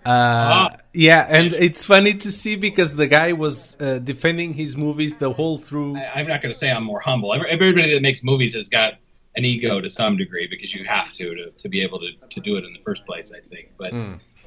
Uh, 0.08 0.70
yeah, 0.94 1.26
and 1.28 1.52
it's 1.52 1.84
funny 1.84 2.14
to 2.14 2.32
see 2.32 2.56
because 2.56 2.94
the 2.94 3.06
guy 3.06 3.34
was 3.34 3.76
uh, 3.78 3.98
defending 3.98 4.54
his 4.54 4.74
movies 4.74 5.18
the 5.18 5.30
whole 5.30 5.58
through. 5.58 5.98
I, 5.98 6.12
I'm 6.14 6.26
not 6.26 6.40
going 6.40 6.50
to 6.50 6.58
say 6.58 6.70
I'm 6.70 6.84
more 6.84 7.00
humble. 7.00 7.34
Everybody 7.34 7.92
that 7.92 8.00
makes 8.00 8.24
movies 8.24 8.54
has 8.54 8.70
got 8.70 8.94
an 9.36 9.44
ego 9.44 9.82
to 9.82 9.90
some 9.90 10.16
degree 10.16 10.46
because 10.46 10.74
you 10.74 10.84
have 10.86 11.12
to 11.12 11.34
to, 11.34 11.50
to 11.50 11.68
be 11.68 11.82
able 11.82 11.98
to, 12.00 12.08
to 12.30 12.40
do 12.40 12.56
it 12.56 12.64
in 12.64 12.72
the 12.72 12.78
first 12.78 13.04
place. 13.04 13.32
I 13.36 13.40
think, 13.40 13.72
but 13.76 13.92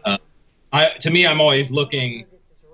uh, 0.04 0.18
I, 0.74 0.90
to 1.00 1.12
me, 1.12 1.28
I'm 1.28 1.40
always 1.40 1.70
looking 1.70 2.26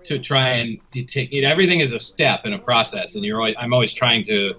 to 0.06 0.18
try 0.18 0.48
and 0.52 0.80
to 0.94 1.04
take 1.04 1.34
you 1.34 1.42
know, 1.42 1.50
everything 1.50 1.82
is 1.82 1.92
a 1.92 2.00
step 2.00 2.46
in 2.46 2.54
a 2.54 2.60
process, 2.60 3.16
and 3.16 3.26
you're 3.26 3.38
always 3.38 3.56
I'm 3.60 3.74
always 3.74 3.94
trying 3.94 4.24
to 4.26 4.56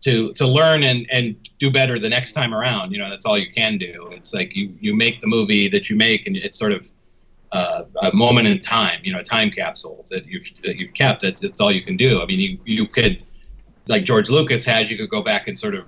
to 0.00 0.32
to 0.32 0.46
learn 0.46 0.84
and 0.84 1.06
and 1.12 1.36
do 1.58 1.70
better 1.70 1.98
the 1.98 2.08
next 2.08 2.32
time 2.32 2.54
around. 2.54 2.92
You 2.92 2.98
know, 2.98 3.10
that's 3.10 3.26
all 3.26 3.36
you 3.36 3.50
can 3.50 3.76
do. 3.76 4.08
It's 4.12 4.32
like 4.32 4.56
you 4.56 4.74
you 4.80 4.96
make 4.96 5.20
the 5.20 5.26
movie 5.26 5.68
that 5.68 5.90
you 5.90 5.96
make, 5.96 6.26
and 6.26 6.34
it's 6.34 6.58
sort 6.58 6.72
of 6.72 6.90
uh, 7.52 7.84
a 8.02 8.14
moment 8.14 8.48
in 8.48 8.60
time, 8.60 9.00
you 9.04 9.12
know, 9.12 9.20
a 9.20 9.24
time 9.24 9.50
capsule 9.50 10.04
that 10.10 10.26
you've 10.26 10.48
that 10.62 10.76
you've 10.78 10.94
kept. 10.94 11.22
That's, 11.22 11.40
that's 11.40 11.60
all 11.60 11.70
you 11.72 11.82
can 11.82 11.96
do. 11.96 12.20
I 12.22 12.26
mean, 12.26 12.40
you 12.40 12.58
you 12.64 12.86
could, 12.86 13.22
like 13.86 14.04
George 14.04 14.28
Lucas 14.30 14.64
has, 14.64 14.90
you 14.90 14.96
could 14.98 15.10
go 15.10 15.22
back 15.22 15.48
and 15.48 15.58
sort 15.58 15.74
of 15.74 15.84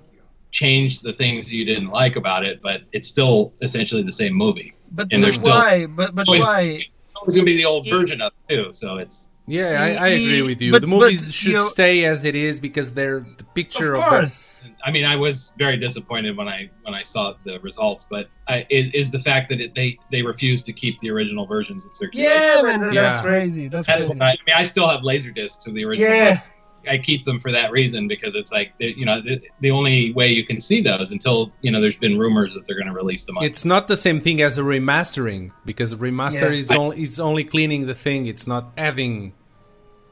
change 0.51 1.01
the 1.01 1.13
things 1.13 1.53
you 1.53 1.65
didn't 1.65 1.89
like 1.89 2.17
about 2.17 2.45
it, 2.45 2.61
but 2.63 2.83
it's 2.93 3.09
still 3.09 3.53
essentially 3.61 4.03
the 4.03 4.13
same 4.13 4.33
movie. 4.35 4.73
but, 4.93 5.03
And 5.13 5.21
but 5.21 5.27
there's 5.27 5.39
still- 5.39 5.51
why 5.55 5.87
but, 5.87 6.15
but 6.15 6.27
always- 6.29 6.43
why 6.43 6.61
It's 6.63 6.87
always 7.17 7.35
going 7.37 7.47
to 7.47 7.53
be 7.53 7.57
the 7.57 7.65
old 7.67 7.89
version 7.89 8.21
of 8.23 8.33
it 8.49 8.55
too. 8.55 8.73
So 8.73 8.97
it's 8.99 9.29
Yeah, 9.49 9.83
I, 10.01 10.05
I 10.05 10.09
agree 10.09 10.43
with 10.43 10.61
you. 10.61 10.73
But- 10.73 10.83
the 10.83 10.87
movies 10.87 11.25
but, 11.25 11.33
should 11.33 11.49
you 11.53 11.59
know- 11.59 11.65
stay 11.65 12.05
as 12.05 12.25
it 12.25 12.35
is 12.37 12.61
because 12.61 12.93
they're 12.93 13.21
the 13.21 13.45
picture 13.55 13.95
of 13.95 14.03
of, 14.03 14.09
course 14.09 14.63
I 14.85 14.91
mean, 14.91 15.05
I 15.05 15.17
was 15.17 15.53
very 15.59 15.77
disappointed 15.77 16.37
when 16.37 16.49
I 16.49 16.71
when 16.83 16.95
I 16.95 17.03
saw 17.03 17.35
the 17.45 17.59
results, 17.61 18.07
but 18.09 18.29
I, 18.47 18.67
is, 18.71 18.87
is 18.93 19.11
the 19.11 19.21
fact 19.21 19.49
that 19.49 19.61
it, 19.61 19.75
they 19.75 19.99
they 20.13 20.23
refused 20.23 20.65
to 20.67 20.73
keep 20.73 20.99
the 21.01 21.11
original 21.11 21.47
versions 21.47 21.85
of 21.85 21.93
circulation. 21.95 22.31
yeah 22.31 22.63
man 22.63 22.81
that's 22.83 22.95
Yeah. 22.95 23.21
crazy 23.23 23.69
that's, 23.69 23.87
That's 23.87 24.05
crazy. 24.05 24.19
what 24.19 24.29
I, 24.29 24.33
I 24.33 24.37
mean. 24.47 24.55
I 24.57 24.63
still 24.65 24.89
have 24.89 25.03
laser 25.03 25.31
discs 25.31 25.67
of 25.67 25.75
the 25.75 25.85
original. 25.85 26.13
yeah 26.13 26.41
I 26.89 26.97
keep 26.97 27.25
them 27.25 27.39
for 27.41 27.51
that 27.53 27.71
reason 27.73 28.07
because 28.09 28.35
it's 28.35 28.53
like 28.53 28.73
you 28.79 29.05
know 29.05 29.21
the, 29.21 29.41
the 29.61 29.71
only 29.71 30.13
way 30.13 30.29
you 30.29 30.45
can 30.47 30.61
see 30.61 30.81
those 30.81 31.11
until 31.11 31.53
you 31.61 31.71
know 31.73 31.81
there's 31.81 31.97
been 31.97 32.17
rumors 32.17 32.55
that 32.55 32.65
they're 32.67 32.77
going 32.77 32.87
to 32.87 32.95
release 32.95 33.25
them. 33.25 33.37
On. 33.37 33.45
It's 33.45 33.65
not 33.65 33.89
the 33.89 33.97
same 33.97 34.21
thing 34.21 34.41
as 34.41 34.57
a 34.59 34.63
remastering 34.63 35.51
because 35.67 35.93
a 35.93 35.97
remaster 35.97 36.51
Yeah. 36.53 36.59
is 36.61 36.71
only 36.71 37.03
it's 37.03 37.19
only 37.19 37.45
cleaning 37.45 37.87
the 37.87 37.95
thing. 37.97 38.27
It's 38.27 38.47
not 38.47 38.73
adding. 38.79 39.35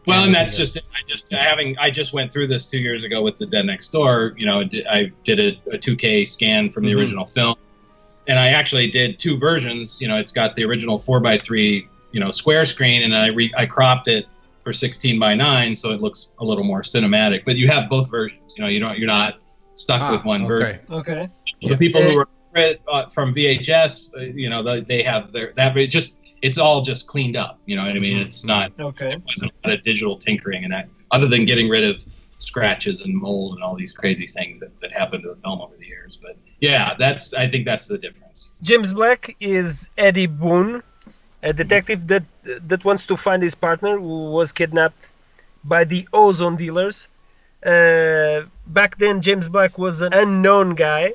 Well, 0.07 0.25
and 0.25 0.35
that's 0.35 0.57
just 0.57 0.77
I 0.77 1.03
just 1.07 1.31
having 1.33 1.77
I 1.79 1.91
just 1.91 2.13
went 2.13 2.33
through 2.33 2.47
this 2.47 2.67
two 2.67 2.79
years 2.79 3.05
ago 3.05 3.23
with 3.23 3.37
the 3.37 3.47
Dead 3.47 3.67
Next 3.67 3.91
Door. 3.91 4.35
You 4.37 4.47
know, 4.47 4.61
I 4.91 5.13
did 5.25 5.39
a, 5.41 5.75
a 5.75 5.79
2K 5.79 6.27
scan 6.27 6.71
from 6.71 6.85
the 6.85 6.93
Mhm. 6.93 6.99
original 6.99 7.27
film, 7.27 7.57
and 8.29 8.39
I 8.39 8.49
actually 8.49 8.89
did 8.91 9.19
two 9.19 9.37
versions. 9.39 10.01
You 10.01 10.09
know, 10.09 10.17
it's 10.17 10.33
got 10.33 10.55
the 10.55 10.65
original 10.65 10.99
four 10.99 11.21
by 11.21 11.39
three 11.39 11.89
you 12.13 12.21
know 12.21 12.31
square 12.31 12.65
screen, 12.67 13.03
and 13.03 13.15
I 13.15 13.29
re- 13.29 13.53
I 13.57 13.67
cropped 13.67 14.09
it 14.09 14.27
for 14.65 14.73
16 14.73 15.21
by 15.21 15.33
9 15.33 15.77
so 15.77 15.93
it 15.93 16.01
looks 16.01 16.33
a 16.41 16.45
little 16.45 16.65
more 16.65 16.83
cinematic 16.83 17.45
but 17.47 17.55
you 17.55 17.69
have 17.69 17.89
both 17.89 18.11
versions 18.11 18.53
you 18.57 18.65
know 18.65 18.69
you 18.69 18.81
don't 18.81 18.99
you're 18.99 19.07
not 19.07 19.35
stuck 19.77 20.01
Ah, 20.03 20.11
with 20.11 20.25
one 20.25 20.45
version 20.45 20.81
okay. 20.91 21.21
okay 21.21 21.31
the 21.63 21.77
people 21.77 22.03
who 22.03 22.17
are 22.19 22.29
uh, 22.89 23.07
from 23.11 23.33
VHS, 23.35 24.09
uh, 24.17 24.21
you 24.35 24.49
know, 24.51 24.63
they, 24.63 24.81
they 24.81 25.03
have 25.05 25.31
their 25.31 25.53
that 25.57 25.77
it 25.77 25.87
just 25.89 26.19
it's 26.43 26.59
all 26.59 26.83
just 26.83 27.07
cleaned 27.07 27.37
up. 27.37 27.59
You 27.67 27.77
know 27.77 27.85
what 27.85 27.97
I 27.97 27.99
mean? 27.99 28.19
It's 28.19 28.45
not 28.45 28.73
okay 28.79 29.15
it 29.15 29.23
wasn't 29.27 29.53
a 29.65 29.69
lot 29.69 29.79
of 29.79 29.83
digital 29.83 30.17
tinkering 30.19 30.65
and 30.65 30.73
that 30.73 30.89
other 31.11 31.27
than 31.27 31.45
getting 31.45 31.69
rid 31.69 31.85
of 31.85 32.05
scratches 32.39 33.01
and 33.01 33.15
mold 33.15 33.55
and 33.55 33.63
all 33.63 33.75
these 33.75 33.93
crazy 33.93 34.27
things 34.27 34.61
that, 34.61 34.79
that 34.81 34.93
happened 34.93 35.23
to 35.23 35.31
the 35.31 35.37
film 35.37 35.61
over 35.61 35.77
the 35.77 35.87
years. 35.87 36.19
But 36.21 36.37
yeah, 36.61 36.95
that's 36.99 37.35
I 37.35 37.47
think 37.49 37.65
that's 37.65 37.87
the 37.87 37.99
difference. 37.99 38.51
James 38.63 38.93
Black 38.93 39.37
is 39.41 39.91
Eddie 39.97 40.27
Boone, 40.27 40.83
a 41.43 41.53
detective 41.53 42.07
that 42.09 42.25
that 42.43 42.85
wants 42.85 43.07
to 43.07 43.17
find 43.17 43.43
his 43.43 43.55
partner 43.55 43.99
who 43.99 44.31
was 44.31 44.53
kidnapped 44.53 45.09
by 45.65 45.85
the 45.85 46.09
ozone 46.13 46.57
dealers. 46.57 47.09
Uh, 47.65 48.43
back 48.67 48.99
then, 48.99 49.21
James 49.21 49.49
Black 49.49 49.77
was 49.79 50.01
an 50.01 50.13
unknown 50.13 50.75
guy, 50.75 51.15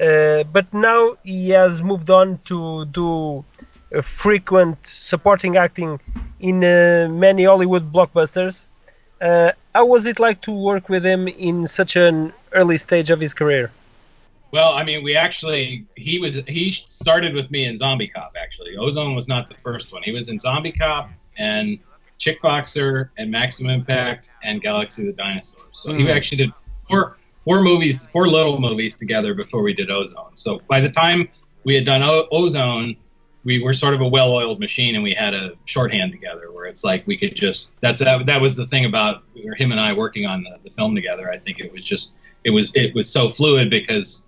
uh, 0.00 0.42
but 0.44 0.72
now 0.72 1.16
he 1.22 1.50
has 1.50 1.82
moved 1.82 2.10
on 2.10 2.40
to 2.46 2.86
do 2.86 3.44
frequent 4.02 4.86
supporting 4.86 5.56
acting 5.56 6.00
in 6.40 6.62
uh, 6.64 7.08
many 7.10 7.44
Hollywood 7.44 7.92
blockbusters. 7.92 8.66
Uh, 9.20 9.52
how 9.74 9.86
was 9.86 10.06
it 10.06 10.18
like 10.18 10.40
to 10.42 10.50
work 10.52 10.88
with 10.88 11.04
him 11.04 11.28
in 11.28 11.66
such 11.66 11.96
an 11.96 12.32
early 12.52 12.76
stage 12.76 13.10
of 13.10 13.20
his 13.20 13.32
career? 13.34 13.70
Well, 14.52 14.74
I 14.74 14.84
mean, 14.84 15.02
we 15.02 15.16
actually 15.16 15.84
he 15.96 16.18
was 16.18 16.34
he 16.46 16.70
started 16.70 17.34
with 17.34 17.50
me 17.50 17.64
in 17.64 17.76
Zombie 17.76 18.06
Cop. 18.08 18.32
Actually, 18.40 18.76
Ozone 18.76 19.14
was 19.14 19.26
not 19.26 19.48
the 19.48 19.54
first 19.56 19.92
one. 19.92 20.02
He 20.04 20.12
was 20.12 20.28
in 20.28 20.38
Zombie 20.38 20.70
Cop 20.72 21.10
and 21.38 21.78
Chick 22.18 22.40
Boxer 22.40 23.10
and 23.18 23.30
Maximum 23.30 23.72
Impact 23.72 24.30
and 24.44 24.62
Galaxy 24.62 25.04
the 25.06 25.12
Dinosaurs. 25.12 25.62
So 25.72 25.92
he 25.92 26.04
Mhm. 26.04 26.10
actually 26.14 26.38
did 26.38 26.50
four 26.88 27.16
four 27.44 27.62
movies, 27.62 28.06
four 28.06 28.28
little 28.28 28.60
movies 28.60 28.94
together 28.94 29.34
before 29.34 29.62
we 29.62 29.74
did 29.74 29.90
Ozone. 29.90 30.36
So 30.36 30.60
by 30.68 30.80
the 30.80 30.88
time 30.90 31.28
we 31.64 31.74
had 31.74 31.84
done 31.84 32.02
o- 32.02 32.26
Ozone, 32.30 32.94
we 33.44 33.62
were 33.62 33.74
sort 33.74 33.94
of 33.94 34.00
a 34.00 34.08
well-oiled 34.08 34.58
machine, 34.58 34.94
and 34.94 35.04
we 35.04 35.14
had 35.14 35.34
a 35.34 35.52
shorthand 35.66 36.12
together 36.12 36.50
where 36.52 36.66
it's 36.66 36.82
like 36.82 37.06
we 37.06 37.16
could 37.16 37.36
just 37.36 37.72
that's 37.80 38.00
that, 38.00 38.26
that 38.26 38.40
was 38.40 38.56
the 38.56 38.66
thing 38.66 38.84
about 38.84 39.22
him 39.34 39.70
and 39.70 39.80
I 39.80 39.92
working 39.92 40.26
on 40.26 40.42
the, 40.42 40.58
the 40.64 40.70
film 40.70 40.94
together. 40.94 41.30
I 41.30 41.38
think 41.38 41.60
it 41.60 41.72
was 41.72 41.84
just 41.84 42.14
it 42.44 42.50
was 42.50 42.72
it 42.74 42.94
was 42.94 43.10
so 43.10 43.28
fluid 43.28 43.70
because 43.70 44.24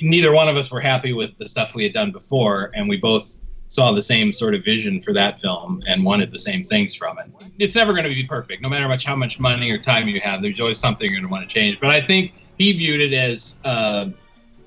neither 0.00 0.32
one 0.32 0.48
of 0.48 0.56
us 0.56 0.70
were 0.70 0.80
happy 0.80 1.12
with 1.12 1.36
the 1.36 1.48
stuff 1.48 1.74
we 1.74 1.84
had 1.84 1.92
done 1.92 2.12
before, 2.12 2.70
and 2.74 2.88
we 2.88 2.96
both 2.96 3.38
saw 3.68 3.92
the 3.92 4.02
same 4.02 4.32
sort 4.32 4.52
of 4.54 4.64
vision 4.64 5.00
for 5.00 5.12
that 5.12 5.40
film 5.40 5.80
and 5.86 6.04
wanted 6.04 6.30
the 6.32 6.38
same 6.38 6.64
things 6.64 6.92
from 6.92 7.18
it. 7.18 7.30
It's 7.58 7.76
never 7.76 7.92
going 7.92 8.02
to 8.02 8.10
be 8.10 8.24
perfect, 8.24 8.62
no 8.62 8.68
matter 8.68 8.88
much 8.88 9.04
how 9.04 9.14
much 9.14 9.38
money 9.38 9.70
or 9.70 9.78
time 9.78 10.08
you 10.08 10.20
have. 10.22 10.42
There's 10.42 10.58
always 10.58 10.78
something 10.78 11.08
you're 11.08 11.20
going 11.20 11.28
to 11.28 11.32
want 11.32 11.48
to 11.48 11.54
change. 11.54 11.78
But 11.78 11.90
I 11.90 12.00
think 12.00 12.32
he 12.58 12.72
viewed 12.72 13.00
it 13.00 13.12
as 13.12 13.60
uh, 13.64 14.08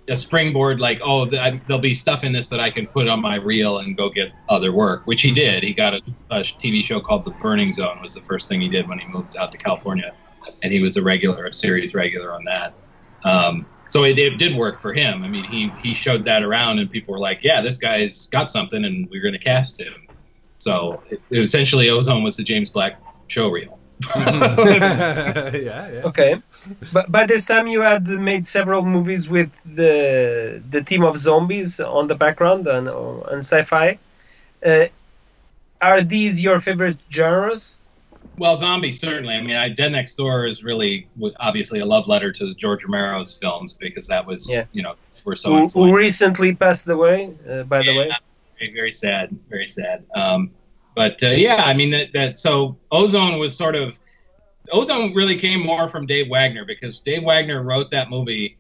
a 0.10 0.18
springboard, 0.18 0.82
like, 0.82 1.00
oh, 1.04 1.26
th- 1.26 1.42
I, 1.42 1.62
there'll 1.68 1.82
be 1.82 1.96
stuff 1.96 2.24
in 2.24 2.34
this 2.34 2.50
that 2.50 2.60
I 2.60 2.70
can 2.70 2.88
put 2.88 3.08
on 3.08 3.22
my 3.22 3.38
reel 3.38 3.80
and 3.80 3.96
go 3.96 4.10
get 4.10 4.34
other 4.50 4.74
work, 4.74 5.04
which 5.06 5.22
he 5.22 5.32
did. 5.32 5.64
He 5.64 5.74
got 5.74 5.94
a, 5.94 6.02
a 6.30 6.42
TV 6.42 6.84
show 6.84 7.00
called 7.00 7.24
The 7.24 7.32
Burning 7.32 7.72
Zone 7.72 8.00
was 8.02 8.14
the 8.14 8.22
first 8.22 8.50
thing 8.50 8.62
he 8.62 8.70
did 8.70 8.88
when 8.88 9.00
he 9.00 9.08
moved 9.08 9.38
out 9.38 9.52
to 9.52 9.58
California, 9.58 10.14
and 10.62 10.74
he 10.74 10.82
was 10.82 10.98
a 10.98 11.04
regular, 11.04 11.46
a 11.46 11.54
series 11.54 11.94
regular 11.94 12.34
on 12.34 12.44
that. 12.46 12.76
Um, 13.24 13.66
so 13.88 14.04
it, 14.04 14.18
it 14.18 14.38
did 14.38 14.58
work 14.58 14.80
for 14.80 14.92
him. 14.94 15.24
I 15.24 15.28
mean, 15.28 15.46
he 15.46 15.70
he 15.78 15.94
showed 15.94 16.26
that 16.26 16.44
around, 16.44 16.80
and 16.80 16.90
people 16.90 17.14
were 17.14 17.20
like, 17.20 17.44
"Yeah, 17.44 17.62
this 17.62 17.78
guy's 17.78 18.26
got 18.28 18.50
something, 18.50 18.84
and 18.84 19.08
we're 19.10 19.22
going 19.22 19.34
to 19.34 19.40
cast 19.40 19.80
him." 19.80 19.94
So 20.58 21.04
it, 21.12 21.22
it 21.30 21.40
essentially, 21.40 21.90
Ozone 21.90 22.24
was 22.24 22.36
the 22.36 22.44
James 22.44 22.70
Black 22.70 23.00
show 23.28 23.50
reel. 23.50 23.80
yeah, 24.16 25.52
yeah. 25.54 26.02
Okay, 26.06 26.42
but 26.94 27.12
by 27.12 27.26
this 27.26 27.46
time 27.46 27.68
you 27.68 27.82
had 27.82 28.08
made 28.08 28.48
several 28.48 28.84
movies 28.84 29.30
with 29.30 29.52
the 29.66 30.62
the 30.70 30.82
team 30.84 31.04
of 31.04 31.18
zombies 31.18 31.80
on 31.80 32.08
the 32.08 32.16
background 32.16 32.68
and 32.68 32.88
and 33.32 33.40
sci-fi. 33.40 33.98
Uh, 34.66 34.86
are 35.82 36.02
these 36.02 36.42
your 36.42 36.62
favorite 36.62 36.98
genres? 37.12 37.80
Well, 38.38 38.56
zombies 38.56 39.00
certainly. 39.00 39.36
I 39.36 39.42
mean, 39.42 39.56
I, 39.58 39.68
Dead 39.70 39.92
Next 39.92 40.16
Door 40.16 40.48
is 40.48 40.64
really 40.64 41.08
obviously 41.40 41.80
a 41.82 41.86
love 41.86 42.08
letter 42.08 42.32
to 42.32 42.56
George 42.56 42.84
Romero's 42.86 43.34
films 43.34 43.74
because 43.74 44.08
that 44.08 44.26
was, 44.26 44.50
Yeah. 44.50 44.64
you 44.72 44.82
know, 44.82 44.96
we're 45.26 45.36
so 45.36 45.50
who, 45.54 45.68
who 45.68 45.96
recently 45.96 46.56
passed 46.56 46.88
away, 46.88 47.34
uh, 47.50 47.64
by 47.64 47.82
the 47.84 47.96
way. 47.98 48.10
very, 48.58 48.74
very 48.74 48.92
sad, 48.92 49.38
very 49.50 49.68
sad. 49.68 50.06
Um, 50.16 50.52
but 50.96 51.22
uh, 51.22 51.28
yeah, 51.30 51.64
I 51.66 51.74
mean 51.74 51.92
that, 51.92 52.14
that. 52.14 52.40
So 52.40 52.78
Ozone 52.92 53.38
was 53.38 53.56
sort 53.56 53.76
of 53.76 54.00
Ozone 54.72 55.14
really 55.14 55.38
came 55.38 55.62
more 55.62 55.90
from 55.90 56.06
Dave 56.06 56.30
Wagner 56.30 56.66
because 56.66 57.00
Dave 57.00 57.24
Wagner 57.24 57.64
wrote 57.64 57.92
that 57.92 58.10
movie 58.10 58.58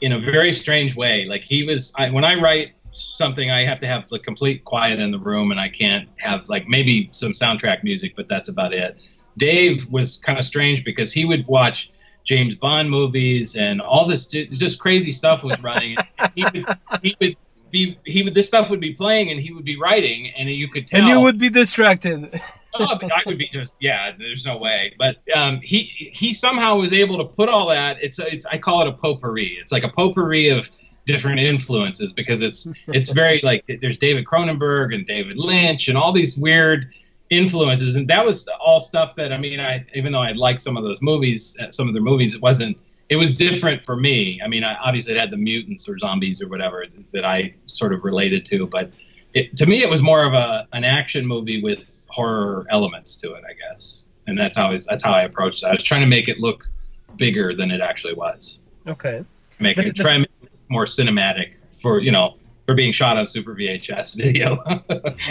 in 0.00 0.12
a 0.12 0.18
very 0.18 0.52
strange 0.52 0.94
way. 0.94 1.24
Like 1.24 1.42
he 1.42 1.64
was, 1.64 1.92
I, 1.96 2.10
when 2.10 2.24
I 2.24 2.34
write 2.34 2.72
something, 2.92 3.50
I 3.50 3.62
have 3.62 3.80
to 3.80 3.86
have 3.86 4.06
the 4.08 4.18
complete 4.18 4.64
quiet 4.64 4.98
in 4.98 5.10
the 5.10 5.18
room, 5.18 5.50
and 5.50 5.58
I 5.58 5.68
can't 5.68 6.08
have 6.16 6.48
like 6.48 6.68
maybe 6.68 7.08
some 7.12 7.32
soundtrack 7.32 7.82
music, 7.82 8.14
but 8.14 8.28
that's 8.28 8.48
about 8.48 8.72
it. 8.72 8.98
Dave 9.38 9.88
was 9.88 10.18
kind 10.18 10.38
of 10.38 10.44
strange 10.44 10.84
because 10.84 11.12
he 11.12 11.24
would 11.24 11.46
watch 11.46 11.90
James 12.24 12.54
Bond 12.54 12.90
movies 12.90 13.56
and 13.56 13.80
all 13.80 14.06
this 14.06 14.26
just 14.26 14.78
crazy 14.78 15.10
stuff 15.10 15.42
was 15.42 15.58
running. 15.60 15.96
he 16.34 16.44
would 16.44 16.66
he 17.02 17.16
would 17.20 17.36
be 17.70 17.98
he 18.04 18.22
would 18.22 18.34
this 18.34 18.46
stuff 18.46 18.70
would 18.70 18.80
be 18.80 18.92
playing 18.92 19.30
and 19.30 19.40
he 19.40 19.52
would 19.52 19.64
be 19.64 19.78
writing 19.78 20.30
and 20.38 20.50
you 20.50 20.68
could 20.68 20.86
tell 20.86 21.00
And 21.00 21.08
you 21.08 21.20
would 21.20 21.38
be 21.38 21.48
distracted. 21.48 22.38
oh, 22.88 23.08
I 23.14 23.22
would 23.26 23.38
be 23.38 23.48
just 23.48 23.76
yeah. 23.80 24.12
There's 24.16 24.44
no 24.44 24.56
way. 24.56 24.94
But 24.98 25.18
um, 25.36 25.60
he 25.62 25.82
he 25.82 26.32
somehow 26.32 26.76
was 26.76 26.92
able 26.92 27.18
to 27.18 27.24
put 27.24 27.48
all 27.48 27.68
that. 27.68 27.98
It's, 28.02 28.18
it's 28.18 28.46
I 28.46 28.58
call 28.58 28.82
it 28.82 28.88
a 28.88 28.92
potpourri. 28.92 29.58
It's 29.60 29.72
like 29.72 29.84
a 29.84 29.88
potpourri 29.88 30.48
of 30.48 30.70
different 31.06 31.40
influences 31.40 32.12
because 32.12 32.40
it's 32.40 32.66
it's 32.88 33.10
very 33.10 33.40
like 33.42 33.64
there's 33.80 33.98
David 33.98 34.24
Cronenberg 34.24 34.94
and 34.94 35.06
David 35.06 35.36
Lynch 35.36 35.88
and 35.88 35.98
all 35.98 36.12
these 36.12 36.36
weird 36.36 36.92
influences 37.30 37.96
and 37.96 38.06
that 38.08 38.24
was 38.24 38.46
all 38.60 38.78
stuff 38.78 39.16
that 39.16 39.32
I 39.32 39.38
mean 39.38 39.58
I 39.58 39.84
even 39.94 40.12
though 40.12 40.20
I 40.20 40.32
liked 40.32 40.60
some 40.60 40.76
of 40.76 40.84
those 40.84 41.00
movies 41.00 41.56
uh, 41.60 41.70
some 41.72 41.88
of 41.88 41.94
their 41.94 42.02
movies 42.02 42.34
it 42.34 42.42
wasn't 42.42 42.76
it 43.08 43.16
was 43.16 43.32
different 43.32 43.82
for 43.82 43.96
me 43.96 44.40
I 44.44 44.48
mean 44.48 44.64
I, 44.64 44.76
obviously 44.76 45.14
it 45.14 45.18
had 45.18 45.30
the 45.30 45.38
mutants 45.38 45.88
or 45.88 45.96
zombies 45.96 46.42
or 46.42 46.48
whatever 46.48 46.84
that 47.12 47.24
I 47.24 47.54
sort 47.66 47.94
of 47.94 48.04
related 48.04 48.44
to 48.46 48.66
but 48.66 48.92
it, 49.32 49.56
to 49.56 49.66
me 49.66 49.82
it 49.82 49.88
was 49.88 50.02
more 50.02 50.26
of 50.26 50.34
a 50.34 50.68
an 50.74 50.84
action 50.84 51.26
movie 51.26 51.62
with 51.62 52.01
horror 52.12 52.66
elements 52.70 53.16
to 53.16 53.34
it 53.34 53.44
I 53.48 53.54
guess. 53.54 54.06
And 54.26 54.38
that's 54.38 54.56
how 54.56 54.70
I, 54.70 54.78
that's 54.88 55.02
how 55.02 55.12
I 55.12 55.22
approached 55.22 55.64
it. 55.64 55.66
I 55.66 55.72
was 55.72 55.82
trying 55.82 56.02
to 56.02 56.06
make 56.06 56.28
it 56.28 56.38
look 56.38 56.68
bigger 57.16 57.54
than 57.54 57.70
it 57.70 57.80
actually 57.80 58.14
was. 58.14 58.60
Okay. 58.86 59.24
make 59.58 59.78
it 59.78 59.96
try 59.96 60.12
and 60.12 60.20
make 60.22 60.30
it 60.42 60.58
more 60.68 60.86
cinematic 60.86 61.48
for 61.80 62.00
you 62.00 62.12
know 62.12 62.36
for 62.66 62.74
being 62.74 62.92
shot 62.92 63.16
on 63.16 63.26
super 63.26 63.54
VHS 63.54 64.14
video. 64.22 64.56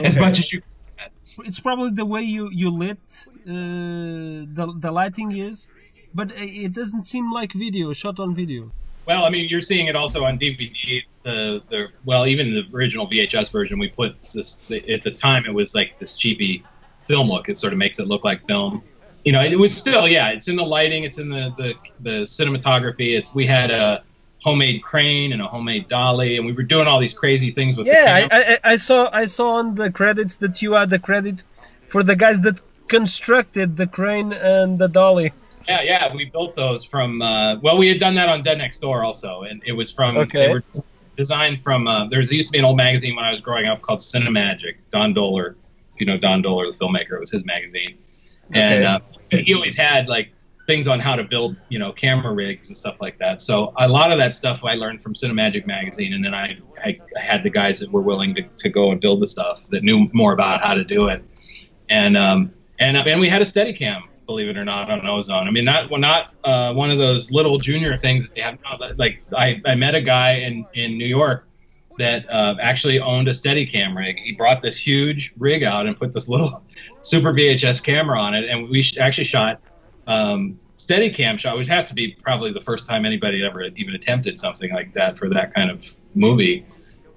As 0.04 0.17
much 0.17 0.39
as 0.39 0.52
you 0.54 0.62
It's 1.50 1.60
probably 1.60 1.91
the 1.91 2.06
way 2.06 2.22
you 2.22 2.50
you 2.52 2.70
lit 2.70 3.00
uh, 3.48 4.46
the 4.58 4.65
the 4.86 4.91
lighting 4.91 5.32
is, 5.50 5.67
but 6.13 6.28
it 6.36 6.74
doesn't 6.74 7.06
seem 7.06 7.32
like 7.32 7.52
video 7.54 7.94
shot 7.94 8.20
on 8.20 8.36
video. 8.36 8.72
well 9.06 9.24
I 9.28 9.30
mean 9.30 9.46
you're 9.52 9.67
seeing 9.72 9.88
it 9.91 9.96
also 9.96 10.20
on 10.30 10.38
DVD 10.38 11.04
the 11.24 11.62
the 11.72 11.80
well 12.10 12.24
even 12.34 12.46
the 12.58 12.63
original 12.74 13.06
VHS 13.08 13.48
version 13.52 13.80
we 13.80 13.89
put 14.02 14.12
this 14.36 14.58
at 14.96 15.02
the 15.08 15.13
time 15.28 15.41
it 15.46 15.54
was 15.62 15.74
like 15.80 15.89
this 16.00 16.15
cheapy 16.22 16.63
film 17.04 17.30
look 17.30 17.50
it 17.50 17.58
sort 17.58 17.74
of 17.74 17.80
makes 17.80 18.00
it 18.00 18.08
look 18.08 18.24
like 18.24 18.46
film 18.48 18.84
you 19.26 19.32
know 19.32 19.42
it 19.42 19.58
was 19.58 19.76
still 19.76 20.08
yeah 20.08 20.32
it's 20.32 20.48
in 20.48 20.56
the 20.56 20.64
lighting 20.64 21.04
it's 21.04 21.18
in 21.18 21.30
the 21.30 21.54
the, 21.58 21.74
the 22.02 22.24
cinematography 22.24 23.18
it's 23.18 23.34
we 23.34 23.46
had 23.46 23.72
a 23.72 24.04
homemade 24.44 24.82
crane 24.82 25.34
and 25.34 25.42
a 25.42 25.48
homemade 25.48 25.88
dolly 25.88 26.38
and 26.38 26.46
we 26.46 26.52
were 26.52 26.64
doing 26.64 26.88
all 26.88 27.00
these 27.00 27.14
crazy 27.14 27.52
things 27.52 27.78
with 27.78 27.86
Yeah. 27.86 28.28
I, 28.32 28.38
I 28.40 28.60
I 28.74 28.76
saw 28.76 29.10
I 29.14 29.26
saw 29.28 29.56
on 29.56 29.76
the 29.76 29.92
credits 29.92 30.38
that 30.38 30.62
you 30.62 30.74
had 30.74 30.90
the 30.90 31.00
credit 31.00 31.44
for 31.88 32.02
the 32.04 32.16
guys 32.16 32.42
that 32.42 32.62
constructed 32.92 33.78
the 33.78 33.88
crane 33.88 34.34
and 34.34 34.78
the 34.78 34.88
dolly. 34.88 35.32
Yeah, 35.68 35.82
yeah, 35.82 36.14
we 36.14 36.26
built 36.26 36.56
those 36.56 36.84
from. 36.84 37.22
Uh, 37.22 37.58
well, 37.60 37.78
we 37.78 37.88
had 37.88 38.00
done 38.00 38.16
that 38.16 38.30
on 38.30 38.42
Dead 38.42 38.58
Next 38.58 38.80
Door 38.80 39.04
also, 39.04 39.44
and 39.44 39.62
it 39.66 39.72
was 39.72 39.90
from. 39.92 40.18
Okay. 40.18 40.48
They 40.48 40.54
were 40.54 40.64
designed 41.16 41.64
from. 41.64 41.88
Uh, 41.88 42.08
there 42.08 42.22
used 42.22 42.50
to 42.50 42.52
be 42.52 42.60
an 42.60 42.66
old 42.66 42.78
magazine 42.78 43.16
when 43.16 43.24
I 43.24 43.32
was 43.32 43.40
growing 43.40 43.66
up 43.68 43.82
called 43.82 44.00
Cinemagic. 44.00 44.76
Don 44.90 45.14
Dohler, 45.14 45.56
you 46.02 46.06
know 46.06 46.18
Don 46.18 46.44
Dohler, 46.44 46.66
the 46.72 46.78
filmmaker, 46.78 47.14
it 47.14 47.20
was 47.22 47.32
his 47.32 47.46
magazine, 47.46 47.98
and 48.54 48.84
Okay. 48.84 48.86
uh, 48.86 49.00
he 49.40 49.54
always 49.54 49.78
had 49.78 50.10
like 50.10 50.34
things 50.68 50.88
on 50.88 51.00
how 51.00 51.16
to 51.16 51.24
build, 51.24 51.56
you 51.70 51.80
know, 51.80 51.92
camera 51.92 52.34
rigs 52.34 52.68
and 52.70 52.78
stuff 52.78 52.98
like 53.02 53.18
that. 53.20 53.42
So 53.42 53.72
a 53.78 53.88
lot 53.88 54.12
of 54.12 54.18
that 54.18 54.36
stuff 54.36 54.64
I 54.64 54.76
learned 54.76 55.02
from 55.02 55.14
Cinemagic 55.14 55.66
magazine, 55.66 56.14
and 56.14 56.26
then 56.26 56.34
I 56.34 56.58
I, 56.84 57.00
I 57.18 57.22
had 57.22 57.44
the 57.44 57.50
guys 57.50 57.80
that 57.80 57.92
were 57.92 58.02
willing 58.02 58.36
to, 58.36 58.42
to 58.42 58.70
go 58.70 58.92
and 58.92 59.00
build 59.00 59.22
the 59.22 59.28
stuff 59.28 59.68
that 59.70 59.84
knew 59.84 60.10
more 60.12 60.34
about 60.34 60.62
how 60.62 60.74
to 60.74 60.84
do 60.84 61.08
it, 61.08 61.24
and 61.90 62.18
um 62.18 62.52
and 62.80 62.98
and 62.98 63.20
we 63.22 63.30
had 63.30 63.42
a 63.42 63.46
Steadicam 63.46 64.02
believe 64.26 64.48
it 64.48 64.58
or 64.58 64.64
not, 64.64 64.90
on 64.90 65.06
Ozone. 65.06 65.48
I 65.48 65.52
mean, 65.52 65.66
not 65.66 65.90
well, 65.90 66.00
not 66.00 66.34
uh, 66.46 66.74
one 66.74 66.90
of 66.90 66.98
those 66.98 67.32
little 67.32 67.58
junior 67.58 67.98
things 67.98 68.26
that 68.26 68.36
they 68.36 68.42
have. 68.42 68.58
Like 68.98 69.22
I, 69.36 69.62
I 69.66 69.76
met 69.76 69.94
a 69.94 70.02
guy 70.02 70.36
in 70.36 70.66
in 70.74 70.98
New 70.98 71.06
York 71.06 71.48
that 71.98 72.26
uh, 72.30 72.56
actually 72.62 73.00
owned 73.00 73.28
a 73.28 73.32
Steadicam 73.32 73.96
rig. 73.96 74.20
He 74.20 74.32
brought 74.32 74.62
this 74.62 74.78
huge 74.78 75.34
rig 75.38 75.64
out 75.64 75.88
and 75.88 75.98
put 75.98 76.14
this 76.14 76.28
little 76.28 76.64
Super 77.02 77.34
VHS 77.34 77.84
camera 77.84 78.20
on 78.20 78.34
it, 78.34 78.50
and 78.50 78.70
we 78.70 78.84
actually 79.00 79.26
shot 79.26 79.62
um, 80.08 80.60
Steadicam 80.78 81.38
shot, 81.38 81.58
which 81.58 81.68
has 81.68 81.88
to 81.90 81.94
be 81.94 82.16
probably 82.22 82.52
the 82.52 82.62
first 82.62 82.88
time 82.88 83.06
anybody 83.06 83.46
ever 83.46 83.64
even 83.64 83.94
attempted 83.94 84.40
something 84.40 84.72
like 84.72 84.94
that 84.94 85.18
for 85.18 85.30
that 85.30 85.54
kind 85.54 85.70
of 85.70 85.86
movie. 86.16 86.66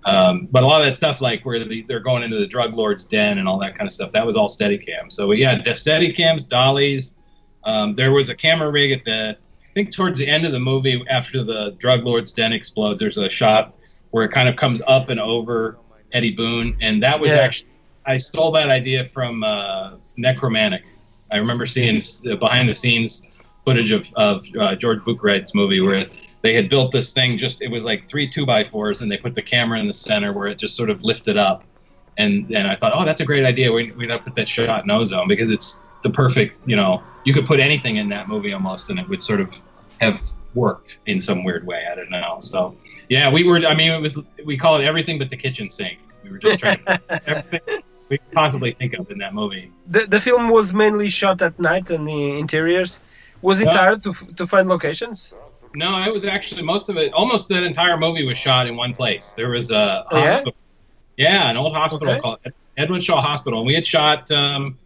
Um, 0.05 0.49
but 0.51 0.63
a 0.63 0.67
lot 0.67 0.81
of 0.81 0.87
that 0.87 0.97
stuff, 0.97 1.23
like 1.23 1.45
where 1.47 1.59
the, 1.59 1.83
they're 1.83 2.01
going 2.01 2.23
into 2.23 2.37
the 2.37 2.47
drug 2.47 2.75
lord's 2.75 3.05
den 3.05 3.39
and 3.39 3.49
all 3.49 3.59
that 3.61 3.77
kind 3.77 3.87
of 3.87 3.93
stuff, 3.93 4.13
that 4.13 4.27
was 4.27 4.37
all 4.37 4.49
Steadicam. 4.49 5.11
So 5.11 5.33
yeah, 5.33 5.57
the 5.57 5.71
Steadicams, 5.71 6.47
dollies. 6.47 7.15
Um, 7.65 7.95
there 7.95 8.13
was 8.13 8.29
a 8.29 8.35
camera 8.35 8.71
rig 8.71 8.93
at 8.93 9.05
the, 9.07 9.39
I 9.39 9.73
think 9.73 9.95
towards 9.95 10.19
the 10.19 10.29
end 10.29 10.45
of 10.45 10.53
the 10.53 10.61
movie, 10.61 11.03
after 11.09 11.43
the 11.43 11.71
drug 11.79 12.05
lord's 12.05 12.33
den 12.33 12.53
explodes, 12.53 13.01
there's 13.01 13.17
a 13.17 13.31
shot 13.31 13.75
where 14.15 14.25
it 14.25 14.31
kind 14.31 14.49
of 14.49 14.55
comes 14.55 14.81
up 14.87 15.11
and 15.11 15.19
over 15.19 15.77
Eddie 16.12 16.31
Boone, 16.31 16.77
and 16.81 17.03
that 17.03 17.19
was 17.19 17.33
Yeah. 17.33 17.39
actually 17.39 17.71
I 18.07 18.17
stole 18.17 18.53
that 18.53 18.69
idea 18.69 19.07
from 19.07 19.43
uh, 19.43 19.95
Nekromantik. 20.17 20.83
I 21.33 21.39
remember 21.39 21.67
seeing 21.67 22.01
the 22.23 22.37
behind 22.37 22.69
the 22.69 22.75
scenes 22.75 23.25
footage 23.65 23.91
of, 23.91 24.12
of 24.15 24.47
uh, 24.57 24.77
George 24.77 25.01
Buttgereit's 25.01 25.53
movie 25.53 25.81
where 25.81 26.05
they 26.43 26.55
had 26.55 26.69
built 26.69 26.93
this 26.93 27.12
thing 27.12 27.37
just 27.37 27.61
it 27.61 27.69
was 27.69 27.85
like 27.85 28.09
three 28.09 28.29
two 28.29 28.47
by 28.47 28.62
fours 28.62 29.01
and 29.01 29.11
they 29.11 29.17
put 29.17 29.35
the 29.35 29.43
camera 29.43 29.81
in 29.81 29.89
the 29.89 29.95
center 29.95 30.33
where 30.33 30.47
it 30.47 30.59
just 30.59 30.77
sort 30.77 30.91
of 30.91 31.03
lifted 31.03 31.37
up 31.37 31.65
and 32.17 32.49
and 32.55 32.69
I 32.69 32.77
thought 32.77 32.93
oh 32.95 33.05
that's 33.05 33.23
a 33.23 33.25
great 33.25 33.45
idea 33.45 33.73
we 33.73 33.91
we 33.93 34.07
gotta 34.07 34.23
put 34.23 34.37
that 34.37 34.49
shot 34.49 34.85
in 34.85 34.91
ozone 34.93 35.27
because 35.27 35.51
it's 35.51 35.81
the 36.03 36.11
perfect 36.11 36.61
you 36.67 36.77
know 36.77 37.03
you 37.25 37.33
could 37.35 37.47
put 37.47 37.59
anything 37.59 37.97
in 37.97 38.09
that 38.11 38.29
movie 38.29 38.53
almost 38.53 38.91
and 38.91 39.01
it 39.01 39.09
would 39.09 39.23
sort 39.23 39.41
of 39.41 39.49
have 40.01 40.21
worked 40.55 40.98
in 41.07 41.20
some 41.20 41.44
weird 41.44 41.66
way. 41.66 41.84
I 41.90 41.94
don't 41.94 42.11
know. 42.11 42.38
So 42.40 42.76
yeah, 43.09 43.30
we 43.30 43.44
were. 43.44 43.59
I 43.59 43.74
mean, 43.74 43.90
it 43.90 44.00
was 44.00 44.18
we 44.44 44.57
call 44.57 44.76
it 44.80 44.84
everything 44.84 45.18
but 45.18 45.30
the 45.30 45.36
kitchen 45.36 45.68
sink. 45.70 45.98
We 46.22 46.30
were 46.30 46.38
just 46.38 46.59
trying 46.61 46.82
to 46.84 47.00
everything 47.26 47.61
we 48.09 48.18
could 48.18 48.32
possibly 48.32 48.72
think 48.72 48.94
of 48.94 49.11
in 49.11 49.18
that 49.18 49.34
movie. 49.34 49.70
The, 49.88 50.07
the 50.07 50.20
film 50.20 50.48
was 50.50 50.72
mainly 50.74 51.09
shot 51.11 51.42
at 51.42 51.59
night 51.59 51.90
in 51.90 52.05
the 52.05 52.38
interiors. 52.38 53.00
Was 53.42 53.61
it 53.61 53.66
Yeah. 53.66 53.76
hard 53.76 54.02
to, 54.05 54.14
to 54.36 54.46
find 54.46 54.68
locations? 54.68 55.34
No, 55.74 56.02
it 56.02 56.12
was 56.12 56.24
actually 56.24 56.62
most 56.62 56.88
of 56.88 56.96
it. 56.96 57.12
Almost 57.12 57.48
that 57.48 57.62
entire 57.64 57.96
movie 57.96 58.24
was 58.24 58.38
shot 58.38 58.66
in 58.66 58.76
one 58.76 58.94
place. 58.94 59.32
There 59.32 59.50
was 59.50 59.70
a 59.70 60.05
Oh, 60.11 60.18
yeah? 60.18 60.30
hospital. 60.30 60.55
Yeah, 61.16 61.50
an 61.50 61.57
old 61.57 61.76
hospital 61.76 62.11
Okay. 62.11 62.20
called 62.20 62.38
Edwin 62.76 63.00
Shaw 63.00 63.20
Hospital, 63.20 63.61
and 63.61 63.66
we 63.66 63.74
had 63.74 63.84
shot 63.86 64.30
um, 64.30 64.78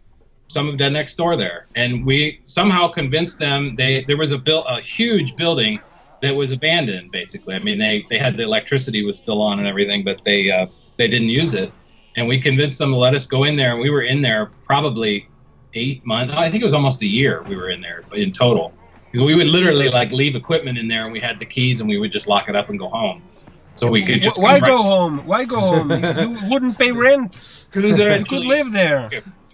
some 0.49 0.67
of 0.67 0.77
Dead 0.77 0.91
Next 0.91 1.15
Door 1.15 1.37
there. 1.37 1.67
And 1.75 2.05
we 2.05 2.41
somehow 2.45 2.87
convinced 2.89 3.39
them 3.39 3.75
they 3.77 4.03
there 4.03 4.17
was 4.17 4.31
a 4.33 4.37
built 4.37 4.65
a 4.67 4.81
huge 4.81 5.35
building 5.37 5.79
that 6.21 6.35
was 6.35 6.51
abandoned. 6.51 7.11
Basically, 7.11 7.55
I 7.55 7.59
mean 7.59 7.77
they 7.77 8.05
they 8.09 8.17
had 8.17 8.35
the 8.35 8.43
electricity 8.43 9.05
was 9.05 9.17
still 9.17 9.41
on 9.41 9.59
and 9.59 9.67
everything, 9.67 10.03
but 10.03 10.23
they 10.25 10.51
uh, 10.51 10.67
they 10.97 11.07
didn't 11.07 11.29
use 11.29 11.53
it. 11.53 11.71
And 12.17 12.27
we 12.27 12.41
convinced 12.41 12.79
them 12.79 12.91
to 12.91 12.97
let 12.97 13.13
us 13.13 13.25
go 13.25 13.45
in 13.45 13.55
there, 13.55 13.71
and 13.71 13.79
we 13.79 13.89
were 13.89 14.01
in 14.01 14.21
there 14.21 14.47
probably 14.65 15.29
eight 15.75 16.05
months. 16.05 16.33
I 16.35 16.49
think 16.49 16.61
it 16.61 16.65
was 16.65 16.73
almost 16.73 17.01
a 17.03 17.07
year 17.07 17.43
we 17.43 17.55
were 17.55 17.69
in 17.69 17.79
there 17.79 18.03
in 18.13 18.33
total. 18.33 18.73
We 19.13 19.33
would 19.35 19.47
literally 19.47 19.89
like 19.89 20.11
leave 20.11 20.35
equipment 20.35 20.77
in 20.77 20.87
there, 20.87 21.03
and 21.03 21.13
we 21.13 21.19
had 21.19 21.39
the 21.39 21.45
keys, 21.45 21.79
and 21.79 21.87
we 21.87 21.97
would 21.97 22.11
just 22.11 22.27
lock 22.27 22.49
it 22.49 22.55
up 22.55 22.69
and 22.69 22.77
go 22.77 22.89
home. 22.89 23.21
So 23.75 23.89
we 23.89 24.03
could 24.03 24.21
just 24.21 24.37
Why 24.37 24.59
come 24.59 24.61
right- 24.61 24.67
go 24.77 24.83
home? 24.83 25.25
Why 25.25 25.45
go 25.45 25.59
home? 25.59 25.91
you, 25.91 26.37
you 26.37 26.49
wouldn't 26.49 26.77
pay 26.77 26.91
rent. 26.91 27.67
Because 27.71 27.99
You 27.99 28.25
could 28.25 28.45
live 28.45 28.71
there. 28.71 29.09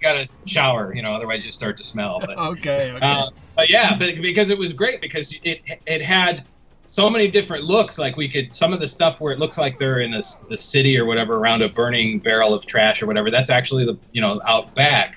You 0.06 0.14
got 0.14 0.22
to 0.24 0.30
shower, 0.46 0.94
you 0.96 1.02
know, 1.02 1.14
otherwise 1.14 1.44
you 1.44 1.52
start 1.52 1.78
to 1.78 1.84
smell. 1.84 2.20
But, 2.20 2.38
Okay, 2.38 2.92
okay. 2.92 3.00
uh, 3.02 3.26
but 3.56 3.70
yeah, 3.70 3.98
but 3.98 4.22
because 4.22 4.50
it 4.50 4.58
was 4.58 4.74
great 4.74 5.02
because 5.02 5.34
it 5.44 5.62
it 5.86 6.02
had 6.02 6.46
so 6.86 7.10
many 7.10 7.28
different 7.28 7.64
looks. 7.64 7.98
Like 7.98 8.16
we 8.16 8.30
could 8.30 8.54
some 8.54 8.74
of 8.74 8.80
the 8.80 8.88
stuff 8.88 9.20
where 9.20 9.34
it 9.34 9.40
looks 9.40 9.58
like 9.58 9.80
they're 9.80 10.00
in 10.02 10.14
a 10.14 10.20
s 10.20 10.36
the 10.50 10.58
city 10.58 10.98
or 11.00 11.06
whatever 11.06 11.38
around 11.38 11.64
a 11.64 11.70
burning 11.70 12.20
barrel 12.20 12.54
of 12.54 12.66
trash 12.68 13.02
or 13.02 13.08
whatever. 13.08 13.32
That's 13.32 13.50
actually 13.50 13.86
the 13.86 14.00
you 14.12 14.22
know 14.22 14.42
out 14.46 14.76
back. 14.76 15.16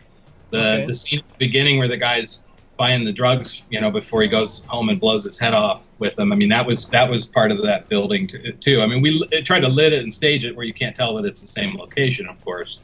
The 0.50 0.58
Okay. 0.58 0.84
the 0.86 0.94
scene 0.94 1.18
at 1.18 1.24
the 1.38 1.46
beginning 1.46 1.78
where 1.78 1.88
the 1.88 1.98
guy's 1.98 2.42
buying 2.78 3.04
the 3.04 3.12
drugs, 3.12 3.66
you 3.68 3.80
know, 3.80 3.90
before 3.90 4.22
he 4.22 4.28
goes 4.28 4.64
home 4.68 4.88
and 4.88 5.00
blows 5.00 5.24
his 5.24 5.38
head 5.38 5.52
off 5.52 5.88
with 5.98 6.14
them. 6.14 6.32
I 6.32 6.36
mean, 6.36 6.48
that 6.50 6.64
was 6.64 6.88
that 6.90 7.10
was 7.10 7.26
part 7.26 7.50
of 7.52 7.60
that 7.64 7.88
building 7.88 8.28
too. 8.60 8.80
I 8.80 8.86
mean, 8.86 9.02
we 9.02 9.20
tried 9.42 9.60
to 9.60 9.68
lit 9.68 9.92
it 9.92 10.02
and 10.02 10.14
stage 10.14 10.44
it 10.44 10.56
where 10.56 10.64
you 10.64 10.72
can't 10.72 10.96
tell 10.96 11.14
that 11.16 11.26
it's 11.26 11.40
the 11.40 11.48
same 11.48 11.76
location, 11.76 12.26
of 12.28 12.40
course. 12.40 12.78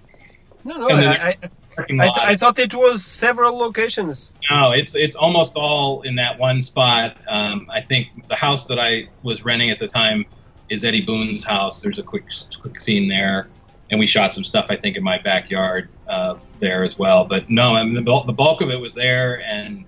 no, 0.65 0.77
no, 0.79 0.89
I, 0.89 1.37
I, 1.43 1.51
Parking 1.75 2.01
I, 2.01 2.05
th- 2.05 2.19
I 2.19 2.37
thought 2.37 2.59
it 2.59 2.75
was 2.75 3.05
several 3.05 3.59
locations. 3.59 4.33
No, 4.51 4.73
it's 4.73 4.95
it's 4.95 5.17
almost 5.17 5.57
all 5.57 6.03
in 6.03 6.15
that 6.17 6.39
one 6.39 6.63
spot. 6.63 7.17
Um, 7.29 7.69
I 7.73 7.81
think 7.81 8.29
the 8.29 8.37
house 8.37 8.67
that 8.67 8.79
I 8.79 9.09
was 9.23 9.45
renting 9.45 9.71
at 9.71 9.79
the 9.79 9.89
time 9.89 10.25
is 10.69 10.85
Eddie 10.85 11.03
Boone's 11.03 11.45
house. 11.45 11.83
There's 11.83 11.99
a 11.99 12.03
quick 12.03 12.25
quick 12.61 12.81
scene 12.81 13.09
there, 13.09 13.49
and 13.91 13.99
we 13.99 14.07
shot 14.07 14.35
some 14.35 14.45
stuff 14.45 14.67
I 14.69 14.77
think 14.77 14.97
in 14.97 15.03
my 15.03 15.19
backyard 15.19 15.89
uh, 16.09 16.39
there 16.61 16.85
as 16.85 16.99
well. 16.99 17.25
But 17.25 17.51
no, 17.51 17.75
I 17.75 17.85
mean, 17.85 17.95
the 17.95 18.03
bulk, 18.03 18.27
the 18.27 18.33
bulk 18.33 18.61
of 18.61 18.71
it 18.71 18.81
was 18.81 18.95
there, 18.95 19.43
and 19.43 19.85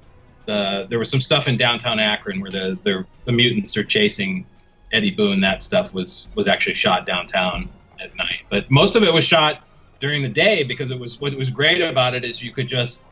the, 0.47 0.87
there 0.89 0.99
was 0.99 1.11
some 1.11 1.20
stuff 1.20 1.49
in 1.49 1.57
downtown 1.57 1.99
Akron 1.99 2.41
where 2.41 2.51
the, 2.51 2.78
the 2.82 3.05
the 3.24 3.32
mutants 3.32 3.76
are 3.76 3.84
chasing 3.84 4.47
Eddie 4.93 5.11
Boone. 5.11 5.41
That 5.41 5.62
stuff 5.62 5.93
was 5.93 6.28
was 6.34 6.49
actually 6.49 6.74
shot 6.74 7.07
downtown 7.07 7.68
at 8.01 8.14
night, 8.16 8.43
but 8.51 8.70
most 8.70 8.97
of 8.97 9.03
it 9.03 9.12
was 9.12 9.24
shot 9.24 9.65
during 10.01 10.22
the 10.22 10.28
day 10.28 10.62
because 10.62 10.90
it 10.90 10.99
was 10.99 11.20
what 11.20 11.34
was 11.34 11.51
great 11.51 11.82
about 11.82 12.14
it 12.14 12.24
is 12.24 12.42
you 12.42 12.53
could 12.53 12.68
just 12.68 13.05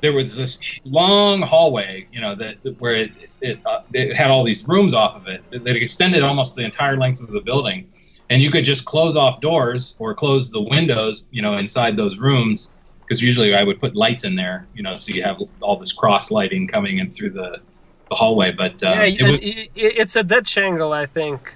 there 0.00 0.12
was 0.14 0.34
this 0.34 0.58
long 0.84 1.42
hallway, 1.42 2.06
you 2.10 2.20
know, 2.20 2.34
that 2.34 2.56
where 2.78 2.94
it 2.94 3.12
it, 3.40 3.60
uh, 3.66 3.82
it 3.92 4.14
had 4.14 4.30
all 4.30 4.44
these 4.44 4.66
rooms 4.66 4.94
off 4.94 5.14
of 5.16 5.28
it 5.28 5.42
that 5.50 5.76
extended 5.76 6.22
almost 6.22 6.56
the 6.56 6.64
entire 6.64 6.96
length 6.96 7.20
of 7.20 7.30
the 7.30 7.40
building, 7.40 7.90
and 8.30 8.42
you 8.42 8.50
could 8.50 8.64
just 8.64 8.84
close 8.84 9.16
off 9.16 9.40
doors 9.40 9.96
or 9.98 10.14
close 10.14 10.50
the 10.50 10.62
windows, 10.62 11.24
you 11.30 11.42
know, 11.42 11.58
inside 11.58 11.96
those 11.96 12.16
rooms 12.16 12.70
because 13.00 13.20
usually 13.20 13.54
I 13.54 13.64
would 13.64 13.80
put 13.80 13.96
lights 13.96 14.24
in 14.24 14.36
there, 14.36 14.68
you 14.72 14.82
know, 14.82 14.94
so 14.94 15.12
you 15.12 15.22
have 15.24 15.42
all 15.60 15.76
this 15.76 15.92
cross 15.92 16.30
lighting 16.30 16.68
coming 16.68 16.98
in 16.98 17.10
through 17.10 17.30
the 17.30 17.60
the 18.08 18.14
hallway. 18.14 18.52
But 18.52 18.82
uh, 18.82 18.90
yeah, 18.90 19.04
it 19.04 19.30
was 19.30 19.40
it's 19.42 20.16
a 20.16 20.22
Dutch 20.22 20.56
angle, 20.56 20.92
I 20.92 21.06
think. 21.06 21.54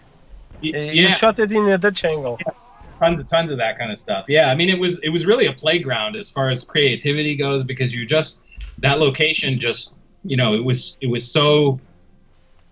Uh, 0.63 0.79
You 1.01 1.13
shot 1.13 1.39
it 1.39 1.53
in 1.53 1.69
a 1.69 1.79
Dutch 1.79 2.05
angle. 2.05 2.39
Tons 3.05 3.21
of 3.21 3.29
tons 3.29 3.51
of 3.51 3.59
that 3.59 3.79
kind 3.79 3.93
of 3.93 3.99
stuff. 3.99 4.25
Yeah, 4.29 4.51
I 4.51 4.55
mean 4.55 4.69
it 4.69 4.79
was 4.79 4.99
it 5.01 5.11
was 5.11 5.27
really 5.27 5.47
a 5.47 5.53
playground 5.53 6.17
as 6.17 6.31
far 6.31 6.49
as 6.51 6.65
creativity 6.65 7.35
goes 7.37 7.65
because 7.65 7.95
you 7.95 8.07
just 8.07 8.41
that 8.79 8.99
location 8.99 9.59
just 9.59 9.93
you 10.25 10.37
know 10.37 10.55
it 10.55 10.65
was 10.65 10.99
it 11.01 11.09
was 11.09 11.31
so 11.31 11.79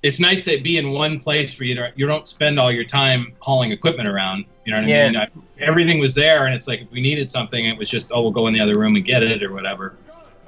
it's 0.02 0.18
nice 0.18 0.42
to 0.44 0.60
be 0.60 0.78
in 0.78 0.90
one 0.90 1.18
place 1.18 1.52
for 1.52 1.64
you 1.64 1.74
don't 1.74 1.96
you 1.98 2.06
don't 2.06 2.26
spend 2.26 2.58
all 2.58 2.72
your 2.72 2.84
time 2.84 3.32
hauling 3.40 3.72
equipment 3.72 4.08
around. 4.08 4.44
You 4.64 4.72
know 4.72 4.80
what 4.80 4.88
Yeah. 4.88 5.04
I 5.04 5.06
mean? 5.06 5.16
I, 5.16 5.28
everything 5.58 5.98
was 5.98 6.14
there, 6.14 6.46
and 6.46 6.54
it's 6.54 6.68
like 6.68 6.82
if 6.82 6.90
we 6.90 7.00
needed 7.00 7.30
something, 7.30 7.66
it 7.66 7.76
was 7.76 7.88
just 7.88 8.10
oh 8.12 8.22
we'll 8.22 8.30
go 8.30 8.46
in 8.46 8.54
the 8.54 8.60
other 8.60 8.78
room 8.78 8.96
and 8.96 9.04
get 9.04 9.22
it 9.22 9.42
or 9.42 9.52
whatever. 9.52 9.96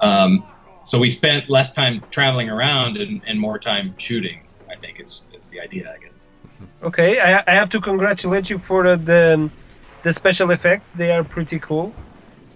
Um, 0.01 0.43
so 0.83 0.99
we 0.99 1.09
spent 1.09 1.49
less 1.49 1.71
time 1.71 2.01
traveling 2.11 2.49
around 2.49 2.97
and, 2.97 3.21
and 3.25 3.39
more 3.39 3.57
time 3.57 3.95
shooting. 3.97 4.41
I 4.69 4.75
think 4.75 4.99
it's 4.99 5.25
it's 5.33 5.47
the 5.47 5.59
idea, 5.59 5.93
I 5.95 6.03
guess. 6.03 6.11
Okay, 6.83 7.19
I, 7.19 7.43
I 7.47 7.55
have 7.55 7.69
to 7.71 7.81
congratulate 7.81 8.49
you 8.49 8.59
for 8.59 8.83
the, 8.83 9.49
the 10.05 10.13
special 10.13 10.51
effects. 10.51 10.91
They 10.91 11.11
are 11.11 11.23
pretty 11.23 11.59
cool. 11.59 11.87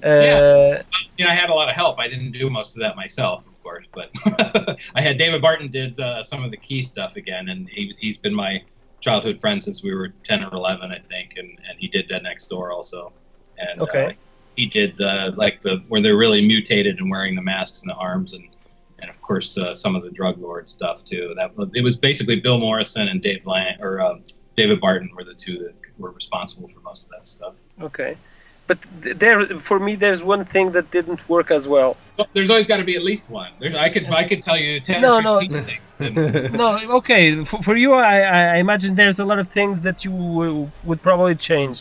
Uh, 0.04 0.08
Yeah. 0.10 0.82
you 1.18 1.26
know, 1.26 1.32
I 1.32 1.36
had 1.44 1.50
a 1.50 1.54
lot 1.54 1.68
of 1.68 1.76
help. 1.76 2.00
I 2.00 2.08
didn't 2.08 2.32
do 2.32 2.48
most 2.50 2.76
of 2.76 2.82
that 2.84 2.96
myself, 2.96 3.46
of 3.48 3.56
course, 3.64 3.86
but 3.92 4.10
I 4.96 5.02
had 5.02 5.18
David 5.18 5.42
Barton 5.42 5.68
did 5.68 6.00
uh, 6.00 6.22
some 6.24 6.44
of 6.44 6.52
the 6.52 6.58
key 6.58 6.84
stuff 6.84 7.16
again, 7.16 7.50
and 7.50 7.68
he, 7.68 7.94
he's 8.00 8.18
been 8.18 8.36
my 8.36 8.62
childhood 9.02 9.42
friend 9.42 9.62
since 9.62 9.82
we 9.84 9.94
were 9.96 10.10
ten 10.24 10.44
or 10.44 10.54
eleven, 10.54 10.92
I 10.92 11.00
think, 11.12 11.34
and, 11.38 11.50
and 11.68 11.76
he 11.80 11.88
did 11.88 12.08
Dead 12.08 12.22
Next 12.24 12.48
Door 12.48 12.72
also, 12.72 13.12
and 13.58 13.82
Okay. 13.82 14.06
uh, 14.06 14.12
he 14.56 14.68
did 14.68 14.96
the 14.98 15.34
like 15.36 15.60
the 15.62 15.78
where 15.90 16.02
they're 16.02 16.18
really 16.26 16.46
mutated 16.46 17.00
and 17.00 17.10
wearing 17.10 17.34
the 17.36 17.42
masks 17.42 17.82
and 17.82 17.90
the 17.90 17.96
arms, 17.96 18.34
and 18.34 18.46
and 19.02 19.10
of 19.10 19.20
course 19.22 19.58
uh, 19.58 19.74
some 19.74 19.96
of 19.96 20.04
the 20.04 20.12
drug 20.12 20.38
lord 20.40 20.70
stuff 20.70 21.04
too. 21.04 21.34
That 21.36 21.50
it 21.74 21.84
was 21.84 21.96
basically 21.98 22.40
Bill 22.40 22.60
Morrison 22.60 23.08
and 23.08 23.22
Dave 23.24 23.44
Lang 23.48 23.76
or 23.82 24.02
um, 24.02 24.24
David 24.56 24.80
Barton 24.80 25.10
were 25.16 25.24
the 25.24 25.34
two 25.34 25.58
that 25.60 25.74
were 26.00 26.12
responsible 26.22 26.68
for 26.74 26.80
most 26.90 27.02
of 27.06 27.10
that 27.16 27.26
stuff. 27.36 27.54
okay, 27.90 28.12
but 28.68 28.78
there 29.22 29.38
for 29.70 29.78
me, 29.88 29.92
there's 30.04 30.22
one 30.34 30.44
thing 30.54 30.68
that 30.76 30.86
didn't 30.98 31.22
work 31.36 31.50
as 31.60 31.64
well. 31.74 31.92
Well, 32.18 32.28
there's 32.36 32.50
always 32.54 32.68
got 32.72 32.78
to 32.84 32.88
be 32.92 32.96
at 33.02 33.04
least 33.12 33.26
one. 33.42 33.52
There's, 33.60 33.76
I 33.76 33.90
could 33.94 34.06
I 34.22 34.24
could 34.30 34.42
tell 34.48 34.58
you 34.66 34.80
ten 34.90 35.02
No, 35.08 35.12
or 35.18 35.22
no. 35.22 35.34
fifteen 35.40 35.82
things. 36.00 36.52
No, 36.64 36.68
okay. 37.00 37.24
For, 37.50 37.60
for 37.68 37.76
you, 37.84 37.92
I, 37.94 38.18
I 38.56 38.58
imagine 38.66 38.90
there's 38.96 39.20
a 39.26 39.28
lot 39.32 39.40
of 39.44 39.48
things 39.60 39.76
that 39.88 39.98
you 40.06 40.12
will- 40.38 40.72
would 40.88 41.02
probably 41.10 41.36
change. 41.50 41.78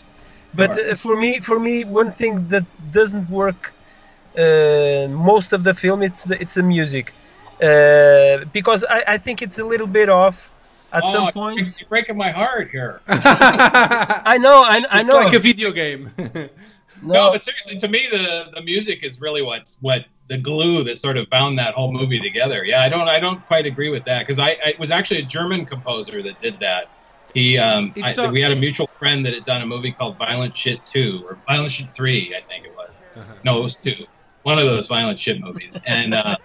But 0.60 0.70
Sure. 0.74 0.90
uh, 0.92 0.94
for 1.04 1.14
me, 1.22 1.30
for 1.50 1.58
me, 1.68 1.74
one 2.00 2.10
thing 2.20 2.32
that 2.52 2.64
doesn't 2.98 3.26
work 3.42 3.60
uh, 4.44 5.06
most 5.32 5.52
of 5.56 5.60
the 5.68 5.74
film 5.74 5.98
it's 6.08 6.22
the, 6.30 6.36
it's 6.42 6.54
the 6.54 6.62
music 6.62 7.06
uh, 7.62 8.44
because 8.58 8.84
I, 8.96 9.00
I 9.14 9.18
think 9.18 9.42
it's 9.42 9.58
a 9.58 9.64
little 9.72 9.86
bit 10.00 10.08
off 10.08 10.36
at 10.92 11.02
oh, 11.04 11.12
some 11.12 11.32
point. 11.32 11.80
you're 11.80 11.88
breaking 11.88 12.16
my 12.16 12.30
heart 12.30 12.70
here. 12.70 13.00
I 13.08 14.38
know, 14.40 14.62
I, 14.62 14.82
I 14.90 15.00
it's 15.00 15.08
know. 15.08 15.16
like 15.16 15.34
a 15.34 15.38
video 15.38 15.72
game. 15.72 16.10
No, 17.02 17.30
but 17.30 17.42
seriously, 17.44 17.76
to 17.76 17.86
me, 17.86 18.08
the 18.10 18.50
the 18.54 18.62
music 18.62 19.04
is 19.04 19.20
really 19.20 19.40
what's 19.40 19.78
what 19.80 20.06
the 20.26 20.36
glue 20.36 20.82
that 20.82 20.98
sort 20.98 21.16
of 21.16 21.30
bound 21.30 21.56
that 21.58 21.74
whole 21.74 21.92
movie 21.92 22.18
together. 22.18 22.64
Yeah, 22.64 22.82
I 22.82 22.88
don't 22.88 23.08
I 23.08 23.20
don't 23.20 23.44
quite 23.46 23.66
agree 23.66 23.88
with 23.88 24.04
that 24.06 24.26
because 24.26 24.40
I, 24.40 24.48
I 24.64 24.70
it 24.70 24.80
was 24.80 24.90
actually 24.90 25.20
a 25.20 25.24
German 25.24 25.64
composer 25.64 26.22
that 26.22 26.40
did 26.42 26.58
that. 26.58 26.90
He 27.34 27.56
um 27.56 27.92
It 27.94 28.02
I, 28.04 28.10
sucks. 28.10 28.32
we 28.32 28.42
had 28.42 28.50
a 28.50 28.56
mutual 28.56 28.88
friend 28.98 29.24
that 29.26 29.32
had 29.32 29.44
done 29.44 29.62
a 29.62 29.66
movie 29.66 29.92
called 29.92 30.18
Violent 30.18 30.56
Shit 30.56 30.84
Two 30.86 31.22
or 31.28 31.38
Violent 31.46 31.70
Shit 31.70 31.94
Three, 31.94 32.34
I 32.36 32.40
think 32.44 32.64
it 32.64 32.74
was. 32.74 33.00
No, 33.44 33.58
it 33.60 33.62
was 33.62 33.76
two. 33.76 34.04
One 34.42 34.58
of 34.58 34.64
those 34.64 34.86
violent 34.88 35.20
shit 35.20 35.40
movies, 35.40 35.78
and. 35.86 36.14
uh 36.14 36.36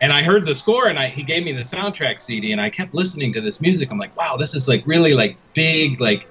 and 0.00 0.12
I 0.12 0.22
heard 0.22 0.44
the 0.46 0.54
score, 0.54 0.88
and 0.88 0.98
I, 0.98 1.08
he 1.08 1.22
gave 1.22 1.44
me 1.44 1.52
the 1.52 1.62
soundtrack 1.62 2.20
CD, 2.20 2.52
and 2.52 2.60
I 2.60 2.70
kept 2.70 2.94
listening 2.94 3.32
to 3.32 3.40
this 3.40 3.60
music. 3.60 3.90
I'm 3.90 3.98
like, 3.98 4.16
wow, 4.16 4.36
this 4.36 4.54
is 4.54 4.68
like 4.68 4.86
really 4.86 5.14
like 5.14 5.36
big, 5.54 6.00
like 6.00 6.26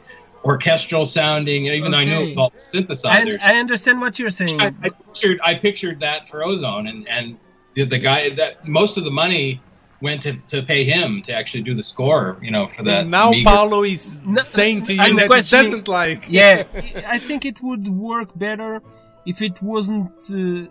orchestral 0.46 1.04
sounding. 1.06 1.66
You 1.66 1.72
know, 1.72 1.78
even 1.78 1.92
though 1.92 1.98
I 1.98 2.06
knew 2.06 2.22
it 2.22 2.28
was 2.28 2.38
all 2.38 2.54
I, 2.54 2.58
synthesizers. 2.58 3.42
I 3.42 3.58
understand 3.58 4.00
what 4.00 4.20
you're 4.20 4.30
saying. 4.30 4.62
I, 4.62 4.74
I 4.82 4.90
pictured 4.90 5.40
I 5.44 5.56
pictured 5.56 6.00
that 6.00 6.30
for 6.30 6.44
Ozone, 6.46 6.88
and 6.88 7.08
and 7.08 7.38
the, 7.74 7.84
the 7.86 8.00
guy 8.00 8.30
that 8.32 8.68
most 8.68 8.98
of 8.98 9.04
the 9.04 9.12
money 9.12 9.62
went 10.02 10.22
to, 10.22 10.34
to 10.48 10.62
pay 10.62 10.84
him 10.84 11.22
to 11.24 11.34
actually 11.34 11.64
do 11.64 11.74
the 11.74 11.84
score. 11.84 12.38
You 12.42 12.52
know, 12.52 12.68
for 12.68 12.84
that. 12.84 13.08
now 13.08 13.32
meager- 13.32 13.50
Paulo 13.50 13.84
is 13.84 14.22
No, 14.26 14.42
saying 14.44 14.84
to 14.84 14.94
you 14.94 15.02
I'm 15.02 15.16
that 15.18 15.24
he 15.34 15.42
doesn't 15.42 15.88
like. 15.90 16.26
yeah, 16.30 16.64
I 17.08 17.20
think 17.20 17.46
it 17.46 17.62
would 17.62 17.88
work 17.90 18.38
better 18.38 18.82
if 19.26 19.42
it 19.42 19.62
wasn't 19.62 20.12
uh, 20.32 20.70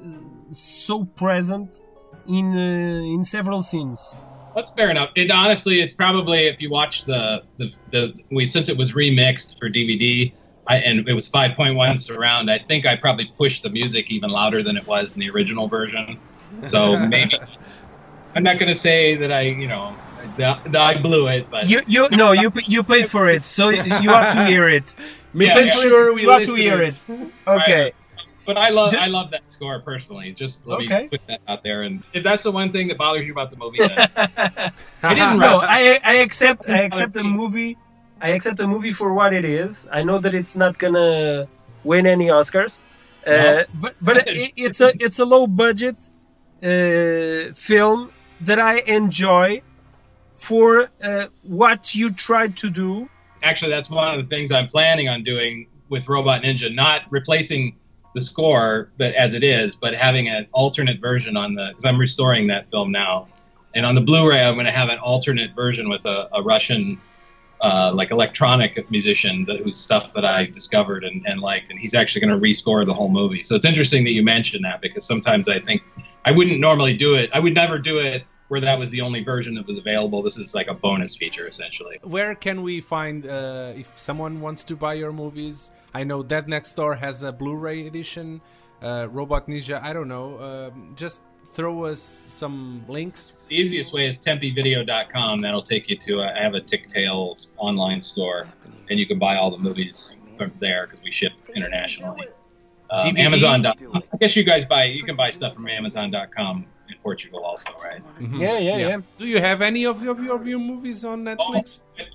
so 0.50 1.04
present 1.04 1.82
in 2.28 2.56
uh, 2.56 3.14
in 3.14 3.24
several 3.24 3.62
scenes. 3.62 4.14
That's 4.54 4.72
fair 4.72 4.90
enough. 4.90 5.10
It 5.14 5.30
honestly, 5.30 5.80
it's 5.80 5.92
probably 5.94 6.46
if 6.46 6.60
you 6.62 6.70
watch 6.70 7.04
the 7.04 7.42
the 7.58 7.72
the 7.90 8.18
we 8.30 8.46
since 8.46 8.68
it 8.68 8.76
was 8.76 8.92
remixed 8.92 9.58
for 9.58 9.68
DVD. 9.68 10.32
I, 10.68 10.78
and 10.78 11.08
it 11.08 11.14
was 11.14 11.30
5.1 11.30 12.00
surround. 12.00 12.50
I 12.50 12.58
think 12.58 12.86
I 12.86 12.96
probably 12.96 13.26
pushed 13.26 13.62
the 13.62 13.70
music 13.70 14.10
even 14.10 14.30
louder 14.30 14.64
than 14.64 14.76
it 14.76 14.84
was 14.84 15.14
in 15.14 15.20
the 15.20 15.30
original 15.30 15.68
version. 15.68 16.18
So 16.64 16.98
maybe 17.08 17.38
I'm 18.34 18.42
not 18.42 18.58
going 18.58 18.68
to 18.68 18.74
say 18.74 19.14
that 19.14 19.30
I, 19.30 19.42
you 19.42 19.68
know, 19.68 19.94
the, 20.36 20.58
the, 20.64 20.80
I 20.80 20.98
blew 21.00 21.28
it, 21.28 21.48
but 21.50 21.68
You 21.68 21.82
you 21.86 22.08
no 22.10 22.32
you 22.32 22.50
you 22.66 22.82
paid 22.82 23.08
for 23.08 23.28
it, 23.28 23.44
so 23.44 23.68
you 23.68 23.82
have 24.10 24.34
to 24.34 24.44
hear 24.46 24.68
it. 24.68 24.96
Make 25.32 25.48
Yeah, 25.48 25.60
yeah. 25.60 25.70
sure 25.70 26.14
we 26.14 26.22
you 26.22 26.30
have 26.30 26.44
to 26.44 26.54
hear 26.56 26.82
it. 26.82 26.98
it. 27.08 27.32
Okay. 27.46 27.92
But 28.46 28.56
I 28.56 28.70
love 28.70 28.92
Do- 28.92 28.98
I 28.98 29.06
love 29.08 29.30
that 29.32 29.42
score 29.52 29.80
personally. 29.80 30.32
Just 30.32 30.66
let 30.66 30.80
Okay. 30.80 31.02
me 31.02 31.08
put 31.08 31.26
that 31.26 31.40
out 31.48 31.62
there. 31.62 31.82
And 31.82 32.04
if 32.12 32.22
that's 32.22 32.42
the 32.44 32.50
one 32.52 32.70
thing 32.72 32.88
that 32.88 32.98
bothers 32.98 33.26
you 33.26 33.32
about 33.32 33.50
the 33.50 33.56
movie, 33.56 33.78
then 33.78 33.98
I 35.02 35.14
didn't 35.14 35.38
No. 35.38 35.60
I 35.60 35.98
I 36.04 36.14
accept 36.26 36.70
I 36.70 36.80
accept 36.88 37.12
the 37.12 37.24
movie. 37.24 37.76
I 38.20 38.28
accept 38.30 38.56
the 38.56 38.66
movie 38.66 38.92
for 38.92 39.12
what 39.12 39.34
it 39.34 39.44
is. 39.44 39.86
I 39.92 40.02
know 40.02 40.18
that 40.18 40.34
it's 40.34 40.56
not 40.56 40.78
gonna 40.78 41.46
win 41.84 42.06
any 42.06 42.28
Oscars, 42.28 42.78
uh, 43.26 43.64
but 43.82 43.94
but 44.00 44.16
it, 44.28 44.52
it's 44.56 44.80
a 44.80 44.92
it's 45.04 45.18
a 45.18 45.24
low 45.24 45.46
budget 45.46 45.96
uh, 46.62 47.52
film 47.54 48.10
that 48.40 48.58
I 48.58 48.78
enjoy 48.86 49.62
for 50.34 50.90
uh, 51.02 51.26
what 51.42 51.94
you 51.94 52.10
tried 52.10 52.56
to 52.58 52.70
do. 52.70 53.08
Actually, 53.42 53.70
that's 53.70 53.90
one 53.90 54.18
of 54.18 54.28
the 54.28 54.34
things 54.34 54.50
I'm 54.52 54.66
planning 54.66 55.08
on 55.08 55.22
doing 55.22 55.66
with 55.88 56.08
Robot 56.08 56.42
Ninja. 56.42 56.74
Not 56.74 57.02
replacing 57.10 57.76
the 58.16 58.22
score, 58.22 58.90
but 58.96 59.14
as 59.14 59.34
it 59.34 59.44
is, 59.44 59.76
but 59.76 59.94
having 59.94 60.26
an 60.26 60.46
alternate 60.52 61.00
version 61.00 61.36
on 61.36 61.54
the. 61.54 61.68
Because 61.68 61.84
I'm 61.84 61.98
restoring 61.98 62.48
that 62.48 62.68
film 62.70 62.90
now, 62.90 63.28
and 63.74 63.86
on 63.86 63.94
the 63.94 64.00
Blu-ray, 64.00 64.40
I'm 64.40 64.54
going 64.54 64.66
to 64.66 64.72
have 64.72 64.88
an 64.88 64.98
alternate 64.98 65.54
version 65.54 65.88
with 65.88 66.04
a, 66.06 66.28
a 66.32 66.42
Russian. 66.42 67.00
Uh, 67.62 67.90
like 67.94 68.10
electronic 68.10 68.90
musician 68.90 69.42
that, 69.46 69.58
whose 69.60 69.78
stuff 69.78 70.12
that 70.12 70.26
I 70.26 70.44
discovered 70.44 71.04
and, 71.04 71.26
and 71.26 71.40
liked, 71.40 71.70
and 71.70 71.78
he's 71.80 71.94
actually 71.94 72.20
going 72.20 72.38
to 72.38 72.46
rescore 72.48 72.84
the 72.84 72.92
whole 72.92 73.08
movie. 73.08 73.42
So 73.42 73.54
it's 73.54 73.64
interesting 73.64 74.04
that 74.04 74.10
you 74.10 74.22
mentioned 74.22 74.62
that 74.66 74.82
because 74.82 75.06
sometimes 75.06 75.48
I 75.48 75.58
think 75.60 75.82
I 76.26 76.32
wouldn't 76.32 76.60
normally 76.60 76.94
do 76.94 77.14
it. 77.14 77.30
I 77.32 77.40
would 77.40 77.54
never 77.54 77.78
do 77.78 77.98
it 77.98 78.26
where 78.48 78.60
that 78.60 78.78
was 78.78 78.90
the 78.90 79.00
only 79.00 79.22
version 79.22 79.54
that 79.54 79.66
was 79.66 79.78
available. 79.78 80.22
This 80.22 80.36
is 80.36 80.54
like 80.54 80.68
a 80.68 80.74
bonus 80.74 81.16
feature 81.16 81.46
essentially. 81.48 81.98
Where 82.02 82.34
can 82.34 82.62
we 82.62 82.80
find 82.80 83.26
uh, 83.26 83.72
if 83.76 83.98
someone 83.98 84.40
wants 84.40 84.64
to 84.64 84.76
buy 84.76 84.94
your 84.94 85.12
movies? 85.12 85.72
I 85.94 86.04
know 86.04 86.22
Dead 86.22 86.48
Next 86.48 86.74
Door 86.74 86.96
has 86.96 87.22
a 87.22 87.32
Blu-ray 87.32 87.86
edition. 87.86 88.40
Uh, 88.82 89.08
Robot 89.10 89.48
Ninja, 89.48 89.82
I 89.82 89.92
don't 89.92 90.08
know. 90.08 90.38
Um 90.40 90.92
just 90.94 91.22
throw 91.56 91.84
us 91.86 92.00
some 92.00 92.84
links. 92.86 93.32
The 93.48 93.56
easiest 93.56 93.92
way 93.92 94.06
is 94.06 94.18
tempevideo.com. 94.18 95.40
That'll 95.40 95.62
take 95.62 95.88
you 95.88 95.96
to. 95.96 96.22
I 96.22 96.38
have 96.38 96.54
a 96.54 96.60
Tick 96.60 96.86
Tales 96.88 97.50
online 97.56 98.02
store, 98.02 98.46
and 98.90 99.00
you 99.00 99.06
can 99.06 99.18
buy 99.18 99.36
all 99.36 99.50
the 99.50 99.58
movies 99.58 100.16
from 100.36 100.52
there 100.60 100.86
because 100.86 101.02
we 101.02 101.10
ship 101.10 101.32
internationally. 101.54 102.28
Um, 102.90 103.00
DVD? 103.00 103.18
Amazon.com. 103.20 104.02
I 104.12 104.16
guess 104.18 104.36
you 104.36 104.44
guys 104.44 104.66
buy. 104.66 104.84
You 104.84 105.02
can 105.02 105.16
buy 105.16 105.30
stuff 105.30 105.54
from 105.54 105.66
Amazon.com 105.68 106.58
in 106.58 106.66
Portugal 107.06 107.40
also, 107.50 107.70
right? 107.88 108.02
Yeah, 108.20 108.58
yeah, 108.58 108.76
yeah. 108.88 108.98
Do 109.16 109.26
you 109.34 109.40
have 109.48 109.62
any 109.70 109.82
of 109.86 110.02
your, 110.02 110.12
of 110.16 110.20
your, 110.24 110.34
of 110.40 110.44
your 110.52 110.58
movies 110.72 111.04
on 111.12 111.18
Netflix? 111.30 111.66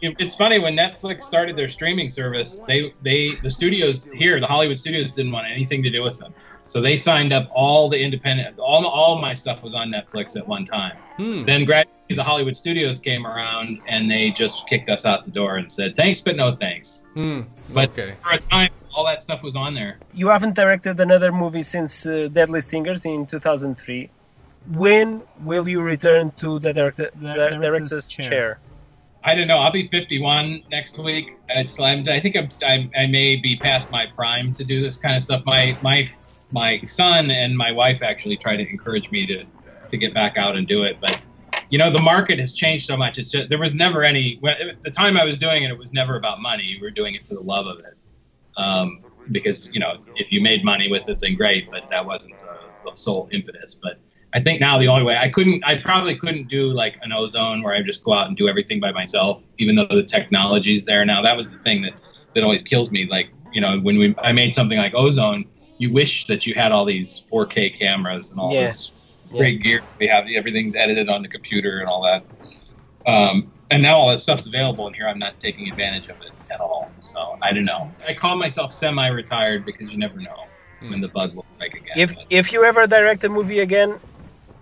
It- 0.05 0.15
It's 0.23 0.35
funny 0.43 0.57
when 0.65 0.73
Netflix 0.85 1.17
started 1.31 1.53
their 1.59 1.71
streaming 1.77 2.09
service. 2.19 2.49
They 2.69 2.79
they 3.07 3.19
the 3.45 3.51
studios 3.59 3.95
here, 4.23 4.35
the 4.45 4.51
Hollywood 4.55 4.77
studios, 4.85 5.07
didn't 5.19 5.33
want 5.37 5.47
anything 5.57 5.81
to 5.87 5.91
do 5.97 6.01
with 6.07 6.17
them. 6.21 6.31
So 6.73 6.77
they 6.87 6.95
signed 7.09 7.31
up 7.37 7.45
all 7.63 7.83
the 7.93 7.99
independent. 8.07 8.51
All 8.69 8.83
all 8.99 9.13
my 9.27 9.33
stuff 9.43 9.59
was 9.67 9.73
on 9.81 9.85
Netflix 9.97 10.25
at 10.39 10.45
one 10.55 10.65
time. 10.79 10.95
Hmm. 11.19 11.39
Then 11.49 11.61
gradually 11.69 12.15
the 12.21 12.27
Hollywood 12.31 12.55
studios 12.63 12.97
came 13.09 13.23
around 13.31 13.67
and 13.93 14.01
they 14.13 14.23
just 14.43 14.55
kicked 14.71 14.89
us 14.95 15.03
out 15.09 15.19
the 15.29 15.33
door 15.41 15.51
and 15.59 15.65
said 15.77 15.89
thanks 16.01 16.19
but 16.25 16.33
no 16.43 16.47
thanks. 16.65 16.87
Hmm. 17.17 17.39
But 17.77 17.89
Okay. 17.93 18.11
for 18.23 18.31
a 18.39 18.41
time, 18.55 18.71
all 18.95 19.05
that 19.11 19.19
stuff 19.27 19.41
was 19.47 19.55
on 19.65 19.71
there. 19.79 19.93
You 20.21 20.27
haven't 20.35 20.55
directed 20.63 20.95
another 21.07 21.31
movie 21.43 21.63
since 21.75 21.93
uh, 22.05 22.13
Deadly 22.37 22.61
Stingers 22.67 23.01
in 23.13 23.19
2003. 23.25 24.09
When 24.68 25.24
will 25.41 25.68
you 25.68 25.82
return 25.82 26.32
to 26.38 26.59
the 26.59 26.74
director, 26.74 27.09
the 27.16 27.34
director's 27.62 28.07
chair? 28.07 28.59
I 29.24 29.36
don't 29.36 29.47
know. 29.47 29.57
I'll 29.57 29.72
be 29.72 29.88
51 29.88 30.64
next 30.72 30.97
week. 30.97 31.38
It's 31.49 31.80
I'm, 31.80 32.07
I 32.09 32.20
think 32.20 32.36
I'm, 32.36 32.49
I, 32.64 32.89
I 32.97 33.07
may 33.07 33.36
be 33.36 33.55
past 33.55 33.91
my 33.91 34.07
prime 34.07 34.53
to 34.53 34.64
do 34.64 34.82
this 34.82 34.97
kind 34.97 35.16
of 35.16 35.22
stuff. 35.22 35.43
My 35.45 35.78
my 35.82 36.09
my 36.51 36.82
son 36.82 37.32
and 37.32 37.57
my 37.57 37.72
wife 37.72 38.01
actually 38.01 38.38
try 38.38 38.55
to 38.55 38.68
encourage 38.68 39.12
me 39.12 39.26
to 39.28 39.45
to 39.89 39.97
get 39.97 40.14
back 40.14 40.38
out 40.38 40.55
and 40.55 40.68
do 40.68 40.84
it, 40.84 40.97
but 40.99 41.20
you 41.70 41.78
know 41.78 41.91
the 41.91 41.99
market 41.99 42.39
has 42.39 42.53
changed 42.53 42.86
so 42.86 42.97
much. 42.97 43.18
It's 43.20 43.30
just 43.30 43.49
there 43.49 43.59
was 43.59 43.74
never 43.74 44.03
any. 44.03 44.39
Well, 44.41 44.55
at 44.59 44.82
the 44.82 44.91
time 44.91 45.18
I 45.18 45.26
was 45.26 45.38
doing 45.38 45.64
it, 45.64 45.72
it 45.72 45.78
was 45.78 45.93
never 45.93 46.16
about 46.18 46.41
money. 46.41 46.78
We 46.80 46.86
were 46.86 46.91
doing 46.91 47.16
it 47.16 47.28
for 47.28 47.36
the 47.36 47.41
love 47.41 47.68
of 47.68 47.80
it, 47.80 47.95
um, 48.57 49.03
because 49.32 49.72
you 49.74 49.80
know 49.80 49.97
if 50.16 50.32
you 50.32 50.41
made 50.41 50.66
money 50.66 50.89
with 50.89 51.07
it, 51.09 51.20
then 51.20 51.36
great. 51.36 51.70
But 51.70 51.89
that 51.89 52.05
wasn't 52.05 52.39
the, 52.39 52.57
the 52.86 52.95
sole 52.95 53.30
impetus. 53.32 53.76
But 53.76 53.99
I 54.34 54.39
think 54.39 54.61
now 54.61 54.77
the 54.77 54.88
only 54.88 55.03
way 55.03 55.17
I 55.17 55.27
couldn't, 55.27 55.63
I 55.65 55.77
probably 55.77 56.15
couldn't 56.15 56.47
do 56.47 56.67
like 56.67 56.97
an 57.01 57.11
ozone 57.11 57.61
where 57.63 57.73
I 57.73 57.82
just 57.82 58.03
go 58.03 58.13
out 58.13 58.27
and 58.27 58.38
do 58.38 58.47
everything 58.47 58.79
by 58.79 58.91
myself, 58.91 59.43
even 59.57 59.75
though 59.75 59.86
the 59.88 60.03
technology's 60.03 60.86
there 60.86 61.03
now. 61.03 61.21
That 61.21 61.36
was 61.36 61.51
the 61.51 61.57
thing 61.59 61.82
that 61.82 61.93
that 62.34 62.43
always 62.43 62.61
kills 62.61 62.91
me. 62.91 63.05
Like 63.07 63.29
you 63.51 63.59
know, 63.59 63.79
when 63.79 63.97
we 63.97 64.15
I 64.19 64.32
made 64.32 64.53
something 64.55 64.77
like 64.77 64.93
ozone, 64.95 65.45
you 65.77 65.91
wish 65.91 66.25
that 66.27 66.45
you 66.47 66.53
had 66.53 66.71
all 66.71 66.86
these 66.86 67.23
4K 67.32 67.77
cameras 67.77 68.32
and 68.32 68.39
all 68.39 68.53
Yeah. 68.53 68.65
this 68.65 68.91
great 69.32 69.61
gear. 69.61 69.82
We 69.99 70.07
have 70.07 70.27
everything's 70.29 70.75
edited 70.75 71.09
on 71.09 71.21
the 71.21 71.27
computer 71.27 71.79
and 71.79 71.89
all 71.89 72.01
that. 72.03 72.23
Um, 73.05 73.51
and 73.69 73.82
now 73.82 73.97
all 73.97 74.09
that 74.09 74.21
stuff's 74.21 74.45
available, 74.45 74.88
and 74.88 74.95
here 74.95 75.07
I'm 75.07 75.19
not 75.19 75.39
taking 75.39 75.67
advantage 75.67 76.07
of 76.09 76.21
it 76.21 76.32
at 76.51 76.59
all. 76.61 76.89
So 77.01 77.38
I 77.41 77.51
don't 77.51 77.65
know. 77.65 77.91
I 78.07 78.13
call 78.13 78.38
myself 78.38 78.71
semi-retired 78.71 79.65
because 79.65 79.91
you 79.91 79.97
never 79.97 80.19
know 80.19 80.45
when 80.88 81.01
the 81.01 81.07
bug 81.07 81.34
will 81.36 81.45
strike 81.55 81.73
again. 81.73 81.93
If 81.95 82.15
But- 82.15 82.25
if 82.29 82.53
you 82.53 82.63
ever 82.63 82.88
direct 82.88 83.23
a 83.23 83.29
movie 83.29 83.59
again, 83.59 83.95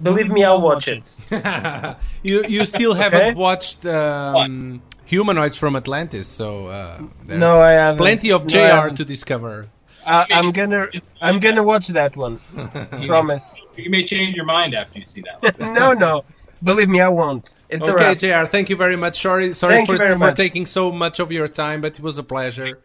believe 0.02 0.30
me, 0.32 0.43
I'll 0.43 0.62
watch 0.62 0.88
it. 0.88 1.04
you 2.24 2.43
you 2.47 2.66
still 2.66 2.93
haven't 3.04 3.22
Okay. 3.22 3.34
watched 3.34 3.86
um, 3.86 4.82
Humanoids 5.06 5.58
from 5.58 5.76
Atlantis, 5.76 6.28
so 6.28 6.68
uh, 6.68 7.02
there's 7.26 7.39
No, 7.39 7.62
I 7.62 7.72
haven't. 7.72 7.97
plenty 7.97 8.32
of 8.32 8.47
JR 8.47 8.60
haven't. 8.60 8.95
to 8.97 9.06
discover. 9.06 9.68
I, 10.08 10.26
I'm 10.32 10.52
gonna 10.52 10.88
I'm 11.22 11.39
gonna 11.39 11.62
watch 11.64 11.88
that 11.89 12.16
one. 12.16 12.38
Promise. 13.08 13.60
you 13.76 13.89
may 13.89 14.04
change 14.04 14.36
your 14.36 14.45
mind 14.45 14.74
after 14.74 15.00
you 15.00 15.06
see 15.06 15.22
that. 15.22 15.60
One. 15.60 15.74
No, 15.74 15.93
no. 15.93 16.24
Believe 16.64 16.89
me, 16.89 17.00
I 17.02 17.08
won't. 17.10 17.56
It's 17.70 17.88
Okay. 17.88 18.16
JR, 18.16 18.45
thank 18.45 18.70
you 18.70 18.76
very 18.76 18.95
much. 18.97 19.22
Sorry, 19.22 19.54
sorry 19.54 19.76
Thank 19.76 19.88
for, 19.88 19.93
you 19.93 19.97
very 19.97 20.14
for 20.14 20.20
much. 20.20 20.36
taking 20.38 20.66
so 20.66 20.91
much 20.91 21.20
of 21.20 21.32
your 21.32 21.47
time, 21.47 21.80
but 21.82 21.93
it 21.97 22.02
was 22.04 22.18
a 22.18 22.24
pleasure. 22.24 22.80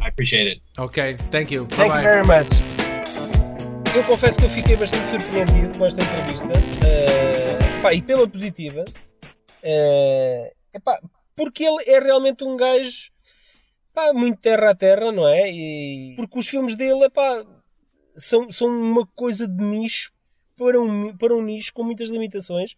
I 0.00 0.08
appreciate 0.08 0.46
it. 0.48 0.58
Okay, 0.78 1.14
thank 1.30 1.50
you. 1.50 1.66
Thank 1.66 1.90
Bye-bye. 1.92 1.96
you 1.98 2.02
very 2.02 2.24
much. 2.24 2.81
Eu 3.94 4.02
confesso 4.04 4.38
que 4.38 4.46
eu 4.46 4.48
fiquei 4.48 4.74
bastante 4.74 5.06
surpreendido 5.10 5.78
com 5.78 5.84
esta 5.84 6.02
entrevista. 6.02 6.48
pá, 7.82 7.92
e 7.92 8.00
pela 8.00 8.26
positiva. 8.26 8.86
eh, 9.62 10.54
epá, 10.72 10.98
porque 11.36 11.62
ele 11.62 11.84
é 11.86 12.00
realmente 12.00 12.42
um 12.42 12.56
gajo 12.56 13.10
muito 14.14 14.40
terra 14.40 14.70
a 14.70 14.74
terra, 14.74 15.12
não 15.12 15.28
é? 15.28 15.50
E, 15.50 16.14
porque 16.16 16.38
os 16.38 16.48
filmes 16.48 16.74
dele 16.74 17.04
epá, 17.04 17.44
são, 18.16 18.50
são 18.50 18.68
uma 18.68 19.06
coisa 19.08 19.46
de 19.46 19.62
nicho 19.62 20.10
para 20.56 20.80
um, 20.80 21.14
para 21.14 21.34
um 21.34 21.42
nicho 21.42 21.74
com 21.74 21.84
muitas 21.84 22.08
limitações, 22.08 22.76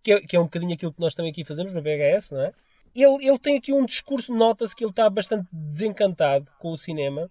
que 0.00 0.12
é, 0.12 0.20
que 0.20 0.36
é 0.36 0.40
um 0.40 0.44
bocadinho 0.44 0.74
aquilo 0.74 0.92
que 0.92 1.00
nós 1.00 1.14
também 1.14 1.32
aqui 1.32 1.44
fazemos 1.44 1.72
no 1.72 1.82
VHS, 1.82 2.30
não 2.30 2.42
é? 2.42 2.52
Ele, 2.94 3.26
ele 3.26 3.38
tem 3.38 3.56
aqui 3.56 3.72
um 3.72 3.84
discurso, 3.84 4.32
nota-se 4.32 4.76
que 4.76 4.84
ele 4.84 4.90
está 4.90 5.10
bastante 5.10 5.48
desencantado 5.50 6.46
com 6.60 6.70
o 6.70 6.78
cinema, 6.78 7.28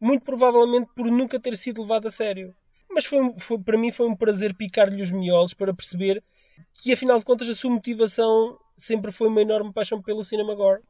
muito 0.00 0.24
provavelmente 0.24 0.88
por 0.94 1.06
nunca 1.06 1.38
ter 1.40 1.56
sido 1.56 1.82
levado 1.82 2.06
a 2.08 2.10
sério. 2.10 2.54
Mas 2.90 3.04
foi, 3.04 3.18
foi- 3.38 3.58
para 3.58 3.76
mim 3.78 3.92
foi 3.92 4.06
um 4.06 4.16
prazer 4.16 4.54
picar-lhe 4.54 5.02
os 5.02 5.10
miolos 5.10 5.54
para 5.54 5.74
perceber 5.74 6.22
que, 6.74 6.92
afinal 6.92 7.18
de 7.18 7.24
contas, 7.24 7.48
a 7.48 7.54
sua 7.54 7.70
motivação 7.70 8.56
sempre 8.76 9.12
foi 9.12 9.28
uma 9.28 9.42
enorme 9.42 9.72
paixão 9.72 10.00
pelo 10.00 10.24
cinema 10.24 10.54
gore. 10.54 10.80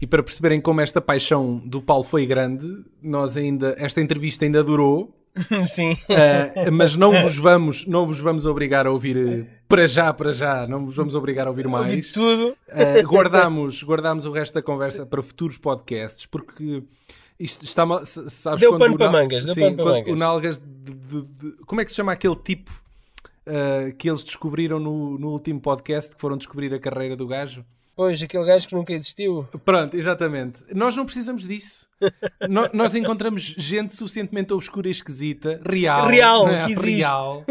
E 0.00 0.06
para 0.06 0.22
perceberem 0.22 0.60
como 0.60 0.80
esta 0.80 1.00
paixão 1.00 1.58
do 1.58 1.82
Paulo 1.82 2.04
foi 2.04 2.24
grande, 2.24 2.66
nós 3.02 3.36
ainda 3.36 3.74
esta 3.78 4.00
entrevista 4.00 4.44
ainda 4.44 4.62
durou, 4.62 5.14
Sim. 5.66 5.92
Uh, 5.92 6.72
mas 6.72 6.96
não 6.96 7.12
vos 7.12 7.36
vamos 7.36 7.86
não 7.86 8.06
vos 8.06 8.18
vamos 8.18 8.44
obrigar 8.46 8.86
a 8.86 8.90
ouvir 8.90 9.46
para 9.68 9.86
já 9.86 10.12
para 10.12 10.32
já 10.32 10.66
não 10.66 10.84
vos 10.84 10.96
vamos 10.96 11.14
obrigar 11.14 11.46
a 11.46 11.50
ouvir 11.50 11.66
Ouvi 11.66 11.78
mais 11.78 12.10
tudo. 12.12 12.56
Uh, 12.68 13.06
guardamos 13.06 13.82
guardamos 13.82 14.24
o 14.24 14.32
resto 14.32 14.54
da 14.54 14.62
conversa 14.62 15.06
para 15.06 15.22
futuros 15.22 15.56
podcasts 15.58 16.26
porque 16.26 16.82
isto 17.38 17.64
está 17.64 17.86
mal 17.86 18.04
sabes 18.04 18.60
Deu 18.60 18.76
pano 18.78 18.94
o 18.94 18.98
para 18.98 19.10
mangas, 19.12 19.44
deu 19.46 19.54
sim, 19.54 19.60
pano 19.60 19.76
para 19.76 19.84
mangas. 19.86 20.08
o 20.08 20.16
Nalgas 20.16 20.58
de- 20.58 20.94
de- 20.94 21.22
de- 21.22 21.52
como 21.66 21.80
é 21.80 21.84
que 21.84 21.90
se 21.90 21.96
chama 21.96 22.12
aquele 22.12 22.36
tipo 22.36 22.70
uh, 23.46 23.94
que 23.96 24.08
eles 24.08 24.24
descobriram 24.24 24.78
no, 24.80 25.18
no 25.18 25.28
último 25.30 25.60
podcast 25.60 26.14
que 26.14 26.20
foram 26.20 26.36
descobrir 26.36 26.72
a 26.74 26.78
carreira 26.78 27.14
do 27.16 27.26
gajo 27.26 27.64
Pois, 27.98 28.22
aquele 28.22 28.44
gajo 28.44 28.68
que 28.68 28.76
nunca 28.76 28.92
existiu. 28.92 29.44
Pronto, 29.64 29.96
exatamente. 29.96 30.60
Nós 30.72 30.94
não 30.94 31.04
precisamos 31.04 31.42
disso. 31.44 31.88
No- 32.48 32.70
nós 32.72 32.94
encontramos 32.94 33.42
gente 33.42 33.92
suficientemente 33.92 34.52
obscura 34.52 34.86
e 34.86 34.92
esquisita, 34.92 35.60
real, 35.68 36.06
Real, 36.06 36.48
é? 36.48 36.66
que 36.66 36.72
existe. 36.72 36.90
real, 36.98 37.44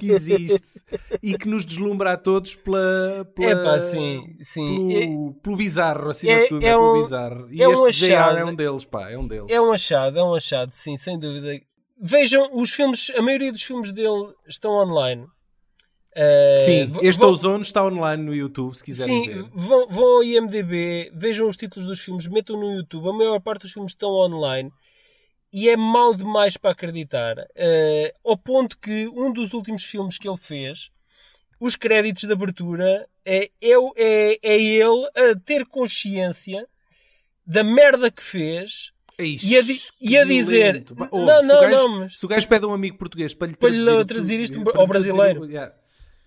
que 0.00 0.10
existe 0.10 0.82
e 1.22 1.38
que 1.38 1.46
nos 1.48 1.64
deslumbra 1.64 2.14
a 2.14 2.16
todos 2.16 2.56
pela, 2.56 3.24
pela 3.32 3.78
sim, 3.78 4.36
sim. 4.40 4.88
Pelo, 4.88 5.34
pelo 5.34 5.56
bizarro, 5.56 6.10
acima 6.10 6.32
é- 6.32 6.42
de 6.42 6.48
tudo, 6.48 6.64
é 6.64 6.68
é, 6.68 6.72
pelo 6.72 6.98
um- 6.98 7.02
bizarro. 7.04 7.48
E 7.52 7.62
é 7.62 7.68
um 7.68 7.84
achado. 7.84 8.38
é 8.38 8.44
um 8.44 8.54
deles, 8.56 8.84
pá, 8.84 9.08
é 9.08 9.16
um 9.16 9.26
deles. 9.28 9.46
É 9.48 9.60
um 9.60 9.72
achado, 9.72 10.18
é 10.18 10.24
um 10.24 10.34
achado, 10.34 10.72
sim, 10.72 10.96
sem 10.96 11.16
dúvida. 11.16 11.60
Vejam, 12.00 12.50
os 12.52 12.72
filmes, 12.72 13.12
a 13.16 13.22
maioria 13.22 13.52
dos 13.52 13.62
filmes 13.62 13.92
dele 13.92 14.34
estão 14.48 14.72
online. 14.72 15.24
Uh, 16.14 16.66
Sim, 16.66 16.90
este 17.00 17.18
vão- 17.20 17.30
Ozone 17.30 17.62
está 17.62 17.82
online 17.84 18.22
no 18.22 18.34
YouTube, 18.34 18.74
se 18.74 18.84
quiserem 18.84 19.24
Sim, 19.24 19.30
ver. 19.30 19.44
vão, 19.54 19.88
vão 19.88 20.04
ao 20.16 20.22
IMDB, 20.24 21.10
vejam 21.14 21.48
os 21.48 21.56
títulos 21.56 21.86
dos 21.86 22.00
filmes, 22.00 22.26
metam 22.26 22.58
no 22.60 22.70
YouTube. 22.70 23.08
A 23.08 23.12
maior 23.14 23.40
parte 23.40 23.62
dos 23.62 23.72
filmes 23.72 23.92
estão 23.92 24.10
online 24.10 24.70
e 25.54 25.70
é 25.70 25.76
mau 25.76 26.12
demais 26.14 26.58
para 26.58 26.72
acreditar. 26.72 27.36
Eh, 27.56 28.12
ao 28.22 28.36
ponto 28.36 28.76
que 28.78 29.08
um 29.08 29.32
dos 29.32 29.54
últimos 29.54 29.84
filmes 29.84 30.18
que 30.18 30.28
ele 30.28 30.36
fez, 30.36 30.90
os 31.58 31.76
créditos 31.76 32.24
de 32.24 32.32
abertura, 32.32 33.08
é, 33.24 33.50
é, 33.62 33.72
é, 33.96 34.38
é 34.42 34.60
ele 34.62 35.06
a 35.16 35.34
ter 35.42 35.64
consciência 35.64 36.66
da 37.46 37.64
merda 37.64 38.10
que 38.10 38.22
fez 38.22 38.92
Ixi, 39.18 39.46
e 39.46 39.56
a, 39.56 39.62
di- 39.62 39.82
e 40.00 40.18
a 40.18 40.24
dizer: 40.24 40.84
Não, 40.94 41.08
ouve, 41.10 41.26
não, 41.26 41.40
se 41.40 41.46
o 41.56 41.60
gajo- 41.60 41.74
não, 41.76 41.88
mas. 42.00 42.18
Se 42.18 42.24
o 42.26 42.28
gajo 42.28 42.48
pede 42.48 42.64
a 42.66 42.68
um 42.68 42.72
amigo 42.74 42.98
português 42.98 43.32
para 43.34 43.48
lhe 43.48 43.56
Para 43.56 43.70
lhe 43.70 43.82
traduzir, 43.84 44.06
traduzir 44.06 44.40
isto 44.40 44.58
ao 44.58 44.64
traduzir 44.64 44.88
brasileiro. 44.88 45.44
yeah. 45.46 45.74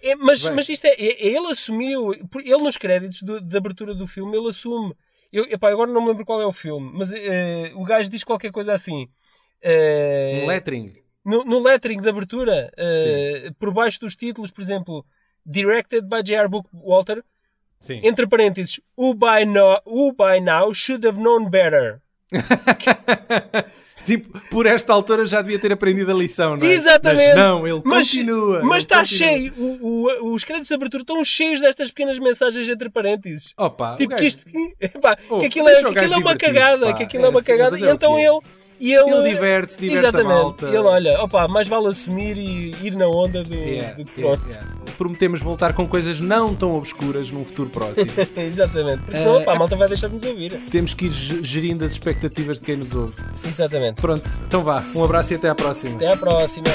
É, 0.02 0.16
mas, 0.16 0.44
Bem. 0.46 0.56
mas 0.56 0.70
isto 0.70 0.86
é, 0.86 0.90
é- 0.92 1.28
ele 1.28 1.48
assumiu, 1.52 2.14
ele 2.14 2.58
nos 2.64 2.78
créditos 2.78 3.22
do- 3.22 3.42
de 3.42 3.58
abertura 3.58 3.94
do 3.96 4.06
filme, 4.08 4.38
ele 4.38 4.50
assume. 4.50 4.94
Eu, 5.32 5.44
epá, 5.46 5.70
agora 5.72 5.92
não 5.92 6.02
me 6.02 6.10
lembro 6.10 6.26
qual 6.26 6.42
é 6.42 6.46
o 6.46 6.54
filme, 6.54 6.92
mas 6.94 7.12
eh, 7.14 7.72
o 7.76 7.84
gajo 7.84 8.10
diz 8.10 8.24
qualquer 8.24 8.52
coisa 8.52 8.74
assim. 8.74 9.08
Um 9.64 10.48
lettering. 10.48 10.94
no, 11.26 11.44
no 11.44 11.60
lettering 11.60 12.00
de 12.02 12.08
abertura, 12.10 12.72
eh, 12.78 13.50
por 13.58 13.74
baixo 13.74 14.00
dos 14.00 14.16
títulos, 14.16 14.52
por 14.52 14.62
exemplo, 14.62 15.04
Directed 15.46 16.08
by 16.08 16.22
J.R. 16.24 16.48
Walter, 16.74 17.24
Sim. 17.80 18.00
entre 18.04 18.28
parênteses, 18.28 18.80
who 18.98 19.14
by, 19.16 19.44
no, 19.46 19.80
who 19.86 20.14
by 20.14 20.40
now 20.40 20.74
should 20.74 21.06
have 21.06 21.20
known 21.20 21.50
better. 21.50 22.02
Sim, 23.96 24.20
por 24.52 24.66
esta 24.68 24.94
altura 24.94 25.26
já 25.26 25.42
devia 25.42 25.58
ter 25.58 25.72
aprendido 25.72 26.12
a 26.12 26.14
lição, 26.14 26.56
não 26.58 26.66
é? 26.66 26.70
Exatamente. 26.70 27.28
Mas 27.30 27.36
não, 27.36 27.66
ele 27.68 27.82
mas, 27.84 28.08
continua. 28.10 28.62
Mas 28.64 28.78
está 28.84 29.00
continua. 29.00 29.18
cheio. 29.30 29.54
O- 29.58 30.08
o- 30.30 30.34
os 30.36 30.44
créditos 30.44 30.68
de 30.68 30.76
abertura 30.76 31.02
estão 31.02 31.24
cheios 31.24 31.60
destas 31.60 31.90
pequenas 31.90 32.20
mensagens 32.20 32.68
entre 32.70 32.90
parênteses. 32.90 33.54
Opa, 33.58 33.96
Tipo 33.96 34.16
que 34.16 34.26
isto 34.26 34.44
epá, 34.80 35.18
Oh, 35.30 35.40
que 35.40 35.48
aquilo 35.48 35.68
é, 35.70 35.82
que 35.84 35.98
aquilo 36.00 36.14
é 36.14 36.18
uma 36.18 36.36
cagada, 36.36 36.86
pá. 36.88 36.94
que 36.94 37.04
aquilo 37.04 37.24
é 37.24 37.28
É, 37.28 37.30
uma 37.30 37.40
sim, 37.42 37.48
cagada. 37.48 37.80
E 37.80 37.84
é 37.84 37.92
então 37.92 38.18
é. 38.18 38.26
ele 38.26 38.40
e 38.80 38.94
ele, 38.94 39.10
Ele 39.10 39.30
diverte-se, 39.30 39.80
diverte 39.80 40.06
a 40.06 40.10
Exatamente. 40.10 40.28
malta. 40.38 40.68
Ele 40.68 40.78
olha, 40.78 41.22
opa, 41.24 41.48
mais 41.48 41.68
vale 41.68 41.88
assumir 41.88 42.38
e 42.38 42.76
ir 42.84 42.94
na 42.96 43.08
onda 43.08 43.42
do, 43.44 43.56
Yeah, 43.56 43.94
do 43.96 44.04
que 44.04 44.22
yeah, 44.22 44.44
yeah. 44.50 44.85
Prometemos 44.98 45.42
voltar 45.42 45.74
com 45.74 45.88
coisas 45.88 46.20
não 46.20 46.56
tão 46.56 46.76
obscuras 46.76 47.30
num 47.32 47.44
futuro 47.46 47.70
próximo. 47.70 48.10
Exatamente. 48.38 49.04
Porque 49.04 49.18
senão 49.18 49.36
Eh, 49.36 49.42
opa, 49.42 49.54
a 49.54 49.56
malta 49.60 49.76
vai 49.76 49.88
deixar 49.88 50.08
de 50.08 50.16
nos 50.16 50.24
ouvir. 50.24 50.52
Temos 50.72 50.94
que 50.94 51.06
ir 51.06 51.12
ge- 51.12 51.44
gerindo 51.44 51.84
as 51.86 51.92
expectativas 51.94 52.60
de 52.60 52.66
quem 52.66 52.76
nos 52.78 52.94
ouve. 52.94 53.14
Exatamente. 53.46 54.02
Pronto, 54.02 54.30
então 54.48 54.64
vá. 54.64 54.84
Um 54.96 55.04
abraço 55.04 55.34
e 55.34 55.36
até 55.36 55.50
à 55.50 55.56
próxima. 55.56 55.96
Até 55.96 56.08
à 56.14 56.18
próxima. 56.18 56.66